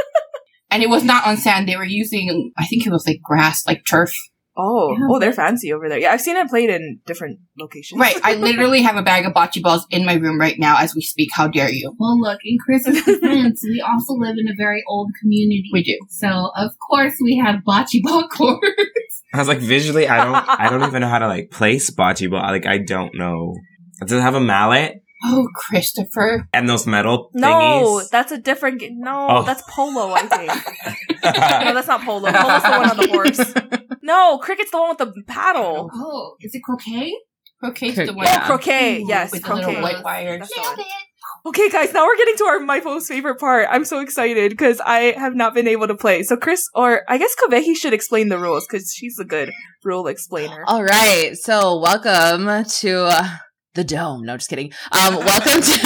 and 0.70 0.82
it 0.82 0.90
was 0.90 1.04
not 1.04 1.26
on 1.26 1.38
sand. 1.38 1.66
They 1.68 1.76
were 1.76 1.84
using, 1.84 2.52
I 2.58 2.66
think 2.66 2.86
it 2.86 2.92
was 2.92 3.06
like 3.06 3.20
grass, 3.22 3.66
like 3.66 3.84
turf. 3.88 4.14
Oh, 4.56 4.92
Yeah. 4.92 5.06
oh, 5.10 5.18
they're 5.18 5.32
fancy 5.32 5.72
over 5.72 5.88
there. 5.88 5.98
Yeah, 5.98 6.12
I've 6.12 6.20
seen 6.20 6.36
it 6.36 6.48
played 6.48 6.70
in 6.70 7.00
different 7.06 7.40
locations. 7.58 8.00
Right. 8.00 8.16
I 8.22 8.34
literally 8.48 8.82
have 8.82 8.96
a 8.96 9.02
bag 9.02 9.26
of 9.26 9.32
bocce 9.32 9.60
balls 9.62 9.86
in 9.90 10.04
my 10.04 10.14
room 10.14 10.38
right 10.38 10.58
now 10.58 10.76
as 10.78 10.94
we 10.94 11.00
speak. 11.02 11.30
How 11.32 11.48
dare 11.48 11.70
you? 11.70 11.94
Well, 11.98 12.20
look, 12.20 12.38
in 12.44 12.58
Chris's 12.64 13.04
defense, 13.04 13.62
we 13.64 13.80
also 13.86 14.14
live 14.14 14.36
in 14.38 14.46
a 14.48 14.54
very 14.56 14.82
old 14.88 15.10
community. 15.20 15.70
We 15.72 15.82
do. 15.82 15.98
So, 16.08 16.50
of 16.56 16.70
course, 16.88 17.14
we 17.22 17.36
have 17.44 17.62
bocce 17.66 18.00
ball 18.02 18.28
courts. 18.32 18.62
I 19.32 19.38
was 19.38 19.48
like, 19.48 19.58
visually, 19.58 20.08
I 20.08 20.24
don't, 20.24 20.48
I 20.60 20.70
don't 20.70 20.86
even 20.88 21.00
know 21.00 21.08
how 21.08 21.18
to 21.18 21.26
like 21.26 21.50
place 21.50 21.90
bocce 21.90 22.30
ball. 22.30 22.40
Like, 22.42 22.66
I 22.66 22.78
don't 22.78 23.14
know. 23.16 23.54
I 24.00 24.04
Does 24.06 24.18
it 24.18 24.22
have 24.22 24.34
a 24.36 24.40
mallet 24.40 25.02
Oh, 25.26 25.48
Christopher. 25.54 26.48
and 26.52 26.68
those 26.68 26.86
metal 26.86 27.30
no, 27.34 27.48
thingies? 27.48 28.10
that's 28.10 28.32
a 28.32 28.38
different. 28.38 28.80
G- 28.80 28.90
no, 28.92 29.26
Oh. 29.30 29.42
that's 29.42 29.62
polo. 29.68 30.12
I 30.12 30.22
think. 30.26 30.52
no, 31.24 31.74
that's 31.74 31.88
not 31.88 32.02
polo. 32.02 32.30
Polo's 32.30 32.62
the 32.62 32.70
one 32.70 32.90
on 32.90 32.96
the 32.96 33.08
horse. 33.08 33.54
No, 34.06 34.36
cricket's 34.36 34.70
the 34.70 34.76
one 34.78 34.90
with 34.90 34.98
the 34.98 35.22
paddle. 35.26 35.88
Oh, 35.90 36.36
is 36.40 36.54
it 36.54 36.60
croquet? 36.62 37.10
Croquet's 37.58 37.94
Cro- 37.94 38.04
the 38.04 38.12
one. 38.12 38.26
Oh, 38.26 38.30
Yeah. 38.30 38.46
croquet. 38.46 39.00
Ooh, 39.02 39.06
Yes, 39.08 39.32
with 39.32 39.40
the 39.40 39.48
croquet. 39.48 39.66
little 39.66 39.82
white 39.82 40.04
wire. 40.04 40.38
That's 40.38 40.54
the 40.54 40.60
Nailed 40.60 40.76
one. 40.76 40.86
it. 40.86 41.48
Okay, 41.48 41.70
guys, 41.70 41.92
now 41.94 42.04
we're 42.04 42.16
getting 42.18 42.36
to 42.36 42.44
our 42.44 42.60
my 42.60 42.80
most 42.80 43.08
favorite 43.08 43.38
part. 43.40 43.66
I'm 43.70 43.86
so 43.86 44.00
excited 44.00 44.50
because 44.50 44.78
I 44.84 45.14
have 45.18 45.34
not 45.34 45.54
been 45.54 45.66
able 45.66 45.86
to 45.88 45.94
play. 45.94 46.22
So 46.22 46.36
Chris, 46.36 46.68
or 46.74 47.02
I 47.08 47.16
guess 47.16 47.34
Kavehi 47.42 47.74
should 47.76 47.94
explain 47.94 48.28
the 48.28 48.38
rules 48.38 48.66
because 48.68 48.92
she's 48.94 49.18
a 49.18 49.24
good 49.24 49.52
rule 49.82 50.06
explainer. 50.06 50.64
All 50.66 50.82
right. 50.84 51.32
So, 51.36 51.78
welcome 51.80 52.64
to 52.80 53.04
uh, 53.06 53.28
the 53.74 53.84
dome. 53.84 54.24
No, 54.24 54.36
just 54.36 54.48
kidding. 54.48 54.72
Um, 54.92 55.16
welcome 55.16 55.60
to 55.60 55.78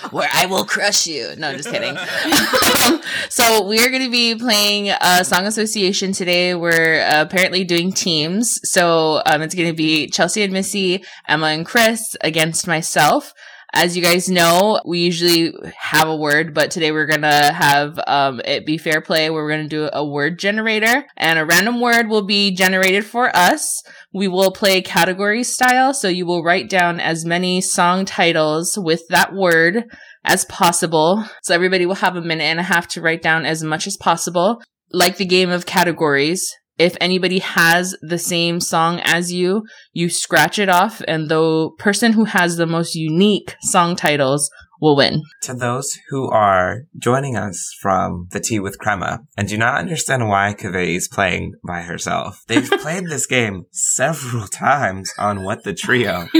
where 0.10 0.28
I 0.32 0.46
will 0.46 0.64
crush 0.64 1.06
you. 1.06 1.34
No, 1.38 1.56
just 1.56 1.70
kidding. 1.70 1.96
Um, 1.96 3.00
so, 3.28 3.64
we're 3.66 3.90
going 3.90 4.02
to 4.02 4.10
be 4.10 4.34
playing 4.34 4.90
a 5.00 5.24
song 5.24 5.46
association 5.46 6.12
today. 6.12 6.54
We're 6.54 7.00
uh, 7.00 7.22
apparently 7.22 7.64
doing 7.64 7.92
teams. 7.92 8.60
So, 8.68 9.22
um, 9.26 9.42
it's 9.42 9.54
going 9.54 9.68
to 9.68 9.76
be 9.76 10.08
Chelsea 10.08 10.42
and 10.42 10.52
Missy, 10.52 11.04
Emma 11.28 11.46
and 11.46 11.64
Chris 11.64 12.16
against 12.20 12.66
myself. 12.66 13.32
As 13.76 13.96
you 13.96 14.04
guys 14.04 14.28
know, 14.28 14.80
we 14.86 15.00
usually 15.00 15.52
have 15.76 16.06
a 16.06 16.14
word, 16.14 16.54
but 16.54 16.70
today 16.70 16.92
we're 16.92 17.08
gonna 17.08 17.52
have 17.52 17.98
um, 18.06 18.40
it 18.44 18.64
be 18.64 18.78
fair 18.78 19.00
play 19.00 19.28
where 19.30 19.42
we're 19.42 19.50
gonna 19.50 19.68
do 19.68 19.90
a 19.92 20.06
word 20.06 20.38
generator 20.38 21.04
and 21.16 21.40
a 21.40 21.44
random 21.44 21.80
word 21.80 22.08
will 22.08 22.24
be 22.24 22.54
generated 22.54 23.04
for 23.04 23.36
us. 23.36 23.82
We 24.12 24.28
will 24.28 24.52
play 24.52 24.80
category 24.80 25.42
style, 25.42 25.92
so 25.92 26.06
you 26.06 26.24
will 26.24 26.44
write 26.44 26.70
down 26.70 27.00
as 27.00 27.24
many 27.24 27.60
song 27.60 28.04
titles 28.04 28.78
with 28.78 29.08
that 29.08 29.34
word 29.34 29.86
as 30.24 30.44
possible. 30.44 31.24
So 31.42 31.52
everybody 31.52 31.84
will 31.84 31.96
have 31.96 32.14
a 32.14 32.22
minute 32.22 32.44
and 32.44 32.60
a 32.60 32.62
half 32.62 32.86
to 32.90 33.00
write 33.00 33.22
down 33.22 33.44
as 33.44 33.64
much 33.64 33.88
as 33.88 33.96
possible. 33.96 34.62
Like 34.92 35.16
the 35.16 35.26
game 35.26 35.50
of 35.50 35.66
categories, 35.66 36.54
if 36.78 36.96
anybody 37.00 37.38
has 37.38 37.96
the 38.02 38.18
same 38.18 38.60
song 38.60 39.00
as 39.04 39.32
you, 39.32 39.62
you 39.92 40.08
scratch 40.08 40.58
it 40.58 40.68
off, 40.68 41.00
and 41.06 41.28
the 41.28 41.70
person 41.78 42.12
who 42.12 42.24
has 42.24 42.56
the 42.56 42.66
most 42.66 42.94
unique 42.94 43.54
song 43.62 43.96
titles 43.96 44.50
will 44.80 44.96
win. 44.96 45.22
to 45.42 45.54
those 45.54 45.96
who 46.10 46.28
are 46.30 46.80
joining 46.98 47.36
us 47.36 47.72
from 47.80 48.26
the 48.32 48.40
Tea 48.40 48.58
with 48.60 48.78
Crema 48.78 49.20
and 49.36 49.48
do 49.48 49.56
not 49.56 49.78
understand 49.78 50.28
why 50.28 50.52
Kaveh 50.58 50.96
is 50.96 51.08
playing 51.08 51.52
by 51.66 51.82
herself, 51.82 52.42
they've 52.48 52.68
played 52.82 53.04
this 53.06 53.24
game 53.26 53.64
several 53.70 54.46
times 54.48 55.10
on 55.16 55.42
What 55.44 55.62
the 55.64 55.74
Trio, 55.74 56.26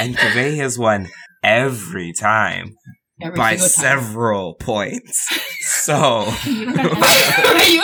and 0.00 0.16
Kaveh 0.16 0.56
has 0.56 0.76
won 0.78 1.08
every 1.42 2.12
time. 2.12 2.74
Every 3.20 3.36
by 3.36 3.56
single 3.56 3.68
time. 3.68 4.02
several 4.02 4.54
points. 4.54 5.26
So 5.80 6.26
You 6.44 6.66
don't 6.72 6.76
have 6.96 7.68
you 7.68 7.82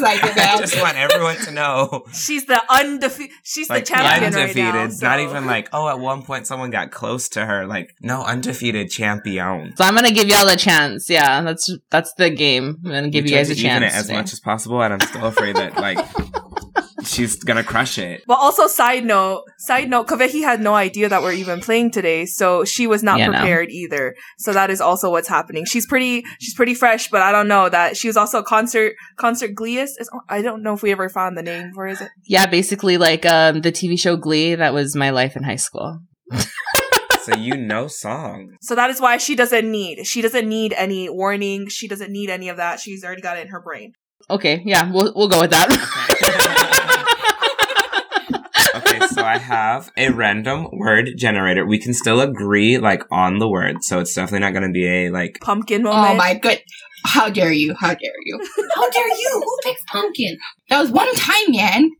gotta 0.00 0.12
emphasize 0.14 0.36
it, 0.36 0.42
I 0.42 0.58
just 0.60 0.80
want 0.80 0.96
everyone 0.96 1.36
to 1.36 1.50
know. 1.52 2.04
She's 2.12 2.46
the 2.46 2.60
undefeated. 2.70 3.34
She's 3.42 3.68
Like 3.68 3.84
the 3.84 3.94
champion 3.94 4.34
undefeated, 4.34 4.74
right 4.74 4.90
now. 4.90 5.08
not 5.08 5.20
even 5.20 5.46
like 5.46 5.68
oh, 5.72 5.88
at 5.88 5.98
one 5.98 6.22
point 6.22 6.46
someone 6.46 6.70
got 6.70 6.90
close 6.90 7.28
to 7.30 7.44
her. 7.44 7.66
Like 7.66 7.94
no, 8.00 8.22
undefeated 8.22 8.90
champion. 8.90 9.74
So 9.76 9.84
I'm 9.84 9.94
gonna 9.94 10.10
give 10.12 10.28
y'all 10.28 10.48
a 10.48 10.56
chance. 10.56 11.08
Yeah, 11.10 11.42
that's 11.42 11.70
that's 11.90 12.12
the 12.14 12.30
game. 12.30 12.78
I'm 12.84 12.90
gonna 12.90 13.10
give 13.10 13.24
you, 13.24 13.30
tried 13.32 13.38
guys 13.40 13.50
a 13.50 13.54
to 13.54 13.60
even 13.60 13.82
chance. 13.82 13.94
it 13.94 13.98
as 13.98 14.10
much 14.10 14.32
as 14.32 14.40
possible, 14.40 14.82
and 14.82 14.94
I'm 14.94 15.00
still 15.00 15.24
afraid 15.26 15.56
that 15.56 15.76
like 15.76 15.98
she's 17.04 17.36
gonna 17.36 17.64
crush 17.64 17.98
it. 17.98 18.22
But 18.26 18.38
also, 18.38 18.66
side 18.66 19.04
note, 19.04 19.44
side 19.58 19.88
note, 19.90 20.08
Kavehi 20.08 20.42
had 20.42 20.60
no 20.60 20.74
idea 20.74 21.08
that 21.08 21.22
we're 21.22 21.32
even 21.32 21.60
playing 21.60 21.90
today, 21.90 22.26
so 22.26 22.64
she 22.64 22.86
was 22.86 23.02
not 23.02 23.18
Yeah, 23.18 23.26
no. 23.26 23.32
prepared 23.38 23.70
either. 23.70 24.14
So 24.38 24.52
that 24.52 24.70
is 24.70 24.80
also 24.80 25.10
what's 25.10 25.28
happening. 25.28 25.64
She's 25.64 25.86
pretty, 25.86 26.24
she's 26.40 26.54
pretty 26.54 26.74
fresh, 26.74 27.08
but 27.10 27.22
I 27.22 27.32
don't 27.32 27.48
know 27.48 27.68
that 27.68 27.96
she 27.96 28.08
was 28.08 28.16
also 28.16 28.38
a 28.38 28.44
concert, 28.44 28.94
concert 29.16 29.54
gleeist. 29.54 30.00
Is- 30.00 30.10
I 30.28 30.42
don't 30.42 30.62
know 30.62 30.74
if 30.74 30.82
we 30.82 30.92
ever 30.92 31.08
found 31.08 31.36
the 31.36 31.42
name 31.42 31.72
for 31.74 31.86
it. 31.86 31.98
Yeah, 32.24 32.46
basically 32.46 32.96
like 32.96 33.26
um 33.26 33.60
the 33.60 33.72
TV 33.72 33.98
show 33.98 34.16
Glee. 34.16 34.54
That 34.54 34.72
was 34.74 34.94
my 34.96 35.10
life 35.10 35.36
in 35.36 35.42
high 35.42 35.56
school. 35.56 36.00
So 37.22 37.36
you 37.36 37.56
know 37.56 37.86
song. 37.86 38.56
So 38.62 38.74
that 38.74 38.90
is 38.90 39.00
why 39.00 39.16
she 39.18 39.36
doesn't 39.36 39.70
need, 39.70 40.04
she 40.08 40.22
doesn't 40.22 40.48
need 40.48 40.72
any 40.72 41.08
warning. 41.08 41.68
She 41.68 41.86
doesn't 41.86 42.10
need 42.10 42.30
any 42.30 42.48
of 42.48 42.56
that. 42.56 42.80
She's 42.80 43.04
already 43.04 43.22
got 43.22 43.36
it 43.38 43.42
in 43.42 43.48
her 43.48 43.60
brain. 43.62 43.92
Okay, 44.30 44.62
yeah, 44.64 44.90
we'll 44.90 45.12
we'll 45.14 45.28
go 45.28 45.40
with 45.40 45.50
that. 45.50 45.68
Okay, 48.74 49.00
so 49.08 49.22
I 49.22 49.36
have 49.36 49.90
a 49.98 50.10
random 50.10 50.66
word 50.72 51.10
generator. 51.16 51.66
We 51.66 51.78
can 51.78 51.92
still 51.92 52.20
agree 52.20 52.78
like 52.78 53.02
on 53.10 53.38
the 53.38 53.48
word, 53.48 53.76
so 53.82 53.98
it's 54.00 54.14
definitely 54.14 54.40
not 54.40 54.54
gonna 54.54 54.70
be 54.70 54.86
a 54.86 55.10
like 55.10 55.38
Pumpkin 55.42 55.86
oh 55.86 55.92
moment. 55.92 56.12
Oh 56.12 56.16
my 56.16 56.34
good. 56.34 56.60
How 57.04 57.28
dare 57.28 57.52
you? 57.52 57.74
How 57.78 57.88
dare 57.88 58.20
you? 58.24 58.40
How 58.74 58.88
dare 58.88 59.08
you? 59.08 59.42
Who 59.44 59.58
picks 59.64 59.82
pumpkin? 59.88 60.38
That 60.68 60.80
was 60.80 60.90
one 60.90 61.12
time, 61.14 61.50
man. 61.50 61.90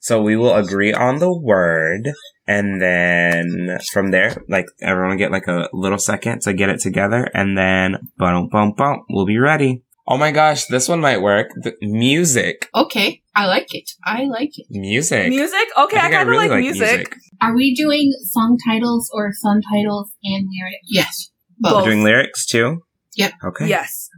So 0.00 0.20
we 0.22 0.36
will 0.36 0.54
agree 0.54 0.92
on 0.92 1.18
the 1.18 1.32
word, 1.32 2.10
and 2.46 2.80
then 2.80 3.78
from 3.92 4.10
there, 4.10 4.42
like 4.48 4.66
everyone 4.82 5.10
will 5.10 5.18
get 5.18 5.30
like 5.30 5.46
a 5.46 5.68
little 5.72 5.98
second 5.98 6.42
to 6.42 6.52
get 6.52 6.68
it 6.68 6.80
together, 6.80 7.28
and 7.32 7.56
then 7.56 7.98
bum 8.18 8.48
bum 8.50 8.72
bum, 8.76 9.04
we'll 9.08 9.26
be 9.26 9.38
ready. 9.38 9.82
Oh 10.10 10.16
my 10.16 10.32
gosh, 10.32 10.66
this 10.66 10.88
one 10.88 11.00
might 11.00 11.22
work. 11.22 11.50
The 11.62 11.72
music, 11.82 12.68
Okay, 12.74 13.22
I 13.34 13.46
like 13.46 13.68
it. 13.70 13.88
I 14.04 14.24
like 14.24 14.50
it. 14.58 14.66
music. 14.68 15.28
Music? 15.28 15.68
Okay, 15.78 15.96
I, 15.98 16.00
think 16.00 16.14
kind 16.14 16.22
of 16.22 16.26
really 16.28 16.48
like, 16.48 16.58
music. 16.60 17.14
Are 17.40 17.54
we 17.54 17.76
doing 17.76 18.12
song 18.24 18.58
titles 18.68 19.08
or 19.14 19.30
song 19.32 19.62
titles 19.72 20.10
and 20.24 20.48
lyrics? 20.50 20.86
Yes. 20.88 21.30
Both. 21.60 21.84
We're 21.84 21.90
doing 21.92 22.02
lyrics 22.02 22.44
too. 22.44 22.82
Yep. 23.16 23.32
Okay. 23.44 23.68
Yes. 23.68 24.08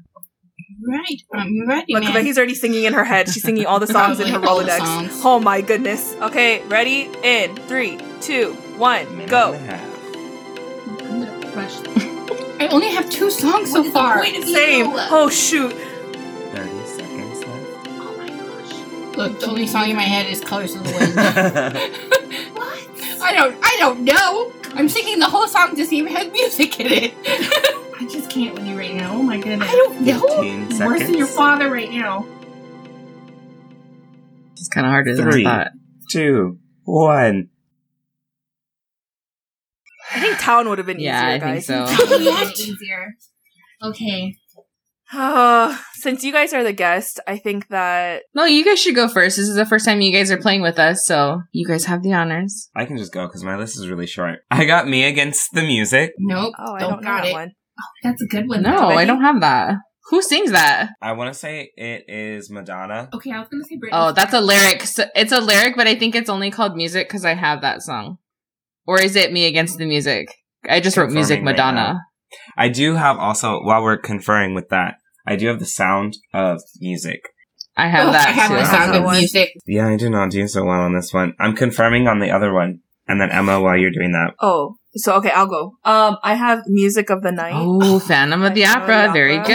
Right. 0.88 1.20
I'm 1.34 1.68
ready, 1.68 1.93
Look, 1.93 2.05
man. 2.05 2.12
Kavehi's 2.12 2.38
already 2.38 2.55
singing 2.55 2.84
in 2.84 2.95
her 2.95 3.05
head. 3.05 3.28
She's 3.28 3.43
singing 3.43 3.66
all 3.66 3.78
the 3.78 3.86
songs 3.99 4.18
in 4.18 4.28
her 4.28 4.40
Probably 4.40 4.49
all 4.49 4.59
the 4.61 4.70
Rolodex. 4.70 4.78
songs. 4.78 5.20
Oh 5.24 5.40
my 5.40 5.61
goodness. 5.61 6.14
Okay, 6.22 6.62
ready? 6.68 7.11
In 7.22 7.55
three, 7.68 7.99
two, 8.22 8.55
one, 8.78 9.26
go. 9.26 9.53
And 9.53 9.64
a 9.64 9.76
half. 9.76 11.03
I'm 11.03 11.20
gonna 11.22 11.53
crush 11.53 11.76
them. 11.80 12.11
I 12.62 12.68
only 12.68 12.88
have 12.90 13.10
two 13.10 13.30
songs 13.30 13.70
so 13.72 13.78
What 13.80 13.86
is 13.86 13.92
the 13.92 13.98
far. 13.98 14.18
point 14.22 14.44
Same. 14.44 14.86
Oh 15.10 15.28
shoot. 15.30 15.72
Thirty 15.72 16.86
seconds 16.86 17.38
left. 17.44 17.88
Oh 17.88 18.14
my 18.16 18.28
gosh. 18.28 19.16
Look, 19.16 19.40
the 19.40 19.46
only 19.46 19.66
song 19.66 19.90
in 19.90 19.96
my 19.96 20.02
head 20.02 20.26
is 20.26 20.40
"Colors 20.40 20.74
of 20.76 20.84
the 20.84 20.92
Wind." 20.92 21.14
What? 22.54 23.22
I 23.22 23.32
don't. 23.34 23.56
I 23.62 23.76
don't 23.78 24.00
know. 24.04 24.52
I'm 24.74 24.88
singing 24.88 25.18
the 25.18 25.28
whole 25.28 25.46
song 25.48 25.74
to 25.76 25.84
see 25.84 26.00
if 26.00 26.06
it 26.06 26.12
has 26.12 26.32
music 26.32 26.80
in 26.80 26.86
it. 26.90 27.14
I 28.00 28.06
just 28.10 28.30
can't 28.30 28.54
with 28.54 28.64
you 28.66 28.76
right 28.78 28.94
now. 28.94 29.14
Oh 29.14 29.22
my 29.22 29.38
goodness. 29.38 29.68
I 29.68 29.72
don't 29.72 30.00
know. 30.00 30.20
Fifteen 30.20 30.70
seconds. 30.70 30.80
Worse 30.80 31.02
than 31.02 31.14
your 31.18 31.26
father 31.26 31.70
right 31.70 31.90
now. 31.90 32.26
it's 34.52 34.68
kind 34.68 34.86
of 34.86 34.90
harder 34.92 35.14
Three. 35.16 35.42
than 35.44 35.52
I 35.52 35.64
thought. 35.64 35.72
Two, 36.10 36.58
one. 36.84 37.48
I 40.23 40.27
think 40.29 40.39
town 40.41 40.68
would 40.68 40.79
have 40.79 40.87
been 40.87 41.01
Yeah, 41.01 41.35
easier, 41.37 41.49
I 41.49 41.55
think 41.55 41.66
guys. 41.66 41.66
so. 41.66 42.07
Probably 42.07 42.53
easier. 42.53 43.14
Okay. 43.83 44.37
Uh, 45.14 45.77
since 45.95 46.25
you 46.25 46.33
guys 46.33 46.55
are 46.55 46.64
the 46.64 46.73
guest, 46.73 47.20
I 47.27 47.37
think 47.37 47.68
that 47.68 48.23
No, 48.35 48.45
you 48.45 48.64
guys 48.64 48.81
should 48.81 48.95
go 48.95 49.09
first. 49.09 49.37
This 49.37 49.47
is 49.49 49.57
the 49.57 49.66
first 49.66 49.85
time 49.85 50.01
you 50.01 50.12
guys 50.12 50.31
are 50.31 50.39
playing 50.39 50.62
with 50.62 50.79
us, 50.79 51.05
so 51.07 51.43
you 51.53 51.66
guys 51.66 51.85
have 51.85 52.03
the 52.03 52.14
honors. 52.14 52.70
I 52.75 52.87
can 52.87 52.97
just 52.97 53.12
go 53.12 53.27
because 53.27 53.45
my 53.45 53.57
list 53.57 53.77
is 53.79 53.89
really 53.89 54.07
short. 54.07 54.39
I 54.51 54.64
got 54.64 54.89
me 54.89 55.05
against 55.05 55.53
the 55.53 55.62
music. 55.62 56.12
Nope. 56.18 56.55
oh, 56.59 56.75
I 56.75 56.81
don't, 56.81 56.91
don't, 56.93 57.03
got 57.03 57.23
that 57.25 57.29
it. 57.29 57.33
one. 57.33 57.53
That's 58.03 58.23
a 58.23 58.27
good 58.27 58.49
one. 58.49 58.62
No, 58.62 58.79
though. 58.79 58.89
I 58.89 59.05
don't 59.05 59.20
have 59.20 59.41
that. 59.41 59.75
Who 60.11 60.23
sings 60.23 60.51
that? 60.53 60.91
I 61.01 61.12
want 61.12 61.33
to 61.33 61.39
say 61.39 61.70
it 61.77 62.05
is 62.09 62.51
Madonna. 62.51 63.09
Okay, 63.14 63.33
I 63.33 63.39
was 63.39 63.49
gonna 63.49 63.64
say 63.64 63.77
Britney. 63.77 63.91
Oh, 63.93 64.12
that's 64.12 64.33
a 64.35 64.41
lyric. 64.41 64.83
So 64.83 65.05
it's 65.14 65.33
a 65.33 65.41
lyric, 65.41 65.77
but 65.77 65.87
I 65.87 65.95
think 65.95 66.14
it's 66.14 66.29
only 66.31 66.51
called 66.51 66.75
music 66.75 67.09
because 67.09 67.25
I 67.25 67.35
have 67.35 67.61
that 67.62 67.83
song. 67.83 68.18
Or 68.87 69.01
is 69.01 69.16
it 69.16 69.33
me 69.33 69.47
against 69.47 69.78
the 69.78 69.87
music? 69.87 70.28
I 70.68 70.80
just 70.80 70.97
wrote 70.97 71.11
music 71.11 71.39
Confirming 71.39 71.59
right 71.59 71.74
Madonna. 71.74 72.01
I 72.57 72.68
do 72.68 72.95
have 72.95 73.18
also, 73.18 73.61
while 73.62 73.83
we're 73.83 73.99
conferring 73.99 74.55
with 74.55 74.68
that, 74.70 74.95
I 75.26 75.37
do 75.37 75.49
have 75.49 75.59
the 75.59 75.66
sound 75.66 76.16
of 76.33 76.61
music. 76.80 77.20
I 77.76 77.89
have 77.89 78.09
Oh, 78.09 78.12
that 78.12 78.28
I 78.28 78.33
have 78.33 78.51
too. 78.51 78.57
the 78.57 78.64
sound 78.64 78.95
of 78.95 79.11
music. 79.12 79.51
Yeah, 79.66 79.89
I 79.89 79.97
do 79.97 80.11
not 80.11 80.30
do 80.30 80.47
so 80.47 80.64
well 80.64 80.80
on 80.80 80.95
this 80.95 81.12
one. 81.12 81.35
I'm 81.41 81.55
confirming 81.55 82.07
on 82.09 82.18
the 82.20 82.30
other 82.30 82.53
one. 82.53 82.80
And 83.09 83.20
then 83.20 83.30
Emma, 83.30 83.61
while 83.61 83.76
you're 83.76 83.91
doing 83.91 84.12
that. 84.12 84.35
Oh, 84.41 84.76
so 84.95 85.14
okay, 85.16 85.30
I'll 85.30 85.47
go. 85.49 85.72
Um, 85.85 86.18
I 86.22 86.35
have 86.35 86.62
music 86.66 87.11
of 87.11 87.22
the 87.22 87.33
night. 87.33 87.55
Oh, 87.57 87.99
Phantom 87.99 88.43
of 88.43 88.55
the 88.55 88.62
Phantom 88.62 88.87
the 88.89 88.95
Opera. 89.05 89.12
Very 89.12 89.39
Opera. 89.39 89.55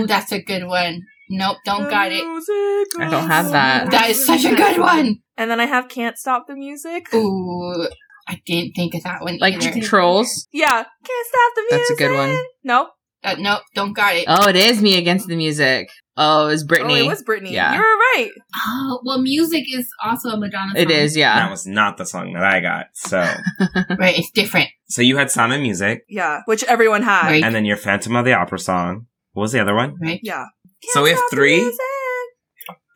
Good. 0.00 0.08
that's 0.08 0.32
a 0.32 0.42
good 0.42 0.66
one. 0.66 1.02
Nope, 1.30 1.58
don't 1.64 1.88
got 1.90 2.10
it. 2.10 2.24
Music 2.26 2.88
I 2.98 3.08
don't 3.10 3.28
have 3.28 3.50
that. 3.52 3.90
That 3.90 4.10
is 4.10 4.24
such 4.24 4.44
a 4.44 4.54
good 4.54 4.78
one. 4.80 5.18
And 5.36 5.50
then 5.50 5.60
I 5.60 5.66
have 5.66 5.88
Can't 5.88 6.16
Stop 6.18 6.46
the 6.48 6.56
Music. 6.56 7.12
Ooh, 7.14 7.86
I 8.28 8.40
didn't 8.46 8.74
think 8.74 8.94
of 8.94 9.02
that 9.04 9.22
one 9.22 9.38
Like 9.38 9.54
either. 9.54 9.80
Trolls. 9.80 10.48
Yeah, 10.52 10.66
Can't 10.68 11.26
Stop 11.26 11.52
the 11.56 11.62
Music. 11.62 11.78
That's 11.78 11.90
a 11.90 11.94
good 11.94 12.14
one. 12.14 12.44
No, 12.62 12.88
Uh, 13.24 13.36
nope, 13.38 13.62
don't 13.74 13.94
got 13.94 14.14
it. 14.16 14.24
Oh, 14.28 14.48
it 14.48 14.56
is 14.56 14.82
me 14.82 14.98
against 14.98 15.26
the 15.28 15.36
music. 15.36 15.88
Oh, 16.20 16.46
it 16.48 16.50
was 16.50 16.64
oh, 16.64 16.66
Britney. 16.66 17.04
it 17.04 17.06
was 17.06 17.22
Britney. 17.22 17.52
Yeah. 17.52 17.72
You 17.74 17.78
were 17.78 17.84
right. 17.84 18.30
Oh, 18.66 19.00
well, 19.04 19.18
music 19.22 19.64
is 19.72 19.88
also 20.04 20.30
a 20.30 20.36
Madonna. 20.36 20.72
Song. 20.74 20.82
it 20.82 20.90
is, 20.90 21.16
Yeah, 21.16 21.36
That 21.38 21.50
was 21.50 21.64
not 21.66 21.96
the 21.96 22.04
song 22.04 22.32
that 22.34 22.42
I 22.42 22.60
got. 22.60 22.86
So, 22.94 23.18
Right, 23.98 24.18
it's 24.18 24.30
different. 24.32 24.68
so 24.88 25.00
you 25.00 25.16
had 25.16 25.30
Sound 25.30 25.52
of 25.52 25.60
Music, 25.60 26.02
Yeah, 26.08 26.40
which 26.46 26.64
everyone 26.64 27.02
had. 27.02 27.28
Right. 27.28 27.42
and 27.44 27.54
then 27.54 27.64
your 27.64 27.76
Phantom 27.76 28.14
of 28.16 28.24
the 28.24 28.32
Opera 28.34 28.58
song. 28.58 29.06
What 29.32 29.42
was 29.42 29.52
the 29.52 29.60
other 29.60 29.74
one? 29.76 29.94
Right. 30.00 30.18
Yeah. 30.22 30.46
So 30.90 31.02
we 31.04 31.10
have 31.10 31.20
three? 31.30 31.72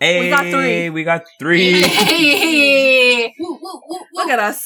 Hey, 0.01 0.20
We 0.20 0.30
got 0.30 0.47
three. 0.47 0.91
We 0.91 1.05
got 1.05 1.22
three. 1.39 1.80
Hey. 1.83 3.33
Look 3.39 4.28
at 4.30 4.39
us. 4.41 4.64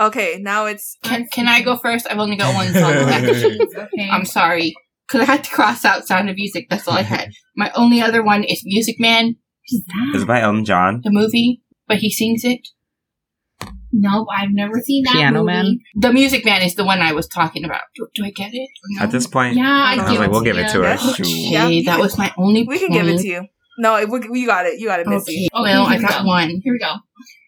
Okay, 0.00 0.38
now 0.40 0.64
it's 0.66 0.96
can, 1.02 1.26
can 1.30 1.46
I 1.46 1.60
go 1.60 1.76
first? 1.76 2.06
I've 2.10 2.18
only 2.18 2.36
got 2.36 2.54
one 2.54 2.72
song 2.72 2.94
left. 2.94 3.24
okay. 3.76 4.08
I'm 4.10 4.24
sorry. 4.24 4.74
Because 5.06 5.28
I 5.28 5.32
had 5.32 5.44
to 5.44 5.50
cross 5.50 5.84
out 5.84 6.06
Sound 6.06 6.30
of 6.30 6.36
Music. 6.36 6.68
That's 6.70 6.88
all 6.88 6.94
I 6.94 7.02
had. 7.02 7.30
My 7.56 7.70
only 7.74 8.00
other 8.00 8.22
one 8.22 8.44
is 8.44 8.62
Music 8.64 8.96
Man, 8.98 9.36
Is 9.68 9.84
that? 9.86 10.16
Is 10.16 10.22
it 10.22 10.28
by 10.28 10.40
Elton 10.40 10.64
John? 10.64 11.00
the 11.04 11.10
movie, 11.10 11.62
but 11.86 11.98
he 11.98 12.10
sings 12.10 12.44
it. 12.44 12.60
Nope, 13.92 14.28
I've 14.34 14.52
never 14.52 14.80
seen 14.80 15.02
that 15.04 15.14
Piano 15.14 15.40
movie. 15.40 15.52
Man? 15.52 15.78
The 15.96 16.12
Music 16.12 16.44
Man 16.44 16.62
is 16.62 16.76
the 16.76 16.84
one 16.84 17.00
I 17.00 17.12
was 17.12 17.26
talking 17.26 17.64
about. 17.64 17.80
Do, 17.96 18.06
do 18.14 18.24
I 18.24 18.30
get 18.30 18.54
it? 18.54 18.70
no? 18.90 19.02
At 19.02 19.10
this 19.10 19.26
point, 19.26 19.56
Yeah, 19.56 19.64
I, 19.68 19.96
I 19.96 20.10
was 20.10 20.18
like, 20.18 20.30
we'll 20.30 20.42
give 20.42 20.56
it 20.56 20.70
to 20.70 20.82
her. 20.82 20.96
Yeah. 21.18 21.24
Yeah. 21.24 21.64
Okay, 21.66 21.82
that 21.82 21.98
was 21.98 22.16
my 22.16 22.32
only 22.38 22.62
we 22.62 22.78
can 22.78 22.92
give 22.92 23.06
it 23.08 23.18
to 23.18 23.26
you. 23.26 23.46
No, 23.78 24.04
we, 24.06 24.40
you 24.40 24.46
got 24.46 24.66
it. 24.66 24.78
You 24.78 24.86
got 24.86 25.00
it, 25.00 25.08
Missy. 25.08 25.48
Okay, 25.52 25.60
Okay, 25.60 25.72
well, 25.74 25.86
I 25.88 25.98
got 25.98 26.22
go. 26.22 26.28
one. 26.28 26.60
Here 26.62 26.72
we 26.72 26.78
go. 26.78 26.94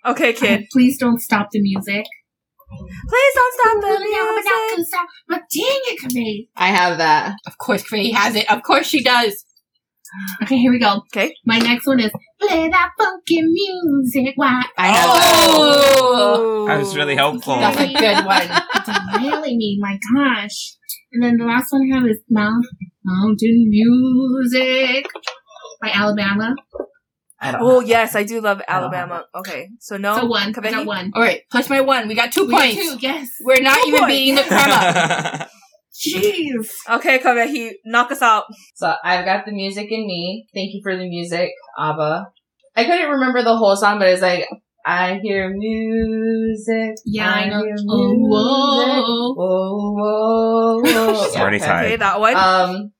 Okay, 0.04 0.32
kid. 0.32 0.66
Please 0.72 0.98
don't 0.98 1.20
stop 1.20 1.48
the 1.52 1.60
music. 1.62 2.06
Please 3.08 3.34
don't 3.34 3.54
stop 3.54 3.80
the 3.80 3.98
music. 4.00 4.86
Stop. 4.86 5.08
But 5.28 5.42
dang 5.54 5.80
it, 5.90 6.00
Kamei. 6.02 6.48
I 6.56 6.68
have 6.68 6.98
that. 6.98 7.36
Of 7.46 7.58
course, 7.58 7.82
Gray 7.82 8.10
has 8.10 8.34
it. 8.34 8.50
Of 8.50 8.62
course 8.62 8.86
she 8.86 9.02
does. 9.02 9.44
Okay, 10.42 10.58
here 10.58 10.70
we 10.70 10.78
go. 10.78 11.02
Okay. 11.14 11.32
My 11.46 11.58
next 11.58 11.86
one 11.86 11.98
is 11.98 12.10
play 12.38 12.68
that 12.68 12.90
funky 12.98 13.40
music. 13.42 14.34
Why? 14.36 14.62
I 14.76 14.88
have 14.88 15.10
Oh! 15.10 16.66
That 16.68 16.78
was 16.78 16.94
really 16.94 17.16
helpful. 17.16 17.56
That's 17.58 17.80
a 17.80 17.86
good 17.92 18.26
one. 18.26 18.42
It's 18.74 19.22
really 19.22 19.56
me. 19.56 19.78
My 19.80 19.98
gosh. 20.14 20.76
And 21.12 21.22
then 21.22 21.36
the 21.38 21.44
last 21.44 21.72
one 21.72 21.82
I 21.90 21.96
have 21.96 22.06
is 22.06 22.20
Mount, 22.28 22.66
Mountain 23.04 23.68
Music 23.68 25.06
by 25.80 25.90
Alabama. 25.92 26.54
Oh 27.44 27.80
yes, 27.80 28.14
I 28.14 28.22
do 28.22 28.40
love 28.40 28.62
Alabama. 28.68 29.24
Okay, 29.34 29.68
so 29.80 29.96
no. 29.96 30.16
so 30.16 30.26
one. 30.26 30.54
I 30.56 30.70
got 30.70 30.86
one. 30.86 31.10
All 31.14 31.22
right, 31.22 31.42
plus 31.50 31.68
my 31.68 31.80
one. 31.80 32.06
We 32.08 32.14
got 32.14 32.32
two 32.32 32.44
We 32.46 32.52
got 32.52 32.60
points. 32.60 32.76
two, 32.76 32.98
yes. 33.00 33.28
We're 33.44 33.60
not 33.62 33.78
Two 33.82 33.88
even 33.88 34.00
points. 34.00 34.12
beating 34.14 34.34
the 34.36 34.42
crumb 34.42 34.70
up. 34.70 35.48
Jeez. 35.94 36.68
Okay, 36.88 37.18
Kavehi, 37.18 37.72
knock 37.84 38.10
us 38.12 38.22
out. 38.22 38.44
So 38.76 38.94
I've 39.04 39.24
got 39.24 39.44
the 39.44 39.52
music 39.52 39.88
in 39.90 40.06
me. 40.06 40.46
Thank 40.54 40.72
you 40.74 40.80
for 40.82 40.96
the 40.96 41.08
music, 41.08 41.50
Abba. 41.78 42.28
I 42.76 42.84
couldn't 42.84 43.10
remember 43.10 43.42
the 43.42 43.56
whole 43.56 43.76
song, 43.76 43.98
but 43.98 44.08
it's 44.08 44.22
like 44.22 44.48
I 44.86 45.18
hear 45.22 45.50
music. 45.54 46.94
Yeah, 47.04 47.28
I 47.30 47.48
know. 47.48 47.62
hear 47.62 47.76
Oh, 47.88 48.08
music. 48.14 48.30
whoa. 48.30 49.34
Whoa, 49.34 49.92
whoa, 49.96 50.80
whoa. 50.82 51.24
It's 51.26 51.36
already 51.36 51.56
okay. 51.58 51.66
tied. 51.66 51.84
Okay, 51.86 51.96
that 51.96 52.20
one. 52.20 52.36
Um, 52.36 52.92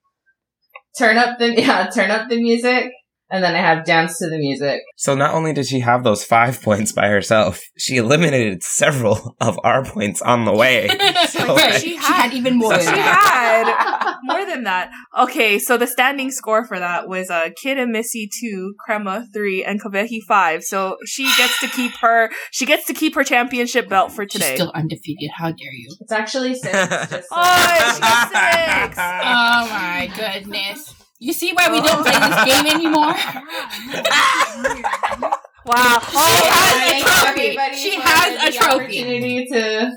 turn 0.97 1.17
up 1.17 1.39
the 1.39 1.53
yeah, 1.61 1.89
turn 1.89 2.11
up 2.11 2.29
the 2.29 2.41
music, 2.41 2.91
and 3.33 3.43
then 3.43 3.55
I 3.55 3.57
have 3.57 3.83
dance 3.83 4.19
to 4.19 4.29
the 4.29 4.37
music. 4.37 4.81
So 4.95 5.15
not 5.15 5.33
only 5.33 5.51
did 5.53 5.65
she 5.65 5.79
have 5.79 6.03
those 6.03 6.23
five 6.23 6.61
points 6.61 6.91
by 6.91 7.07
herself, 7.09 7.59
she 7.77 7.97
eliminated 7.97 8.61
several 8.63 9.35
of 9.41 9.59
our 9.63 9.83
points 9.83 10.21
on 10.21 10.45
the 10.45 10.53
way. 10.53 10.87
So, 11.33 11.39
Right. 11.55 11.71
like, 11.73 11.81
She 11.81 11.95
had 11.95 12.31
even 12.33 12.57
more 12.57 12.79
she 12.79 12.85
had 12.85 14.17
more 14.23 14.45
than 14.45 14.65
that. 14.65 14.91
Okay, 15.17 15.57
so 15.57 15.77
the 15.77 15.87
standing 15.87 16.29
score 16.31 16.63
for 16.65 16.77
that 16.77 17.07
was 17.07 17.29
uh, 17.31 17.49
Kid 17.59 17.79
and 17.79 17.91
Missy 17.91 18.29
two, 18.39 18.75
Crema 18.79 19.25
three, 19.33 19.63
and 19.63 19.81
Kavehi 19.81 20.19
five. 20.27 20.63
So 20.63 20.97
she 21.05 21.23
gets 21.35 21.59
to 21.61 21.67
keep 21.67 21.93
her 22.01 22.29
she 22.51 22.65
gets 22.67 22.85
to 22.85 22.93
keep 22.93 23.15
her 23.15 23.23
championship 23.23 23.89
belt 23.89 24.11
for 24.11 24.23
She's 24.25 24.33
today. 24.33 24.53
still 24.55 24.71
undefeated. 24.75 25.31
How 25.35 25.47
dare 25.51 25.73
you? 25.73 25.95
It's 26.01 26.11
actually 26.11 26.53
six. 26.53 26.71
Just 27.09 27.09
so 27.09 27.17
Oh, 27.31 27.85
she's 27.87 27.95
six. 27.95 28.97
Oh 28.99 29.67
my 29.69 30.11
goodness. 30.15 30.93
You 31.23 31.31
see 31.31 31.53
why 31.53 31.71
we 31.71 31.79
don't 31.79 32.03
play 32.03 32.19
this 32.19 32.43
game 32.43 32.67
anymore? 32.75 33.13
Wow. 35.65 35.97
She 36.11 36.43
has 36.49 36.91
a 36.91 36.99
trophy. 37.05 37.51
She 37.77 37.95
has 38.01 38.35
a 38.35 38.37
the 38.51 38.57
trophy. 38.57 38.83
Opportunity 38.83 39.45
to 39.53 39.93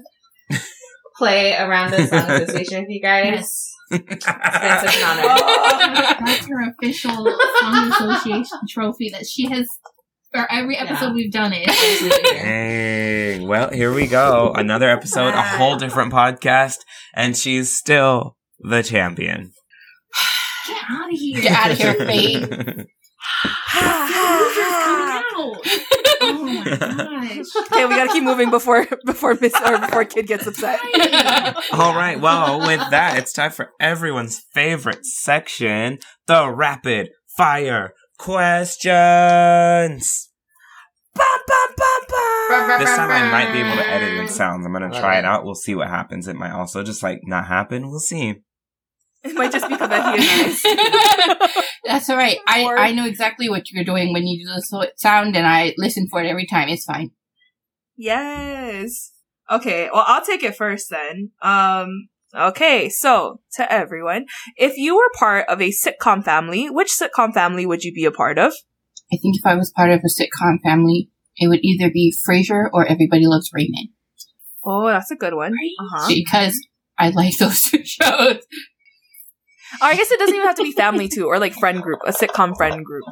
play 1.18 1.56
around 1.56 1.90
the 1.90 2.06
song 2.06 2.30
association 2.30 2.82
with 2.82 2.90
you 2.90 3.02
guys. 3.02 3.24
Yes. 3.24 3.72
It's 3.90 4.24
such 4.24 4.96
an 4.96 5.04
honor. 5.04 5.34
That's 6.24 6.46
her 6.46 6.70
official 6.70 7.36
song 7.60 7.90
association 7.92 8.58
trophy 8.68 9.10
that 9.10 9.26
she 9.26 9.48
has 9.48 9.66
for 10.32 10.46
every 10.52 10.76
episode 10.76 11.06
Yeah. 11.06 11.12
we've 11.14 11.32
done 11.32 11.52
it. 11.52 11.68
Hey, 11.68 13.44
well, 13.44 13.70
here 13.70 13.92
we 13.92 14.06
go. 14.06 14.52
Another 14.54 14.88
episode, 14.88 15.34
a 15.34 15.42
whole 15.42 15.74
different 15.76 16.12
podcast, 16.12 16.76
and 17.14 17.36
she's 17.36 17.74
still 17.76 18.36
the 18.60 18.84
champion. 18.84 19.50
Get 20.66 20.82
out 20.88 21.12
of 21.12 21.18
here. 21.18 21.40
Get 21.42 21.52
out 21.64 21.70
of 21.70 21.78
here, 21.78 21.94
Faye. 21.94 22.86
Oh 26.18 26.44
my 26.44 26.64
gosh. 26.64 27.46
okay, 27.72 27.84
we 27.86 27.94
gotta 27.94 28.12
keep 28.12 28.24
moving 28.24 28.50
before 28.50 28.86
before 29.04 29.36
Miss 29.40 29.54
or 29.64 29.78
before 29.78 30.04
Kid 30.04 30.26
gets 30.26 30.46
upset. 30.46 30.80
All 31.72 31.94
right, 31.94 32.20
well, 32.20 32.60
with 32.60 32.80
that, 32.90 33.16
it's 33.18 33.32
time 33.32 33.50
for 33.52 33.70
everyone's 33.80 34.42
favorite 34.52 35.04
section 35.04 35.98
the 36.26 36.50
rapid 36.50 37.10
fire 37.36 37.92
questions. 38.18 38.88
Bum, 41.14 41.24
bum, 41.46 41.74
bum, 41.76 42.02
bum. 42.08 42.78
This 42.78 42.94
time 42.94 43.10
I 43.10 43.30
might 43.30 43.52
be 43.52 43.60
able 43.60 43.76
to 43.76 43.86
edit 43.88 44.14
in 44.14 44.28
sounds. 44.28 44.66
I'm 44.66 44.72
gonna 44.72 44.90
try 44.90 45.18
it 45.18 45.24
out. 45.24 45.44
We'll 45.44 45.54
see 45.54 45.74
what 45.74 45.88
happens. 45.88 46.28
It 46.28 46.36
might 46.36 46.52
also 46.52 46.82
just 46.82 47.02
like 47.02 47.20
not 47.24 47.46
happen. 47.46 47.88
We'll 47.90 48.00
see. 48.00 48.42
It 49.30 49.34
might 49.36 49.52
just 49.52 49.68
be 49.68 49.74
Kavehi 49.74 50.18
and 50.18 50.20
nice. 50.20 51.64
That's 51.84 52.10
all 52.10 52.16
right. 52.16 52.38
I, 52.46 52.64
I 52.64 52.92
know 52.92 53.06
exactly 53.06 53.48
what 53.48 53.70
you're 53.70 53.84
doing 53.84 54.12
when 54.12 54.26
you 54.26 54.44
do 54.44 54.52
the 54.52 54.90
sound, 54.96 55.36
and 55.36 55.46
I 55.46 55.74
listen 55.78 56.06
for 56.10 56.22
it 56.22 56.26
every 56.28 56.46
time. 56.46 56.68
It's 56.68 56.84
fine. 56.84 57.10
Yes. 57.96 59.12
Okay, 59.50 59.88
well, 59.92 60.04
I'll 60.06 60.24
take 60.24 60.42
it 60.42 60.56
first 60.56 60.90
then. 60.90 61.30
Um, 61.40 62.08
okay, 62.34 62.88
so 62.88 63.40
to 63.54 63.72
everyone, 63.72 64.26
if 64.56 64.76
you 64.76 64.96
were 64.96 65.10
part 65.16 65.48
of 65.48 65.60
a 65.60 65.70
sitcom 65.70 66.24
family, 66.24 66.68
which 66.68 66.90
sitcom 66.90 67.32
family 67.32 67.64
would 67.64 67.84
you 67.84 67.92
be 67.92 68.04
a 68.04 68.10
part 68.10 68.38
of? 68.38 68.52
I 69.12 69.16
think 69.22 69.36
if 69.36 69.46
I 69.46 69.54
was 69.54 69.70
part 69.70 69.90
of 69.90 70.00
a 70.00 70.22
sitcom 70.22 70.60
family, 70.64 71.10
it 71.36 71.48
would 71.48 71.60
either 71.62 71.90
be 71.90 72.12
Frasier 72.28 72.66
or 72.72 72.86
Everybody 72.86 73.26
Loves 73.26 73.50
Raymond 73.52 73.90
Oh, 74.64 74.88
that's 74.88 75.12
a 75.12 75.16
good 75.16 75.34
one. 75.34 75.52
Uh-huh. 75.52 76.08
because 76.08 76.58
I 76.98 77.10
like 77.10 77.36
those 77.38 77.60
two 77.62 77.84
shows. 77.84 78.38
Or 79.80 79.88
I 79.88 79.96
guess 79.96 80.10
it 80.10 80.18
doesn't 80.18 80.34
even 80.34 80.46
have 80.46 80.56
to 80.56 80.62
be 80.62 80.72
family 80.72 81.08
too, 81.08 81.26
or 81.26 81.38
like 81.38 81.54
friend 81.54 81.82
group, 81.82 82.00
a 82.06 82.12
sitcom 82.12 82.56
friend 82.56 82.84
group. 82.84 83.04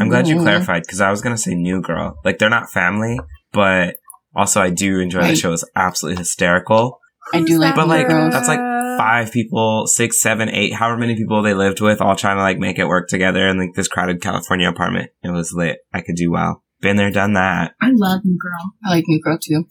I'm 0.00 0.08
glad 0.08 0.26
you 0.26 0.36
Mm. 0.36 0.42
clarified 0.42 0.82
because 0.82 1.00
I 1.00 1.10
was 1.10 1.22
gonna 1.22 1.38
say 1.38 1.54
New 1.54 1.80
Girl. 1.80 2.16
Like 2.24 2.38
they're 2.38 2.50
not 2.50 2.70
family, 2.72 3.18
but 3.52 3.96
also 4.34 4.60
I 4.60 4.70
do 4.70 4.98
enjoy 5.00 5.22
the 5.28 5.36
show. 5.36 5.52
It's 5.52 5.64
absolutely 5.76 6.18
hysterical. 6.18 6.98
I 7.32 7.40
do 7.42 7.58
like 7.58 7.74
But, 7.74 7.88
like, 7.88 8.08
Girls. 8.08 8.32
that's 8.32 8.48
like 8.48 8.60
Five 8.98 9.30
people, 9.30 9.86
six, 9.86 10.18
seven, 10.22 10.48
eight, 10.48 10.72
however 10.72 10.96
many 10.96 11.14
people 11.16 11.42
they 11.42 11.52
lived 11.52 11.82
with, 11.82 12.00
all 12.00 12.16
trying 12.16 12.38
to 12.38 12.42
like 12.42 12.58
make 12.58 12.78
it 12.78 12.86
work 12.86 13.08
together 13.08 13.46
in 13.46 13.58
like 13.58 13.74
this 13.74 13.88
crowded 13.88 14.22
California 14.22 14.66
apartment. 14.70 15.10
It 15.22 15.30
was 15.32 15.52
lit. 15.52 15.80
I 15.92 16.00
could 16.00 16.16
do 16.16 16.30
well. 16.30 16.62
Been 16.80 16.96
there, 16.96 17.10
done 17.10 17.34
that. 17.34 17.74
I 17.82 17.90
love 17.92 18.22
New 18.24 18.38
Girl. 18.42 18.72
I 18.86 18.90
like 18.94 19.04
New 19.06 19.20
Girl 19.20 19.36
too. 19.38 19.66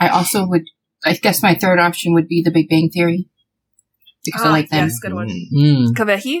I 0.00 0.08
also 0.08 0.46
would. 0.48 0.62
I 1.04 1.12
guess 1.14 1.44
my 1.44 1.54
third 1.54 1.78
option 1.78 2.12
would 2.14 2.26
be 2.26 2.42
The 2.42 2.50
Big 2.50 2.68
Bang 2.68 2.90
Theory 2.92 3.28
because 4.26 4.42
I 4.44 4.48
Ah, 4.48 4.52
like 4.52 4.68
them. 4.70 4.84
Yes, 4.88 4.98
good 5.00 5.14
one. 5.14 5.28
Mm. 5.28 5.48
Mm. 5.54 5.86
Kavehi? 5.96 6.40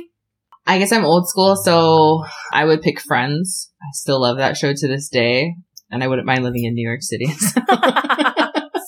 I 0.66 0.78
guess 0.78 0.90
I'm 0.92 1.04
old 1.04 1.28
school, 1.28 1.54
so 1.56 2.24
I 2.52 2.64
would 2.64 2.82
pick 2.82 3.00
Friends. 3.00 3.70
I 3.80 3.86
still 3.92 4.20
love 4.20 4.38
that 4.38 4.56
show 4.56 4.72
to 4.74 4.88
this 4.88 5.08
day, 5.08 5.54
and 5.90 6.02
I 6.02 6.08
wouldn't 6.08 6.26
mind 6.26 6.42
living 6.44 6.64
in 6.64 6.74
New 6.74 6.86
York 6.86 7.02
City. 7.02 7.26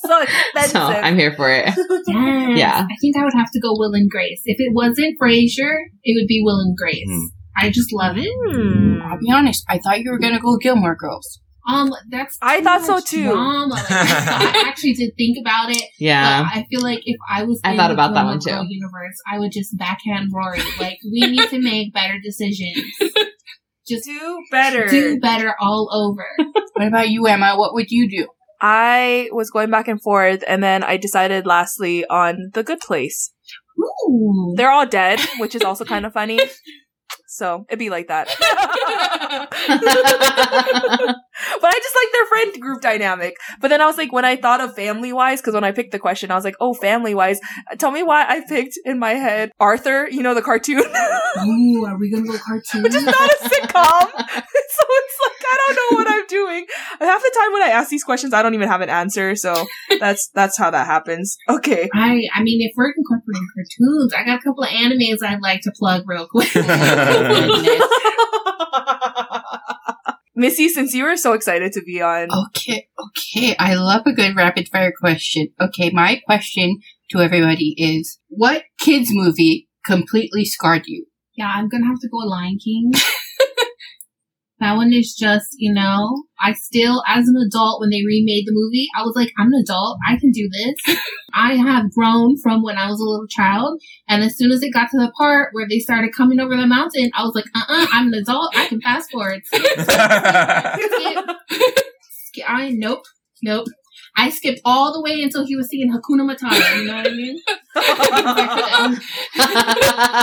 so 0.03 0.23
expensive. 0.23 0.71
so 0.73 0.79
I'm 0.81 1.17
here 1.17 1.33
for 1.35 1.51
it. 1.51 1.69
Yes. 2.09 2.59
Yeah. 2.59 2.87
I 2.91 2.97
think 3.03 3.15
I 3.19 3.25
would 3.25 3.35
have 3.35 3.51
to 3.53 3.61
go 3.61 3.69
Will 3.73 3.93
and 3.93 4.09
Grace. 4.11 4.41
If 4.47 4.57
it 4.59 4.73
wasn't 4.75 5.21
Frasier, 5.21 5.77
it 6.03 6.17
would 6.19 6.27
be 6.27 6.41
Will 6.43 6.59
and 6.59 6.75
Grace. 6.75 7.07
Mhm. 7.07 7.27
I 7.61 7.69
just 7.71 7.93
love 7.93 8.17
it. 8.17 8.31
Hmm. 8.49 9.03
I'll 9.03 9.19
be 9.19 9.31
honest. 9.31 9.63
I 9.69 9.79
thought 9.79 10.01
you 10.01 10.11
were 10.11 10.19
gonna 10.19 10.41
go 10.41 10.57
Gilmore 10.57 10.97
Girls. 10.97 11.41
Um, 11.69 11.93
that's 12.11 12.39
I 12.41 12.59
too 12.59 12.65
thought 12.65 12.83
so, 12.85 13.01
too. 13.01 13.25
Drama. 13.25 13.67
Like, 13.75 13.91
I 13.91 14.65
actually 14.69 14.95
did 14.95 15.13
think 15.19 15.37
about 15.41 15.71
it. 15.71 15.85
Yeah. 15.99 16.43
But 16.45 16.59
I 16.59 16.67
feel 16.71 16.83
like 16.83 17.01
if 17.05 17.17
I 17.31 17.43
was 17.45 17.61
I 17.63 17.73
in 17.73 17.77
thought 17.77 17.89
the 17.89 17.95
about 17.95 18.15
that 18.15 18.25
one, 18.25 18.41
too. 18.41 18.51
Universe, 18.51 19.17
I 19.31 19.39
would 19.39 19.53
just 19.53 19.77
backhand 19.77 20.31
Rory. 20.33 20.61
Like 20.81 20.99
we 21.05 21.21
need 21.31 21.49
to 21.51 21.61
make 21.61 21.93
better 21.93 22.19
decisions. 22.23 22.79
Just 23.87 24.05
Do 24.05 24.39
better. 24.51 24.87
do 24.87 25.19
better 25.19 25.55
all 25.59 25.89
over. 25.95 26.27
What 26.75 26.89
about 26.89 27.09
you, 27.09 27.27
Emma? 27.27 27.55
What 27.57 27.73
would 27.73 27.87
you 27.91 28.07
do? 28.11 28.29
I 28.61 29.31
was 29.33 29.51
going 29.51 29.71
back 29.71 29.89
and 29.89 30.03
forth, 30.03 30.45
and 30.47 30.63
then 30.63 30.85
I 30.85 30.99
decided 30.99 31.47
lastly 31.47 32.05
on 32.05 32.51
The 32.53 32.63
Good 32.63 32.81
Place. 32.81 33.33
Ooh. 33.81 34.53
They're 34.57 34.71
all 34.71 34.85
dead, 34.87 35.21
which 35.39 35.55
is 35.55 35.63
also 35.63 35.87
kind 35.87 36.05
of 36.05 36.13
funny. 36.13 36.39
So 37.39 37.65
it'd 37.69 37.79
be 37.79 37.89
like 37.89 38.09
that. 38.09 38.27
but 41.61 41.69
I 41.69 41.73
just 41.73 41.97
like 41.97 42.13
their 42.13 42.27
friend 42.27 42.61
group 42.61 42.81
dynamic. 42.81 43.37
But 43.61 43.69
then 43.69 43.81
I 43.81 43.87
was 43.87 43.97
like, 43.97 44.13
when 44.13 44.25
I 44.25 44.35
thought 44.35 44.61
of 44.61 44.75
family 44.75 45.13
wise, 45.13 45.41
because 45.41 45.55
when 45.55 45.63
I 45.63 45.71
picked 45.71 45.93
the 45.93 46.01
question, 46.01 46.33
I 46.33 46.35
was 46.35 46.45
like, 46.45 46.57
oh, 46.61 46.75
family 46.75 47.15
wise. 47.15 47.39
Tell 47.79 47.93
me 47.93 48.03
why 48.03 48.25
I 48.29 48.41
picked 48.41 48.77
in 48.85 48.99
my 48.99 49.13
head 49.13 49.53
Arthur, 49.61 50.09
you 50.11 50.25
know, 50.25 50.35
the 50.35 50.43
cartoon, 50.43 50.81
Ooh, 50.81 51.87
are 51.87 51.97
we 51.97 52.11
gonna 52.11 52.27
go 52.27 52.37
cartoon? 52.39 52.83
which 52.89 52.95
is 52.97 53.05
not 53.05 53.15
a 53.15 53.37
sitcom. 53.45 54.11
so 54.11 54.85
it's 54.89 55.19
like, 55.29 55.38
I 55.51 55.57
don't 55.67 55.77
know 55.77 55.99
what 55.99 56.09
I'm 56.11 56.27
doing. 56.27 56.67
Half 57.01 57.23
the 57.23 57.37
time 57.41 57.53
when 57.53 57.63
I 57.63 57.69
ask 57.69 57.89
these 57.91 58.05
questions, 58.05 58.35
I 58.35 58.43
don't 58.43 58.55
even 58.55 58.69
have 58.69 58.81
an 58.81 58.91
answer. 58.91 59.35
So 59.37 59.67
that's, 59.99 60.29
that's 60.35 60.59
how 60.59 60.71
that 60.71 60.87
happens. 60.87 61.37
Okay. 61.49 61.89
I 61.95 62.21
I 62.35 62.43
mean, 62.43 62.61
if 62.61 62.73
we're 62.77 62.93
incorporating 62.97 63.49
cartoons, 63.55 64.13
I 64.15 64.25
got 64.25 64.41
a 64.41 64.43
couple 64.43 64.65
of 64.65 64.71
animes 64.71 65.23
I'd 65.23 65.41
like 65.41 65.61
to 65.63 65.73
plug 65.79 66.03
real 66.07 66.27
quick. 66.27 66.49
Missy, 70.37 70.69
since 70.69 70.95
you 70.95 71.03
were 71.05 71.17
so 71.17 71.33
excited 71.33 71.73
to 71.73 71.83
be 71.83 72.01
on, 72.01 72.29
Okay, 72.47 72.89
okay. 73.09 73.57
I 73.59 73.75
love 73.75 74.03
a 74.07 74.13
good 74.13 74.37
rapid 74.37 74.69
fire 74.69 74.93
question. 74.99 75.49
Okay, 75.61 75.91
my 75.93 76.21
question 76.27 76.79
to 77.11 77.19
everybody 77.21 77.75
is 77.77 78.21
what 78.29 78.63
kids 78.79 79.09
movie 79.13 79.69
completely 79.85 80.45
scarred 80.45 80.85
you? 80.87 81.07
yeah, 81.35 81.51
I'm 81.55 81.69
gonna 81.69 81.87
have 81.87 81.99
to 82.01 82.09
go 82.09 82.19
Lion 82.19 82.59
King. 82.65 82.93
that 84.61 84.77
one 84.77 84.93
is 84.93 85.15
just, 85.19 85.49
you 85.57 85.73
know, 85.73 86.25
I 86.41 86.53
still, 86.53 87.03
as 87.07 87.27
an 87.29 87.37
adult, 87.47 87.81
when 87.81 87.91
they 87.91 88.03
remade 88.05 88.45
the 88.47 88.53
movie, 88.53 88.89
I 88.97 89.03
was 89.03 89.15
like, 89.17 89.33
I'm 89.39 89.49
an 89.53 89.63
adult, 89.63 89.99
I 90.09 90.19
can 90.19 90.31
do 90.33 90.49
this. 90.51 90.99
I 91.35 91.55
have 91.55 91.93
grown 91.93 92.37
from 92.43 92.63
when 92.63 92.77
I 92.77 92.89
was 92.89 93.01
a 93.01 93.05
little 93.05 93.29
child, 93.29 93.81
and 94.09 94.23
as 94.23 94.37
soon 94.37 94.51
as 94.51 94.63
it 94.63 94.73
got 94.73 94.91
to 94.91 94.99
the 94.99 95.13
part 95.17 95.51
where 95.53 95.67
they 95.69 95.79
started 95.79 96.15
coming 96.17 96.41
over 96.41 96.57
the 96.57 96.67
mountain, 96.67 97.11
I 97.15 97.23
was 97.23 97.35
like, 97.35 97.47
uh-uh, 97.55 97.87
I'm 97.93 98.09
an 98.09 98.15
adult, 98.15 98.57
I 98.57 98.67
can 98.67 98.81
fast 98.81 99.11
forward. 99.11 99.43
Sk- 102.11 102.49
I 102.49 102.71
nope, 102.71 103.05
nope. 103.43 103.67
I 104.19 104.31
skipped 104.31 104.61
all 104.65 104.93
the 104.93 105.01
way 105.01 105.23
until 105.23 105.47
he 105.47 105.55
was 105.55 105.71
singing 105.71 105.93
Hakuna 105.93 106.29
Matata. 106.29 106.77
You 106.77 106.87
know 106.87 106.97
what 106.97 107.07
I 107.07 107.11
mean? 107.11 107.39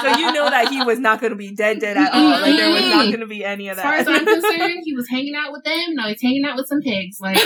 so 0.02 0.18
you 0.20 0.34
know 0.34 0.50
that 0.50 0.68
he 0.70 0.84
was 0.84 1.00
not 1.00 1.22
going 1.22 1.32
to 1.32 1.38
be 1.38 1.56
dead, 1.56 1.80
dead 1.80 1.96
at 1.96 2.14
all. 2.14 2.41
Like 2.41 2.58
there 2.58 2.72
was 2.72 2.82
not 2.82 3.06
going 3.06 3.22
to 3.22 3.26
be 3.26 3.46
any 3.46 3.70
of 3.70 3.78
that. 3.78 3.86
As 3.86 4.06
far 4.06 4.14
as. 4.14 4.20
I'm 4.20 4.26
concerned, 4.26 4.82
he 4.84 4.93
was 4.93 5.08
hanging 5.10 5.34
out 5.34 5.54
with 5.54 5.64
them. 5.64 5.96
Now 5.96 6.10
he's 6.10 6.22
hanging 6.22 6.43
out 6.43 6.58
with 6.58 6.68
some 6.68 6.82
pigs. 6.82 7.22
Like, 7.22 7.39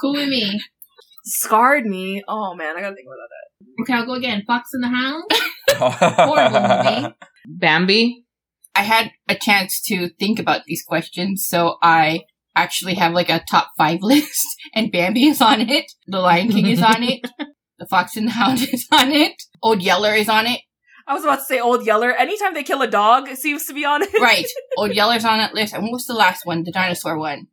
cool 0.00 0.14
with 0.14 0.28
me. 0.28 0.60
Scarred 1.24 1.86
me. 1.86 2.24
Oh 2.26 2.56
man, 2.56 2.76
I 2.76 2.80
gotta 2.80 2.96
think 2.96 3.06
about 3.06 3.28
that. 3.30 3.46
Okay, 3.82 3.92
I'll 3.92 4.06
go 4.06 4.14
again. 4.14 4.42
Fox 4.44 4.70
and 4.72 4.82
the 4.82 4.88
Hound. 4.88 5.30
Horrible 5.70 6.60
movie. 6.60 7.14
Bambi. 7.46 8.24
I 8.74 8.82
had 8.82 9.12
a 9.28 9.36
chance 9.36 9.80
to 9.82 10.08
think 10.18 10.40
about 10.40 10.64
these 10.66 10.82
questions, 10.82 11.46
so 11.46 11.76
I 11.80 12.24
actually 12.56 12.94
have 12.94 13.12
like 13.12 13.28
a 13.28 13.44
top 13.48 13.70
five 13.78 14.00
list, 14.02 14.46
and 14.74 14.90
Bambi 14.90 15.24
is 15.24 15.40
on 15.40 15.60
it. 15.60 15.92
The 16.06 16.20
Lion 16.20 16.48
King 16.50 16.66
is 16.66 16.82
on 16.82 17.02
it. 17.02 17.20
The 17.78 17.86
Fox 17.86 18.16
and 18.16 18.28
the 18.28 18.32
Hound 18.32 18.62
is 18.72 18.88
on 18.90 19.12
it. 19.12 19.34
Old 19.62 19.82
Yeller 19.82 20.14
is 20.14 20.30
on 20.30 20.46
it. 20.46 20.62
I 21.06 21.12
was 21.12 21.24
about 21.24 21.40
to 21.40 21.44
say 21.44 21.60
Old 21.60 21.84
Yeller. 21.84 22.10
Anytime 22.10 22.54
they 22.54 22.62
kill 22.62 22.80
a 22.80 22.88
dog, 22.88 23.28
it 23.28 23.38
seems 23.38 23.66
to 23.66 23.74
be 23.74 23.84
on 23.84 24.02
it. 24.02 24.08
Right. 24.14 24.46
Old 24.78 24.94
Yeller's 24.94 25.26
on 25.26 25.36
that 25.38 25.54
list. 25.54 25.74
And 25.74 25.82
what 25.82 25.92
was 25.92 26.06
the 26.06 26.14
last 26.14 26.46
one? 26.46 26.62
The 26.64 26.72
dinosaur 26.72 27.18
one. 27.18 27.48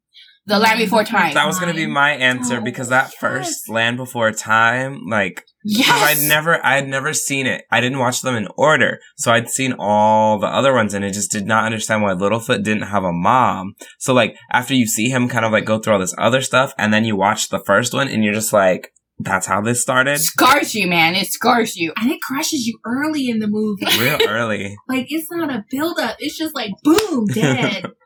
The 0.45 0.59
Land 0.59 0.79
Before 0.79 1.03
Time. 1.05 1.33
That 1.33 1.47
was 1.47 1.57
gonna 1.59 1.73
be 1.73 1.85
my 1.87 2.11
answer 2.11 2.57
Oh, 2.57 2.61
because 2.61 2.89
that 2.89 3.05
yes. 3.11 3.15
first 3.19 3.69
Land 3.69 3.97
Before 3.97 4.31
Time, 4.31 5.01
like, 5.09 5.45
Yes. 5.65 5.87
I'd 5.89 6.27
never, 6.27 6.63
I 6.65 6.75
had 6.75 6.89
never 6.89 7.13
seen 7.13 7.47
it. 7.47 7.63
I 7.71 7.79
didn't 7.79 7.99
watch 7.99 8.21
them 8.21 8.35
in 8.35 8.49
order, 8.57 8.99
so 9.15 9.31
I'd 9.31 9.49
seen 9.49 9.73
all 9.79 10.37
the 10.37 10.47
other 10.47 10.73
ones, 10.73 10.93
and 10.93 11.05
I 11.05 11.09
just 11.09 11.31
did 11.31 11.45
not 11.45 11.63
understand 11.63 12.01
why 12.03 12.13
Littlefoot 12.13 12.63
didn't 12.63 12.87
have 12.89 13.05
a 13.05 13.13
mom. 13.13 13.75
So 13.97 14.13
like, 14.13 14.35
after 14.51 14.73
you 14.73 14.85
see 14.85 15.09
him 15.09 15.29
kind 15.29 15.45
of 15.45 15.53
like 15.53 15.63
go 15.63 15.79
through 15.79 15.93
all 15.93 15.99
this 15.99 16.15
other 16.17 16.41
stuff, 16.41 16.73
and 16.77 16.93
then 16.93 17.05
you 17.05 17.15
watch 17.15 17.47
the 17.47 17.63
first 17.65 17.93
one, 17.93 18.09
and 18.09 18.23
you're 18.25 18.33
just 18.33 18.51
like, 18.51 18.89
that's 19.19 19.45
how 19.45 19.61
this 19.61 19.81
started, 19.81 20.19
scars 20.19 20.75
you, 20.75 20.87
man. 20.87 21.15
It 21.15 21.27
scars 21.27 21.77
you. 21.77 21.93
And 21.95 22.11
it 22.11 22.19
crushes 22.21 22.65
you 22.67 22.79
early 22.83 23.29
in 23.29 23.39
the 23.39 23.47
movie. 23.47 23.85
real 23.99 24.17
early. 24.27 24.75
like 24.89 25.05
it's 25.07 25.27
not 25.31 25.49
a 25.49 25.63
build 25.69 25.97
up. 25.99 26.17
It's 26.19 26.37
just 26.37 26.53
like 26.53 26.71
boom, 26.83 27.27
dead. 27.27 27.85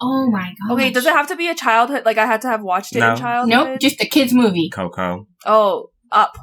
oh 0.00 0.30
my 0.30 0.54
god. 0.68 0.74
Okay, 0.74 0.90
does 0.90 1.06
it 1.06 1.12
have 1.12 1.28
to 1.28 1.36
be 1.36 1.48
a 1.48 1.54
childhood? 1.54 2.04
Like 2.04 2.18
I 2.18 2.26
had 2.26 2.42
to 2.42 2.48
have 2.48 2.62
watched 2.62 2.94
it 2.96 3.00
No. 3.00 3.12
in 3.12 3.16
childhood. 3.18 3.50
Nope, 3.50 3.80
just 3.80 4.00
a 4.00 4.06
kid's 4.06 4.32
movie. 4.32 4.68
Coco. 4.72 5.26
Oh, 5.44 5.90
Up. 6.12 6.36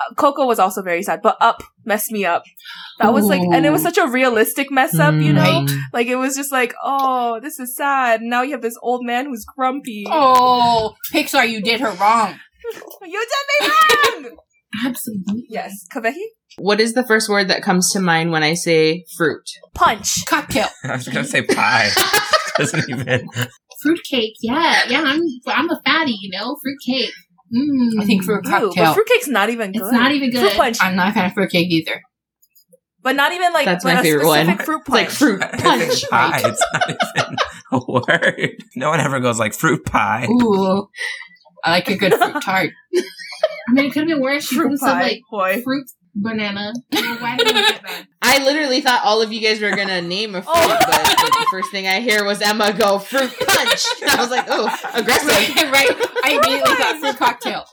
Uh, 0.00 0.14
Coco 0.14 0.46
was 0.46 0.58
also 0.58 0.80
very 0.82 1.02
sad, 1.02 1.20
but 1.22 1.36
Up 1.42 1.62
messed 1.84 2.10
me 2.10 2.24
up. 2.24 2.42
That 3.00 3.12
was 3.12 3.26
like, 3.26 3.42
and 3.42 3.66
it 3.66 3.70
was 3.70 3.82
such 3.82 3.98
a 3.98 4.06
realistic 4.06 4.70
mess 4.70 4.98
up, 4.98 5.14
you 5.14 5.32
know? 5.34 5.42
Right. 5.42 5.70
Like 5.92 6.06
it 6.06 6.16
was 6.16 6.36
just 6.36 6.50
like, 6.50 6.72
oh, 6.82 7.38
this 7.40 7.58
is 7.58 7.76
sad. 7.76 8.22
Now 8.22 8.40
you 8.42 8.52
have 8.52 8.62
this 8.62 8.78
old 8.82 9.04
man 9.04 9.26
who's 9.26 9.44
grumpy. 9.44 10.04
Oh, 10.08 10.94
Pixar, 11.12 11.46
you 11.48 11.60
did 11.60 11.80
her 11.80 11.92
wrong. 11.92 12.38
You 13.02 13.26
did 13.60 13.68
me 13.68 13.72
wrong! 14.30 14.36
Absolutely. 14.86 15.44
yes. 15.48 15.86
Kavehi? 15.92 16.14
What 16.58 16.80
is 16.80 16.92
the 16.94 17.02
first 17.04 17.28
word 17.28 17.48
that 17.48 17.62
comes 17.62 17.90
to 17.92 18.00
mind 18.00 18.30
when 18.32 18.42
I 18.42 18.54
say 18.54 19.04
fruit? 19.16 19.42
Punch. 19.74 20.24
Cocktail. 20.26 20.68
I 20.84 20.96
was 20.96 21.08
gonna 21.08 21.24
say 21.24 21.42
pie. 21.42 21.90
Doesn't 22.60 22.88
even. 23.00 23.28
Fruitcake. 23.82 24.34
Yeah, 24.40 24.82
yeah. 24.88 25.02
I'm 25.04 25.20
I'm 25.46 25.70
a 25.70 25.80
fatty. 25.84 26.16
You 26.20 26.30
know, 26.38 26.56
fruitcake. 26.62 27.12
Mm. 27.54 28.00
I 28.02 28.04
think 28.06 28.22
fruit 28.24 28.46
Ooh, 28.46 28.50
cocktail. 28.50 28.72
but 28.76 28.94
fruitcake's 28.94 29.26
not 29.28 29.50
even 29.50 29.72
good. 29.72 29.82
It's 29.82 29.92
not 29.92 30.12
even 30.12 30.30
good. 30.30 30.40
Fruit 30.40 30.52
punch. 30.56 30.78
I'm 30.80 30.94
not 30.96 31.08
a 31.10 31.12
fan 31.12 31.26
of 31.26 31.32
fruitcake 31.32 31.68
either. 31.70 32.00
But 33.02 33.16
not 33.16 33.32
even 33.32 33.52
like 33.54 33.64
That's 33.64 33.84
my 33.84 33.94
a 33.98 34.02
favorite 34.02 34.26
one. 34.26 34.56
fruit 34.58 34.80
It's 34.80 34.88
like 34.90 35.10
fruit 35.10 35.40
punch. 35.58 35.58
think 36.00 36.10
pie. 36.10 36.42
It's 36.44 36.64
not 36.72 36.90
even 36.90 37.36
a 37.72 37.80
word. 37.90 38.50
No 38.76 38.90
one 38.90 39.00
ever 39.00 39.20
goes 39.20 39.38
like 39.38 39.54
fruit 39.54 39.84
pie. 39.86 40.26
Ooh. 40.30 40.86
I 41.64 41.70
like 41.72 41.88
a 41.88 41.96
good 41.96 42.14
fruit 42.14 42.40
tart. 42.42 42.70
I 42.94 43.72
mean, 43.72 43.86
it 43.86 43.92
could 43.94 44.00
have 44.02 44.08
been 44.08 44.20
worse. 44.20 44.46
Fruit 44.48 44.68
put 44.70 44.78
some 44.80 44.98
pie. 44.98 45.02
like 45.02 45.20
Boy. 45.30 45.62
fruit 45.62 45.86
banana. 46.14 46.72
You 46.92 47.02
know, 47.02 47.16
why 47.16 47.36
did 47.36 47.46
we 47.48 47.52
get 47.54 47.82
that? 47.82 48.04
I 48.22 48.44
literally 48.44 48.80
thought 48.82 49.02
all 49.04 49.22
of 49.22 49.32
you 49.32 49.40
guys 49.40 49.60
were 49.60 49.70
gonna 49.74 50.02
name 50.16 50.34
a 50.34 50.38
oh. 50.38 50.42
fruit, 50.42 50.52
Oh. 50.54 50.78
but 50.78 50.88
like, 50.90 51.16
the 51.32 51.46
first 51.50 51.70
thing 51.70 51.86
I 51.88 52.00
hear 52.00 52.24
was 52.24 52.40
Emma 52.42 52.72
go 52.72 52.98
fruit 52.98 53.30
punch. 53.38 53.84
I 54.08 54.16
was 54.18 54.30
like, 54.30 54.44
oh, 54.48 54.66
aggressive. 54.94 55.28
right. 55.72 55.88
I 56.22 56.32
immediately 56.44 56.74
thought 56.74 56.96
fruit 57.00 57.16
cocktail. 57.16 57.64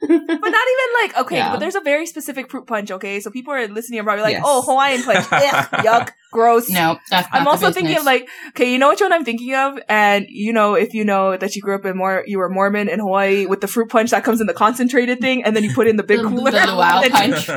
But 0.00 0.08
not 0.08 0.18
even 0.28 1.02
like 1.02 1.16
okay, 1.18 1.36
Yeah. 1.36 1.50
but 1.52 1.60
there's 1.60 1.74
a 1.74 1.80
very 1.80 2.06
specific 2.06 2.50
fruit 2.50 2.66
punch, 2.66 2.90
okay? 2.90 3.20
So 3.20 3.30
people 3.30 3.52
are 3.52 3.68
listening 3.68 3.98
and 3.98 4.06
probably 4.06 4.22
like, 4.22 4.36
oh, 4.36 4.38
Yes. 4.38 4.44
oh, 4.46 4.62
Hawaiian 4.62 5.02
punch. 5.02 5.26
Ugh, 5.30 5.68
yuck, 5.84 6.10
gross. 6.32 6.70
No, 6.70 6.98
that's 7.10 7.28
not 7.30 7.38
I'm 7.38 7.44
the 7.44 7.50
also 7.50 7.70
thinking 7.70 7.96
of 7.96 8.04
like, 8.04 8.26
okay, 8.50 8.72
you 8.72 8.78
know 8.78 8.88
which 8.88 9.00
one 9.02 9.12
I'm 9.12 9.24
thinking 9.24 9.54
of? 9.54 9.78
And 9.88 10.26
you 10.30 10.52
know, 10.54 10.74
if 10.74 10.94
you 10.94 11.04
know 11.04 11.36
that 11.36 11.54
you 11.54 11.60
grew 11.62 11.74
up 11.74 11.84
in 11.84 11.96
more, 11.96 12.24
you 12.26 12.38
were 12.38 12.48
Mormon 12.48 12.88
in 12.88 13.00
Hawaii 13.00 13.44
with 13.46 13.60
the 13.60 13.68
fruit 13.68 13.90
punch 13.90 14.10
that 14.12 14.24
comes 14.24 14.40
in 14.40 14.46
the 14.46 14.54
concentrated 14.54 15.20
thing 15.20 15.44
and 15.44 15.54
then 15.54 15.62
you 15.62 15.74
put 15.74 15.86
it 15.86 15.90
in 15.90 15.96
the 15.96 16.02
big 16.04 16.20
The- 16.22 16.28
cooler. 16.28 16.50
the 16.52 16.74
wild 16.74 17.04
And- 17.04 17.12
punch. 17.12 17.48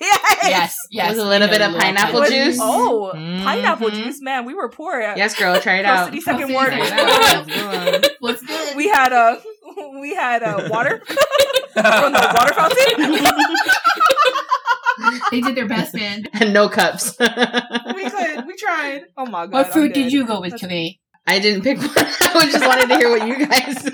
Yes! 0.00 0.34
Yes, 0.48 0.76
yes. 0.90 1.10
With 1.16 1.18
a 1.26 1.28
little 1.28 1.48
we 1.48 1.52
bit 1.52 1.58
know 1.58 1.66
of 1.66 1.72
the 1.72 1.78
little 1.78 1.87
pineapple 1.94 2.20
punch. 2.20 2.32
juice? 2.32 2.58
Oh, 2.60 3.12
Mhm. 3.14 3.44
pineapple 3.44 3.90
juice, 3.90 4.20
man. 4.20 4.44
We 4.44 4.54
were 4.54 4.68
poor. 4.68 5.00
Yes, 5.00 5.34
girl, 5.34 5.60
try 5.60 5.76
it 5.78 5.84
out. 5.84 6.06
City 6.06 6.20
Second 6.20 6.46
Pro 6.48 6.54
Ward. 6.54 6.72
City 6.72 6.86
Try 6.86 7.86
it 7.86 8.04
out. 8.04 8.10
What's 8.20 8.42
good? 8.42 8.76
we 8.76 8.88
had 8.88 9.12
a 9.12 9.40
we 10.00 10.14
had 10.14 10.42
a 10.42 10.68
water 10.70 11.02
from 11.74 12.12
the 12.12 12.32
water 12.34 12.54
fountain. 12.54 13.26
they 15.30 15.40
did 15.40 15.54
their 15.56 15.68
best, 15.68 15.94
man. 15.94 16.24
and 16.32 16.52
no 16.52 16.68
cups. 16.68 17.16
we 17.18 17.26
could. 18.10 18.46
We 18.46 18.56
tried. 18.56 19.02
Oh 19.16 19.26
my 19.26 19.46
god. 19.46 19.52
What 19.52 19.66
I'm 19.66 19.72
fruit 19.72 19.94
did 19.94 20.12
you 20.12 20.26
go 20.26 20.40
with, 20.40 20.54
Kaveh? 20.54 20.98
I 21.26 21.38
didn't 21.40 21.62
pick 21.62 21.78
one. 21.78 21.90
I 21.94 22.48
just 22.50 22.66
wanted 22.66 22.88
to 22.88 22.96
hear 22.96 23.10
what 23.10 23.26
you 23.26 23.46
guys 23.46 23.82
said. 23.82 23.92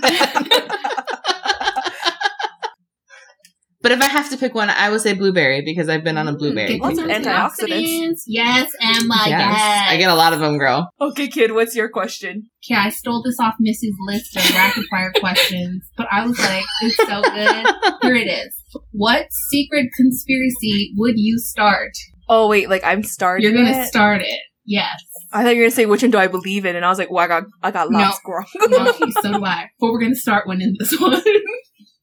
But 3.85 3.93
if 3.93 4.01
I 4.01 4.07
have 4.07 4.30
to 4.30 4.39
pick 4.39 4.55
one, 4.55 4.70
I 4.70 4.89
would 4.89 5.03
say 5.03 5.12
blueberry 5.12 5.61
because 5.62 5.91
I've 5.91 6.03
been 6.03 6.16
on 6.16 6.26
a 6.26 6.32
mm. 6.32 6.39
blueberry. 6.39 6.68
Get 6.68 6.80
Lots 6.80 6.99
of 6.99 7.07
those 7.07 7.18
kick. 7.18 7.26
antioxidants. 7.26 8.22
Yes, 8.26 8.72
Emma. 8.80 9.24
Yes. 9.26 9.87
I 9.91 9.99
get 9.99 10.11
a 10.11 10.14
lot 10.14 10.32
of 10.32 10.41
them, 10.41 10.57
girl. 10.57 10.89
Okay, 10.99 11.28
kid. 11.28 11.53
What's 11.53 11.76
your 11.76 11.91
question? 11.91 12.49
Okay, 12.64 12.80
I 12.80 12.89
stole 12.89 13.22
this 13.22 13.39
off 13.39 13.57
Missy's 13.61 13.95
list 14.07 14.39
of 14.39 14.51
rapid 14.57 14.87
fire 14.91 15.12
questions, 15.20 15.85
but 15.99 16.09
I 16.11 16.26
was 16.26 16.39
like, 16.39 16.64
it's 16.80 16.97
so 16.97 17.20
good. 17.20 17.66
Here 18.01 18.14
it 18.14 18.26
is. 18.26 18.55
What 18.93 19.26
secret 19.51 19.91
conspiracy 19.95 20.95
would 20.97 21.16
you 21.18 21.39
start? 21.39 21.93
Oh 22.26 22.49
wait, 22.49 22.70
like 22.70 22.82
I'm 22.85 23.03
starting. 23.03 23.45
You're 23.45 23.53
gonna 23.53 23.82
it? 23.82 23.89
start 23.89 24.22
it. 24.22 24.41
Yes. 24.64 25.05
I 25.30 25.43
thought 25.43 25.51
you 25.51 25.57
were 25.57 25.64
gonna 25.64 25.72
say 25.72 25.85
which 25.85 26.03
one 26.03 26.11
do 26.11 26.18
I 26.18 26.28
believe 26.28 26.64
in, 26.64 26.74
and 26.74 26.85
I 26.85 26.89
was 26.89 26.99
like, 26.99 27.11
well, 27.11 27.24
I 27.24 27.28
got 27.28 27.45
I 27.62 27.70
got 27.70 27.91
No. 27.91 27.99
lost 27.99 28.22
wrong. 28.26 28.47
No, 28.68 28.93
so 29.20 29.32
do 29.39 29.45
I. 29.45 29.68
But 29.78 29.93
we're 29.93 30.01
gonna 30.01 30.14
start 30.14 30.47
one 30.47 30.62
in 30.62 30.74
this 30.78 30.99
one. 31.01 31.20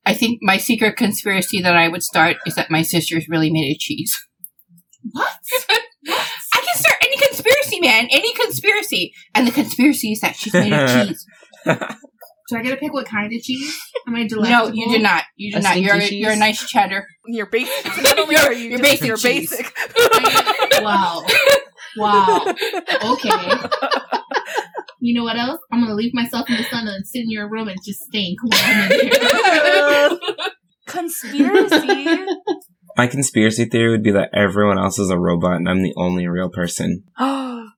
I 0.05 0.13
think 0.13 0.39
my 0.41 0.57
secret 0.57 0.97
conspiracy 0.97 1.61
that 1.61 1.75
I 1.75 1.87
would 1.87 2.03
start 2.03 2.37
is 2.45 2.55
that 2.55 2.71
my 2.71 2.81
sister's 2.81 3.27
really 3.29 3.51
made 3.51 3.71
of 3.71 3.77
cheese. 3.79 4.13
what? 5.11 5.31
I 6.07 6.61
can 6.65 6.75
start 6.79 6.95
any 7.03 7.17
conspiracy, 7.17 7.79
man. 7.79 8.07
Any 8.11 8.33
conspiracy. 8.33 9.13
And 9.35 9.47
the 9.47 9.51
conspiracy 9.51 10.11
is 10.13 10.21
that 10.21 10.35
she's 10.35 10.53
made 10.53 10.73
of 10.73 10.89
cheese. 11.07 11.25
Do 11.65 12.57
I 12.57 12.63
get 12.63 12.71
to 12.71 12.77
pick 12.77 12.91
what 12.91 13.05
kind 13.05 13.31
of 13.33 13.41
cheese? 13.41 13.77
Am 14.07 14.15
I 14.15 14.23
no, 14.23 14.27
delectable? 14.27 14.75
you 14.75 14.89
do 14.89 14.99
not. 14.99 15.23
You 15.37 15.51
do 15.53 15.59
A 15.59 15.61
not. 15.61 15.79
You're, 15.79 15.95
stinky 15.97 16.15
you're 16.17 16.31
a 16.31 16.35
nice 16.35 16.67
cheddar. 16.67 17.07
You're 17.27 17.45
basic. 17.45 17.85
Not 18.03 18.19
only 18.19 18.35
are 18.35 18.51
you 18.51 18.69
You're 18.71 18.79
just- 18.79 18.83
basic 19.01 19.07
you're 19.07 19.17
cheese. 19.17 19.49
basic. 19.51 19.73
Wow. 20.81 21.23
Wow. 21.97 22.45
Okay. 23.05 24.19
You 25.01 25.15
know 25.15 25.23
what 25.23 25.37
else? 25.37 25.59
I'm 25.71 25.81
gonna 25.81 25.95
leave 25.95 26.13
myself 26.13 26.47
in 26.49 26.57
the 26.57 26.63
sun 26.63 26.87
and 26.87 27.05
sit 27.07 27.23
in 27.23 27.31
your 27.31 27.49
room 27.49 27.67
and 27.67 27.77
just 27.83 28.01
stink 28.01 28.37
while 28.43 28.61
I'm 28.63 28.91
in 28.91 29.09
there. 29.09 30.09
Conspiracy. 30.87 32.25
My 32.97 33.07
conspiracy 33.07 33.65
theory 33.65 33.89
would 33.91 34.03
be 34.03 34.11
that 34.11 34.29
everyone 34.33 34.77
else 34.77 34.99
is 34.99 35.09
a 35.09 35.17
robot 35.17 35.55
and 35.55 35.67
I'm 35.67 35.81
the 35.81 35.93
only 35.97 36.27
real 36.27 36.49
person 36.49 37.03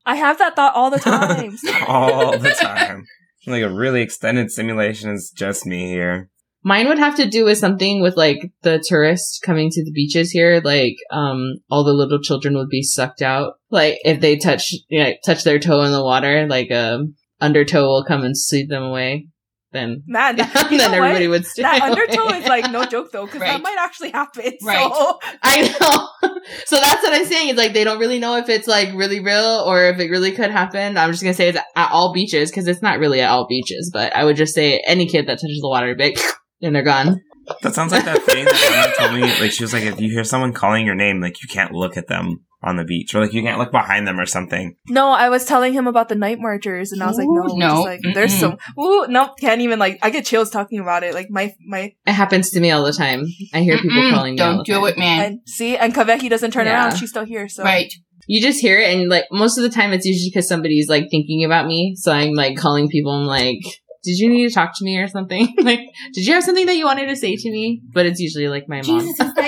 I 0.05 0.15
have 0.15 0.37
that 0.39 0.55
thought 0.55 0.75
all 0.75 0.89
the 0.89 0.99
time. 0.99 1.57
all 1.87 2.37
the 2.37 2.51
time. 2.51 3.05
Like 3.47 3.63
a 3.63 3.73
really 3.73 4.01
extended 4.01 4.51
simulation 4.51 5.11
is 5.11 5.31
just 5.35 5.65
me 5.65 5.87
here. 5.87 6.29
Mine 6.63 6.87
would 6.87 6.99
have 6.99 7.15
to 7.17 7.27
do 7.27 7.43
with 7.43 7.57
something 7.57 8.01
with 8.01 8.15
like 8.15 8.51
the 8.61 8.83
tourists 8.87 9.39
coming 9.39 9.69
to 9.69 9.83
the 9.83 9.91
beaches 9.91 10.31
here. 10.31 10.61
Like, 10.63 10.95
um, 11.11 11.55
all 11.69 11.83
the 11.83 11.93
little 11.93 12.21
children 12.21 12.55
would 12.55 12.69
be 12.69 12.81
sucked 12.81 13.21
out. 13.21 13.55
Like, 13.69 13.99
if 14.05 14.21
they 14.21 14.37
touch, 14.37 14.73
you 14.87 15.03
know, 15.03 15.11
touch 15.25 15.43
their 15.43 15.59
toe 15.59 15.81
in 15.81 15.91
the 15.91 16.03
water, 16.03 16.47
like, 16.47 16.71
um, 16.71 17.15
undertow 17.41 17.83
will 17.87 18.05
come 18.05 18.23
and 18.23 18.37
sweep 18.37 18.69
them 18.69 18.83
away. 18.83 19.27
Then, 19.73 20.03
Man, 20.07 20.37
that, 20.37 20.53
then 20.69 20.93
everybody 20.93 21.27
what? 21.27 21.39
would 21.39 21.45
stay. 21.45 21.63
That 21.63 21.81
away. 21.89 21.91
undertow 21.91 22.27
is 22.35 22.45
like 22.45 22.71
no 22.71 22.85
joke 22.85 23.11
though, 23.11 23.25
because 23.25 23.41
that 23.41 23.61
might 23.61 23.77
actually 23.79 24.11
happen. 24.11 24.53
Right. 24.63 24.77
So 24.93 25.19
I 25.41 25.61
know. 25.63 26.29
so 26.65 26.79
that's 26.79 27.03
what 27.03 27.13
I'm 27.13 27.25
saying. 27.25 27.49
It's 27.49 27.57
like 27.57 27.73
they 27.73 27.83
don't 27.83 27.99
really 27.99 28.19
know 28.19 28.37
if 28.37 28.47
it's 28.49 28.67
like 28.67 28.93
really 28.93 29.19
real 29.19 29.63
or 29.67 29.85
if 29.85 29.99
it 29.99 30.09
really 30.11 30.31
could 30.31 30.51
happen. 30.51 30.95
I'm 30.95 31.11
just 31.11 31.23
gonna 31.23 31.33
say 31.33 31.49
it's 31.49 31.57
at 31.75 31.91
all 31.91 32.13
beaches 32.13 32.51
because 32.51 32.67
it's 32.67 32.83
not 32.83 32.99
really 32.99 33.19
at 33.19 33.29
all 33.29 33.47
beaches. 33.47 33.89
But 33.91 34.15
I 34.15 34.23
would 34.23 34.35
just 34.37 34.53
say 34.53 34.81
any 34.85 35.07
kid 35.07 35.27
that 35.27 35.39
touches 35.41 35.59
the 35.59 35.69
water, 35.69 35.95
big, 35.95 36.19
and 36.63 36.75
they're 36.75 36.83
gone. 36.83 37.21
That 37.61 37.75
sounds 37.75 37.91
like 37.91 38.05
that 38.05 38.21
thing 38.23 38.45
that 38.45 38.95
Emma 38.97 39.07
told 39.09 39.19
me. 39.19 39.39
Like 39.41 39.51
she 39.51 39.63
was 39.63 39.73
like, 39.73 39.83
if 39.83 39.99
you 39.99 40.09
hear 40.11 40.23
someone 40.23 40.53
calling 40.53 40.85
your 40.85 40.95
name, 40.95 41.19
like 41.21 41.41
you 41.43 41.47
can't 41.49 41.73
look 41.73 41.97
at 41.97 42.07
them 42.07 42.45
on 42.65 42.77
the 42.77 42.85
beach, 42.85 43.13
or 43.13 43.19
like 43.19 43.33
you 43.33 43.41
can't 43.41 43.59
look 43.59 43.71
behind 43.73 44.07
them 44.07 44.17
or 44.17 44.25
something. 44.25 44.73
no, 44.87 45.09
I 45.11 45.27
was 45.27 45.43
telling 45.43 45.73
him 45.73 45.85
about 45.85 46.07
the 46.07 46.15
night 46.15 46.39
marchers, 46.39 46.93
and 46.93 47.03
I 47.03 47.07
was 47.07 47.17
like, 47.17 47.27
no, 47.29 47.53
Ooh, 47.53 47.57
no, 47.57 47.73
no. 47.75 47.81
like 47.81 47.99
there's 48.13 48.33
some. 48.33 48.57
Ooh, 48.79 49.05
no, 49.09 49.33
can't 49.37 49.59
even 49.59 49.77
like. 49.79 49.99
I 50.01 50.09
get 50.09 50.25
chills 50.25 50.49
talking 50.49 50.79
about 50.79 51.03
it. 51.03 51.13
Like 51.13 51.27
my 51.29 51.53
my 51.67 51.93
It 52.07 52.13
happens 52.13 52.51
to 52.51 52.61
me 52.61 52.71
all 52.71 52.85
the 52.85 52.93
time. 52.93 53.25
I 53.53 53.59
hear 53.59 53.77
people 53.77 54.01
Mm-mm, 54.01 54.13
calling 54.13 54.35
me. 54.35 54.41
all 54.41 54.49
Don't 54.53 54.57
the 54.59 54.63
do 54.63 54.73
time. 54.79 54.85
it, 54.85 54.97
man. 54.97 55.21
and 55.25 55.39
see, 55.45 55.75
and 55.75 55.93
Kavehi 55.93 56.29
doesn't 56.29 56.51
turn 56.51 56.65
Yeah. 56.67 56.85
around. 56.87 56.95
She's 56.97 57.09
still 57.09 57.25
here. 57.25 57.49
So 57.49 57.63
Right. 57.65 57.91
You 58.25 58.41
just 58.41 58.61
hear 58.61 58.79
it, 58.79 58.95
and 58.97 59.09
like 59.09 59.25
most 59.31 59.57
of 59.57 59.63
the 59.63 59.69
time, 59.69 59.91
it's 59.91 60.05
usually 60.05 60.29
because 60.33 60.47
somebody's 60.47 60.87
like 60.87 61.07
thinking 61.11 61.43
about 61.43 61.65
me. 61.67 61.95
So 61.97 62.13
I'm 62.13 62.31
like 62.33 62.55
calling 62.55 62.87
people. 62.87 63.11
I'm 63.11 63.25
like, 63.27 63.59
"Did 64.03 64.17
you 64.17 64.29
need 64.29 64.47
to 64.47 64.53
talk 64.53 64.71
to 64.77 64.85
me 64.85 64.97
or 64.97 65.07
something? 65.07 65.53
like, 65.61 65.79
did 66.13 66.25
you 66.25 66.33
have 66.33 66.43
something 66.43 66.65
that 66.65 66.75
you 66.75 66.85
wanted 66.85 67.07
to 67.07 67.15
say 67.15 67.35
to 67.35 67.51
me?" 67.51 67.81
But 67.93 68.05
it's 68.05 68.19
usually 68.19 68.47
like 68.47 68.65
my 68.67 68.77
mom. 68.77 68.83
Jesus, 68.85 69.19
is 69.19 69.33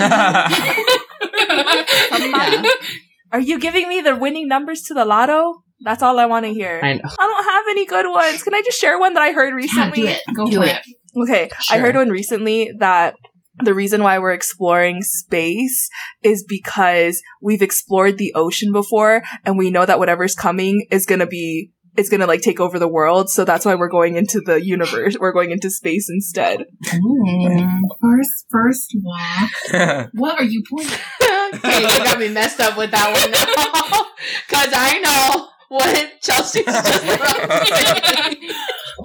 Are 3.31 3.39
you 3.39 3.59
giving 3.59 3.89
me 3.89 4.01
the 4.01 4.15
winning 4.15 4.47
numbers 4.47 4.83
to 4.83 4.93
the 4.93 5.05
lotto? 5.05 5.61
That's 5.81 6.01
all 6.01 6.19
I 6.19 6.25
want 6.25 6.45
to 6.45 6.53
hear. 6.53 6.79
I 6.81 6.93
know. 6.93 7.01
I 7.03 7.27
don't 7.27 7.43
have 7.53 7.63
any 7.69 7.85
good 7.85 8.09
ones. 8.09 8.43
Can 8.43 8.55
I 8.55 8.61
just 8.61 8.79
share 8.79 8.97
one 8.97 9.13
that 9.13 9.21
I 9.23 9.33
heard 9.33 9.49
Yeah, 9.49 9.55
recently? 9.55 10.01
do 10.03 10.07
it. 10.07 10.21
Go 10.35 10.45
Do 10.45 10.57
for 10.57 10.63
it. 10.63 10.77
it. 10.77 10.83
Okay, 11.23 11.49
I 11.71 11.77
heard 11.79 11.95
one 11.95 12.09
recently 12.09 12.71
that 12.79 13.15
the 13.63 13.73
reason 13.73 14.03
why 14.03 14.19
we're 14.19 14.33
exploring 14.33 15.01
space 15.01 15.89
is 16.23 16.43
because 16.47 17.21
we've 17.41 17.61
explored 17.61 18.17
the 18.17 18.33
ocean 18.35 18.71
before 18.73 19.23
and 19.45 19.57
we 19.57 19.71
know 19.71 19.85
that 19.85 19.97
whatever's 19.99 20.35
coming 20.35 20.85
is 20.91 21.05
gonna 21.05 21.25
be 21.27 21.71
it's 21.97 22.09
gonna 22.09 22.27
like 22.27 22.41
take 22.41 22.59
over 22.59 22.79
the 22.79 22.87
world, 22.87 23.29
so 23.29 23.45
that's 23.45 23.65
why 23.65 23.75
we're 23.75 23.89
going 23.89 24.15
into 24.15 24.41
the 24.41 24.63
universe. 24.63 25.17
We're 25.19 25.31
going 25.31 25.51
into 25.51 25.69
space 25.69 26.09
instead. 26.09 26.65
Mm. 26.85 27.69
First, 28.01 28.45
first 28.51 28.95
walk. 29.01 30.09
What 30.13 30.39
are 30.39 30.43
you 30.43 30.63
pointing? 30.69 30.93
okay, 31.55 31.81
you 31.81 32.03
got 32.03 32.19
me 32.19 32.29
messed 32.29 32.59
up 32.59 32.77
with 32.77 32.91
that 32.91 33.07
one. 33.11 33.31
Cause 34.49 34.73
I 34.73 34.99
know 34.99 35.47
what 35.69 36.21
Chelsea's 36.21 36.65
just 36.65 37.03
about 37.03 37.65
to 37.65 37.75
say. 37.75 38.49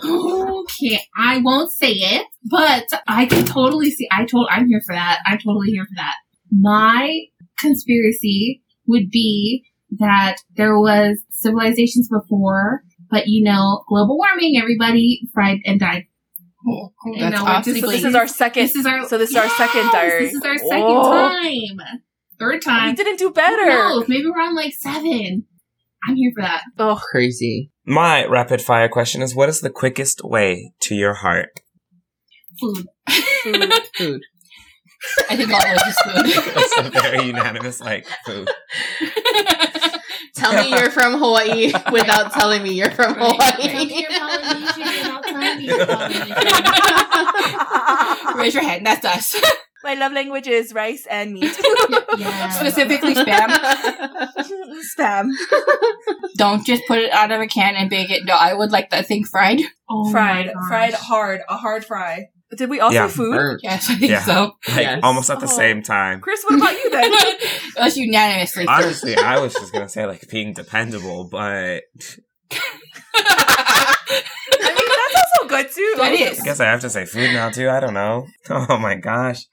okay, 0.04 1.00
I 1.16 1.38
won't 1.38 1.70
say 1.72 1.92
it, 1.92 2.26
but 2.50 2.84
I 3.06 3.26
can 3.26 3.44
totally 3.44 3.90
see. 3.90 4.06
I 4.12 4.24
told. 4.24 4.48
I'm 4.50 4.66
here 4.68 4.82
for 4.86 4.94
that. 4.94 5.20
I'm 5.26 5.38
totally 5.38 5.70
here 5.70 5.84
for 5.84 5.96
that. 5.96 6.14
My 6.50 7.10
conspiracy 7.58 8.62
would 8.86 9.10
be 9.10 9.64
that 9.98 10.36
there 10.56 10.78
was 10.78 11.22
civilizations 11.40 12.08
before, 12.08 12.82
but 13.10 13.24
you 13.26 13.42
know, 13.44 13.82
global 13.88 14.16
warming. 14.18 14.56
Everybody 14.60 15.20
fried 15.34 15.58
and 15.64 15.80
died. 15.80 16.04
Oh, 16.68 16.92
And 17.04 17.22
that's 17.22 17.36
now 17.36 17.44
we're 17.44 17.50
awfully 17.50 17.80
just- 17.80 17.86
So 17.86 17.90
this 17.92 18.04
is 18.04 18.14
our 18.14 18.26
second. 18.28 18.62
This 18.64 18.76
is 18.76 18.86
our. 18.86 19.08
so 19.08 19.18
this 19.18 19.30
is 19.30 19.36
our 19.36 19.48
second 19.48 19.86
diary. 19.92 20.26
This 20.26 20.34
is 20.34 20.42
our 20.42 20.58
second 20.58 20.82
Oh. 20.84 21.10
time. 21.10 21.86
Third 22.38 22.62
time. 22.62 22.88
we 22.90 22.94
didn't 22.94 23.18
do 23.18 23.30
better. 23.30 23.66
knows? 23.66 24.08
Maybe 24.08 24.24
we're 24.26 24.40
on 24.42 24.54
like 24.54 24.72
seven. 24.74 25.44
I'm 26.08 26.16
here 26.16 26.32
for 26.34 26.42
that. 26.42 26.62
Oh, 26.78 26.98
Crazy. 27.10 27.70
My 27.86 28.24
rapid 28.26 28.62
fire 28.62 28.88
question 28.88 29.20
is: 29.22 29.34
What 29.34 29.48
is 29.50 29.60
the 29.60 29.68
quickest 29.70 30.20
way 30.24 30.72
to 30.82 30.94
your 30.94 31.14
heart? 31.14 31.48
Food. 32.60 32.86
food. 33.42 33.72
Food. 33.96 34.20
I 35.30 35.36
think 35.36 35.50
all 35.50 35.64
of 35.64 35.78
us 35.78 35.96
is 36.36 36.54
That's 36.54 36.78
a 36.78 36.90
very 36.90 37.24
unanimous 37.26 37.80
like 37.80 38.06
food. 38.26 38.48
Tell 40.40 40.54
me 40.54 40.70
you're 40.70 40.90
from 40.90 41.18
Hawaii 41.18 41.72
without 41.92 42.32
telling 42.32 42.62
me 42.62 42.72
you're 42.72 42.90
from 42.90 43.14
Right. 43.14 43.32
Hawaii. 43.36 43.68
Tell 43.68 43.84
you're 43.84 44.10
Polynesian 44.10 44.86
without 44.86 45.22
telling 45.24 45.58
me 45.58 45.64
you're 45.66 45.86
Polynesian. 45.92 46.36
Raise 48.38 48.54
your 48.54 48.62
hand. 48.62 48.86
That's 48.86 49.04
us. 49.04 49.40
My 49.82 49.94
love 49.94 50.12
language 50.12 50.46
is 50.46 50.74
rice 50.74 51.06
and 51.10 51.32
meat. 51.32 51.58
Yeah. 52.18 52.50
Specifically 52.50 53.14
spam. 53.14 53.48
Spam. 54.94 55.30
Don't 56.36 56.66
just 56.66 56.82
put 56.86 56.98
it 56.98 57.10
out 57.12 57.30
of 57.32 57.40
a 57.40 57.46
can 57.46 57.76
and 57.76 57.88
bake 57.88 58.10
it. 58.10 58.24
No, 58.26 58.34
I 58.34 58.52
would 58.52 58.72
like 58.72 58.90
that 58.90 59.06
thing 59.06 59.24
fried. 59.24 59.60
Oh 59.88 60.10
fried. 60.10 60.52
Fried 60.68 60.92
hard. 60.92 61.40
A 61.48 61.56
hard 61.56 61.86
fry. 61.86 62.26
Did 62.56 62.68
we 62.68 62.80
also 62.80 62.94
Yeah. 62.94 63.08
food? 63.08 63.34
Burnt. 63.36 63.60
Yes, 63.62 63.88
I 63.88 63.94
think 63.94 64.10
Yeah. 64.10 64.22
so. 64.24 64.52
Like 64.68 64.82
Yes. 64.82 65.00
almost 65.04 65.30
at 65.30 65.38
the 65.40 65.46
Oh. 65.46 65.56
same 65.56 65.82
time. 65.82 66.20
Chris, 66.20 66.42
what 66.44 66.54
about 66.58 66.72
you 66.72 66.90
then? 66.90 67.12
Us 67.78 67.96
unanimously. 67.96 68.66
Honestly, 68.66 69.16
I 69.16 69.38
was 69.38 69.54
just 69.54 69.72
gonna 69.72 69.88
say 69.88 70.04
like 70.06 70.28
being 70.30 70.52
dependable, 70.52 71.28
but 71.30 71.82
I 72.52 73.96
mean, 74.08 74.88
that's 74.88 75.16
also 75.16 75.48
good 75.48 75.70
too. 75.72 75.94
That 75.98 76.12
is. 76.12 76.40
I 76.40 76.44
guess 76.44 76.60
I 76.60 76.64
have 76.66 76.80
to 76.80 76.90
say 76.90 77.04
food 77.06 77.32
now 77.32 77.50
too. 77.50 77.68
I 77.70 77.80
don't 77.80 77.94
know. 77.94 78.26
Oh 78.50 78.78
my 78.78 78.96
gosh. 78.96 79.44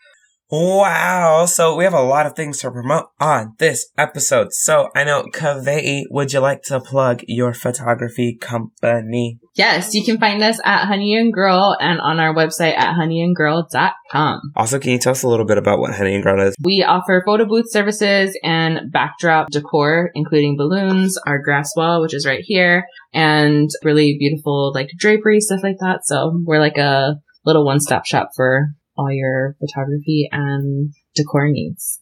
Wow. 0.49 1.45
So 1.45 1.75
we 1.75 1.83
have 1.83 1.93
a 1.93 2.01
lot 2.01 2.25
of 2.25 2.35
things 2.35 2.59
to 2.59 2.71
promote 2.71 3.07
on 3.19 3.55
this 3.57 3.91
episode. 3.97 4.53
So 4.53 4.89
I 4.95 5.03
know 5.03 5.25
Kavehi, 5.33 6.03
would 6.09 6.31
you 6.31 6.39
like 6.39 6.63
to 6.63 6.79
plug 6.79 7.21
your 7.27 7.53
photography 7.53 8.37
company? 8.39 9.39
Yes, 9.55 9.93
you 9.93 10.05
can 10.05 10.19
find 10.19 10.41
us 10.43 10.59
at 10.63 10.85
Honey 10.85 11.17
and 11.17 11.33
Girl 11.33 11.75
and 11.81 11.99
on 11.99 12.19
our 12.19 12.33
website 12.33 12.77
at 12.77 12.95
honeyandgirl.com. 12.95 14.53
Also, 14.55 14.79
can 14.79 14.91
you 14.91 14.99
tell 14.99 15.11
us 15.11 15.23
a 15.23 15.27
little 15.27 15.45
bit 15.45 15.57
about 15.57 15.79
what 15.79 15.95
Honey 15.95 16.15
and 16.15 16.23
Girl 16.23 16.39
is? 16.39 16.55
We 16.63 16.83
offer 16.87 17.23
photo 17.25 17.45
booth 17.45 17.69
services 17.69 18.37
and 18.43 18.91
backdrop 18.91 19.49
decor, 19.49 20.11
including 20.13 20.55
balloons, 20.57 21.17
our 21.25 21.41
grass 21.41 21.73
wall, 21.75 22.01
which 22.01 22.13
is 22.13 22.25
right 22.25 22.43
here, 22.43 22.85
and 23.13 23.69
really 23.83 24.15
beautiful 24.17 24.71
like 24.73 24.89
drapery, 24.97 25.41
stuff 25.41 25.61
like 25.63 25.79
that. 25.79 26.05
So 26.05 26.39
we're 26.45 26.59
like 26.59 26.77
a 26.77 27.15
little 27.43 27.65
one-stop 27.65 28.05
shop 28.05 28.29
for 28.35 28.73
all 28.97 29.11
your 29.11 29.55
photography 29.59 30.27
and 30.31 30.93
decor 31.15 31.49
needs. 31.49 31.99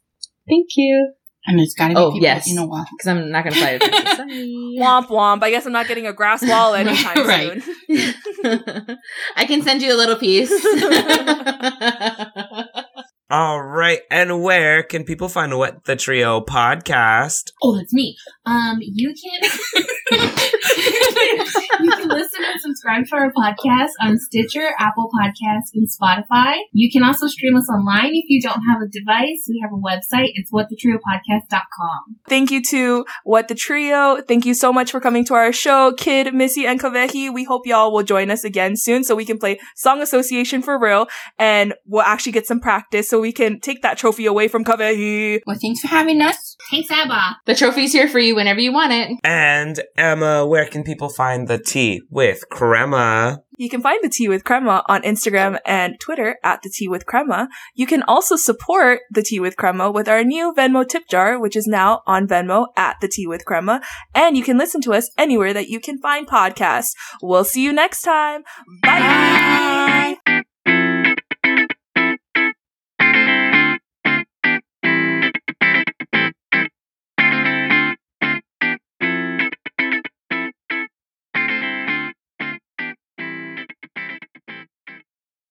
Thank 0.48 0.68
you. 0.78 1.14
And 1.48 1.60
it's 1.60 1.76
gotta 1.76 1.94
be 1.94 2.00
Oh, 2.00 2.10
people 2.12 2.24
yes. 2.24 2.48
you 2.48 2.56
know 2.56 2.66
what. 2.66 2.88
Because 2.92 3.08
I'm 3.08 3.30
not 3.30 3.44
going 3.44 3.54
to 3.54 3.60
fly 3.60 3.78
to 3.78 3.80
Texas. 3.80 4.18
Sorry. 4.18 4.78
Womp 4.80 5.08
womp. 5.10 5.44
I 5.44 5.52
guess 5.52 5.66
I'm 5.68 5.74
not 5.74 5.88
getting 5.88 6.08
a 6.08 6.14
grass 6.14 6.42
wall 6.48 6.74
anytime 6.82 7.28
Right. 7.28 7.62
soon. 7.62 8.98
I 9.36 9.46
can 9.46 9.62
send 9.62 9.84
you 9.84 9.94
a 9.94 9.98
little 9.98 10.16
piece. 10.16 10.50
All 13.32 13.60
right. 13.64 14.02
And 14.12 14.44
where 14.44 14.84
can 14.84 15.04
people 15.04 15.30
find 15.30 15.58
What 15.58 15.86
the 15.86 15.96
Trio 15.96 16.42
podcast? 16.42 17.54
Oh, 17.64 17.76
that's 17.76 17.92
me. 17.92 18.16
Um, 18.46 18.78
you 18.82 19.16
can 19.16 19.50
you 20.12 21.92
can 21.92 22.08
listen 22.08 22.44
and 22.46 22.62
subscribe 22.62 23.06
to 23.08 23.16
our 23.16 23.34
podcast 23.34 23.90
on 24.00 24.20
Stitcher, 24.20 24.70
Apple 24.78 25.10
Podcasts, 25.20 25.72
and 25.74 25.88
Spotify. 25.90 26.58
You 26.72 26.92
can 26.92 27.04
also 27.04 27.26
stream 27.26 27.56
us 27.56 27.68
online 27.68 28.12
if 28.14 28.26
you 28.28 28.40
don't 28.44 28.62
have 28.62 28.84
a 28.84 28.88
device. 28.88 29.48
We 29.50 29.60
have 29.64 29.72
a 29.72 29.82
website. 29.82 30.30
It's 30.36 30.52
whatthetriopodcast.com. 30.52 32.18
Thank 32.30 32.52
you 32.52 32.62
to 32.70 33.06
What 33.24 33.48
the 33.48 33.56
Trio. 33.56 34.22
Thank 34.22 34.46
you 34.46 34.54
so 34.54 34.72
much 34.72 34.92
for 34.92 35.00
coming 35.00 35.26
to 35.26 35.34
our 35.34 35.52
show, 35.52 35.94
Kid, 35.94 36.32
Missy, 36.36 36.68
and 36.68 36.80
Kavehi. 36.80 37.34
We 37.34 37.44
hope 37.44 37.66
y'all 37.66 37.92
will 37.92 38.04
join 38.04 38.30
us 38.30 38.44
again 38.44 38.76
soon 38.76 39.04
so 39.04 39.16
we 39.16 39.26
can 39.26 39.40
play 39.40 39.60
Song 39.76 40.00
Association 40.00 40.62
for 40.62 40.78
real 40.80 41.08
and 41.40 41.74
we'll 41.88 42.04
actually 42.04 42.34
get 42.34 42.46
some 42.46 42.60
practice 42.60 43.10
so 43.10 43.15
we 43.20 43.32
can 43.32 43.60
take 43.60 43.82
that 43.82 43.98
trophy 43.98 44.26
away 44.26 44.48
from 44.48 44.64
Kavehi. 44.64 45.42
Well, 45.46 45.58
thanks 45.62 45.82
for 45.82 45.88
having 45.88 46.22
us. 46.22 46.56
Thanks, 46.70 46.90
Abba. 46.92 47.38
the 47.46 47.56
trophy's 47.56 47.92
here 47.94 48.08
for 48.08 48.20
you 48.20 48.36
whenever 48.36 48.60
you 48.60 48.74
want 48.74 48.94
it. 48.94 49.18
And 49.24 49.82
Emma, 49.98 50.46
where 50.46 50.66
can 50.66 50.84
people 50.84 51.10
find 51.10 51.48
the 51.48 51.60
tea 51.60 52.02
with 52.10 52.50
crema? 52.50 53.44
You 53.58 53.70
can 53.70 53.82
find 53.82 54.00
the 54.04 54.10
Tea 54.10 54.28
with 54.28 54.44
Crema 54.44 54.84
on 54.88 55.02
Instagram 55.04 55.60
and 55.66 56.00
Twitter 56.00 56.38
at 56.44 56.62
the 56.62 56.70
Tea 56.70 56.88
with 56.88 57.06
Crema. 57.06 57.48
You 57.74 57.88
can 57.88 58.04
also 58.04 58.36
support 58.36 59.02
the 59.10 59.22
Tea 59.22 59.40
with 59.40 59.56
Crema 59.56 59.92
with 59.92 60.10
our 60.10 60.24
new 60.24 60.54
Venmo 60.54 60.88
tip 60.88 61.08
jar, 61.10 61.40
which 61.40 61.56
is 61.56 61.68
now 61.68 62.02
on 62.06 62.28
Venmo 62.28 62.68
at 62.76 62.98
the 63.02 63.08
Tea 63.08 63.28
with 63.28 63.46
Crema. 63.46 63.82
And 64.14 64.36
you 64.36 64.44
can 64.44 64.58
listen 64.58 64.82
to 64.82 64.94
us 64.94 65.10
anywhere 65.18 65.54
that 65.54 65.70
you 65.70 65.80
can 65.80 66.00
find 66.00 66.28
podcasts. 66.28 66.92
We'll 67.22 67.46
see 67.46 67.64
you 67.64 67.72
next 67.72 68.02
time. 68.02 68.44
Bye. 68.84 70.44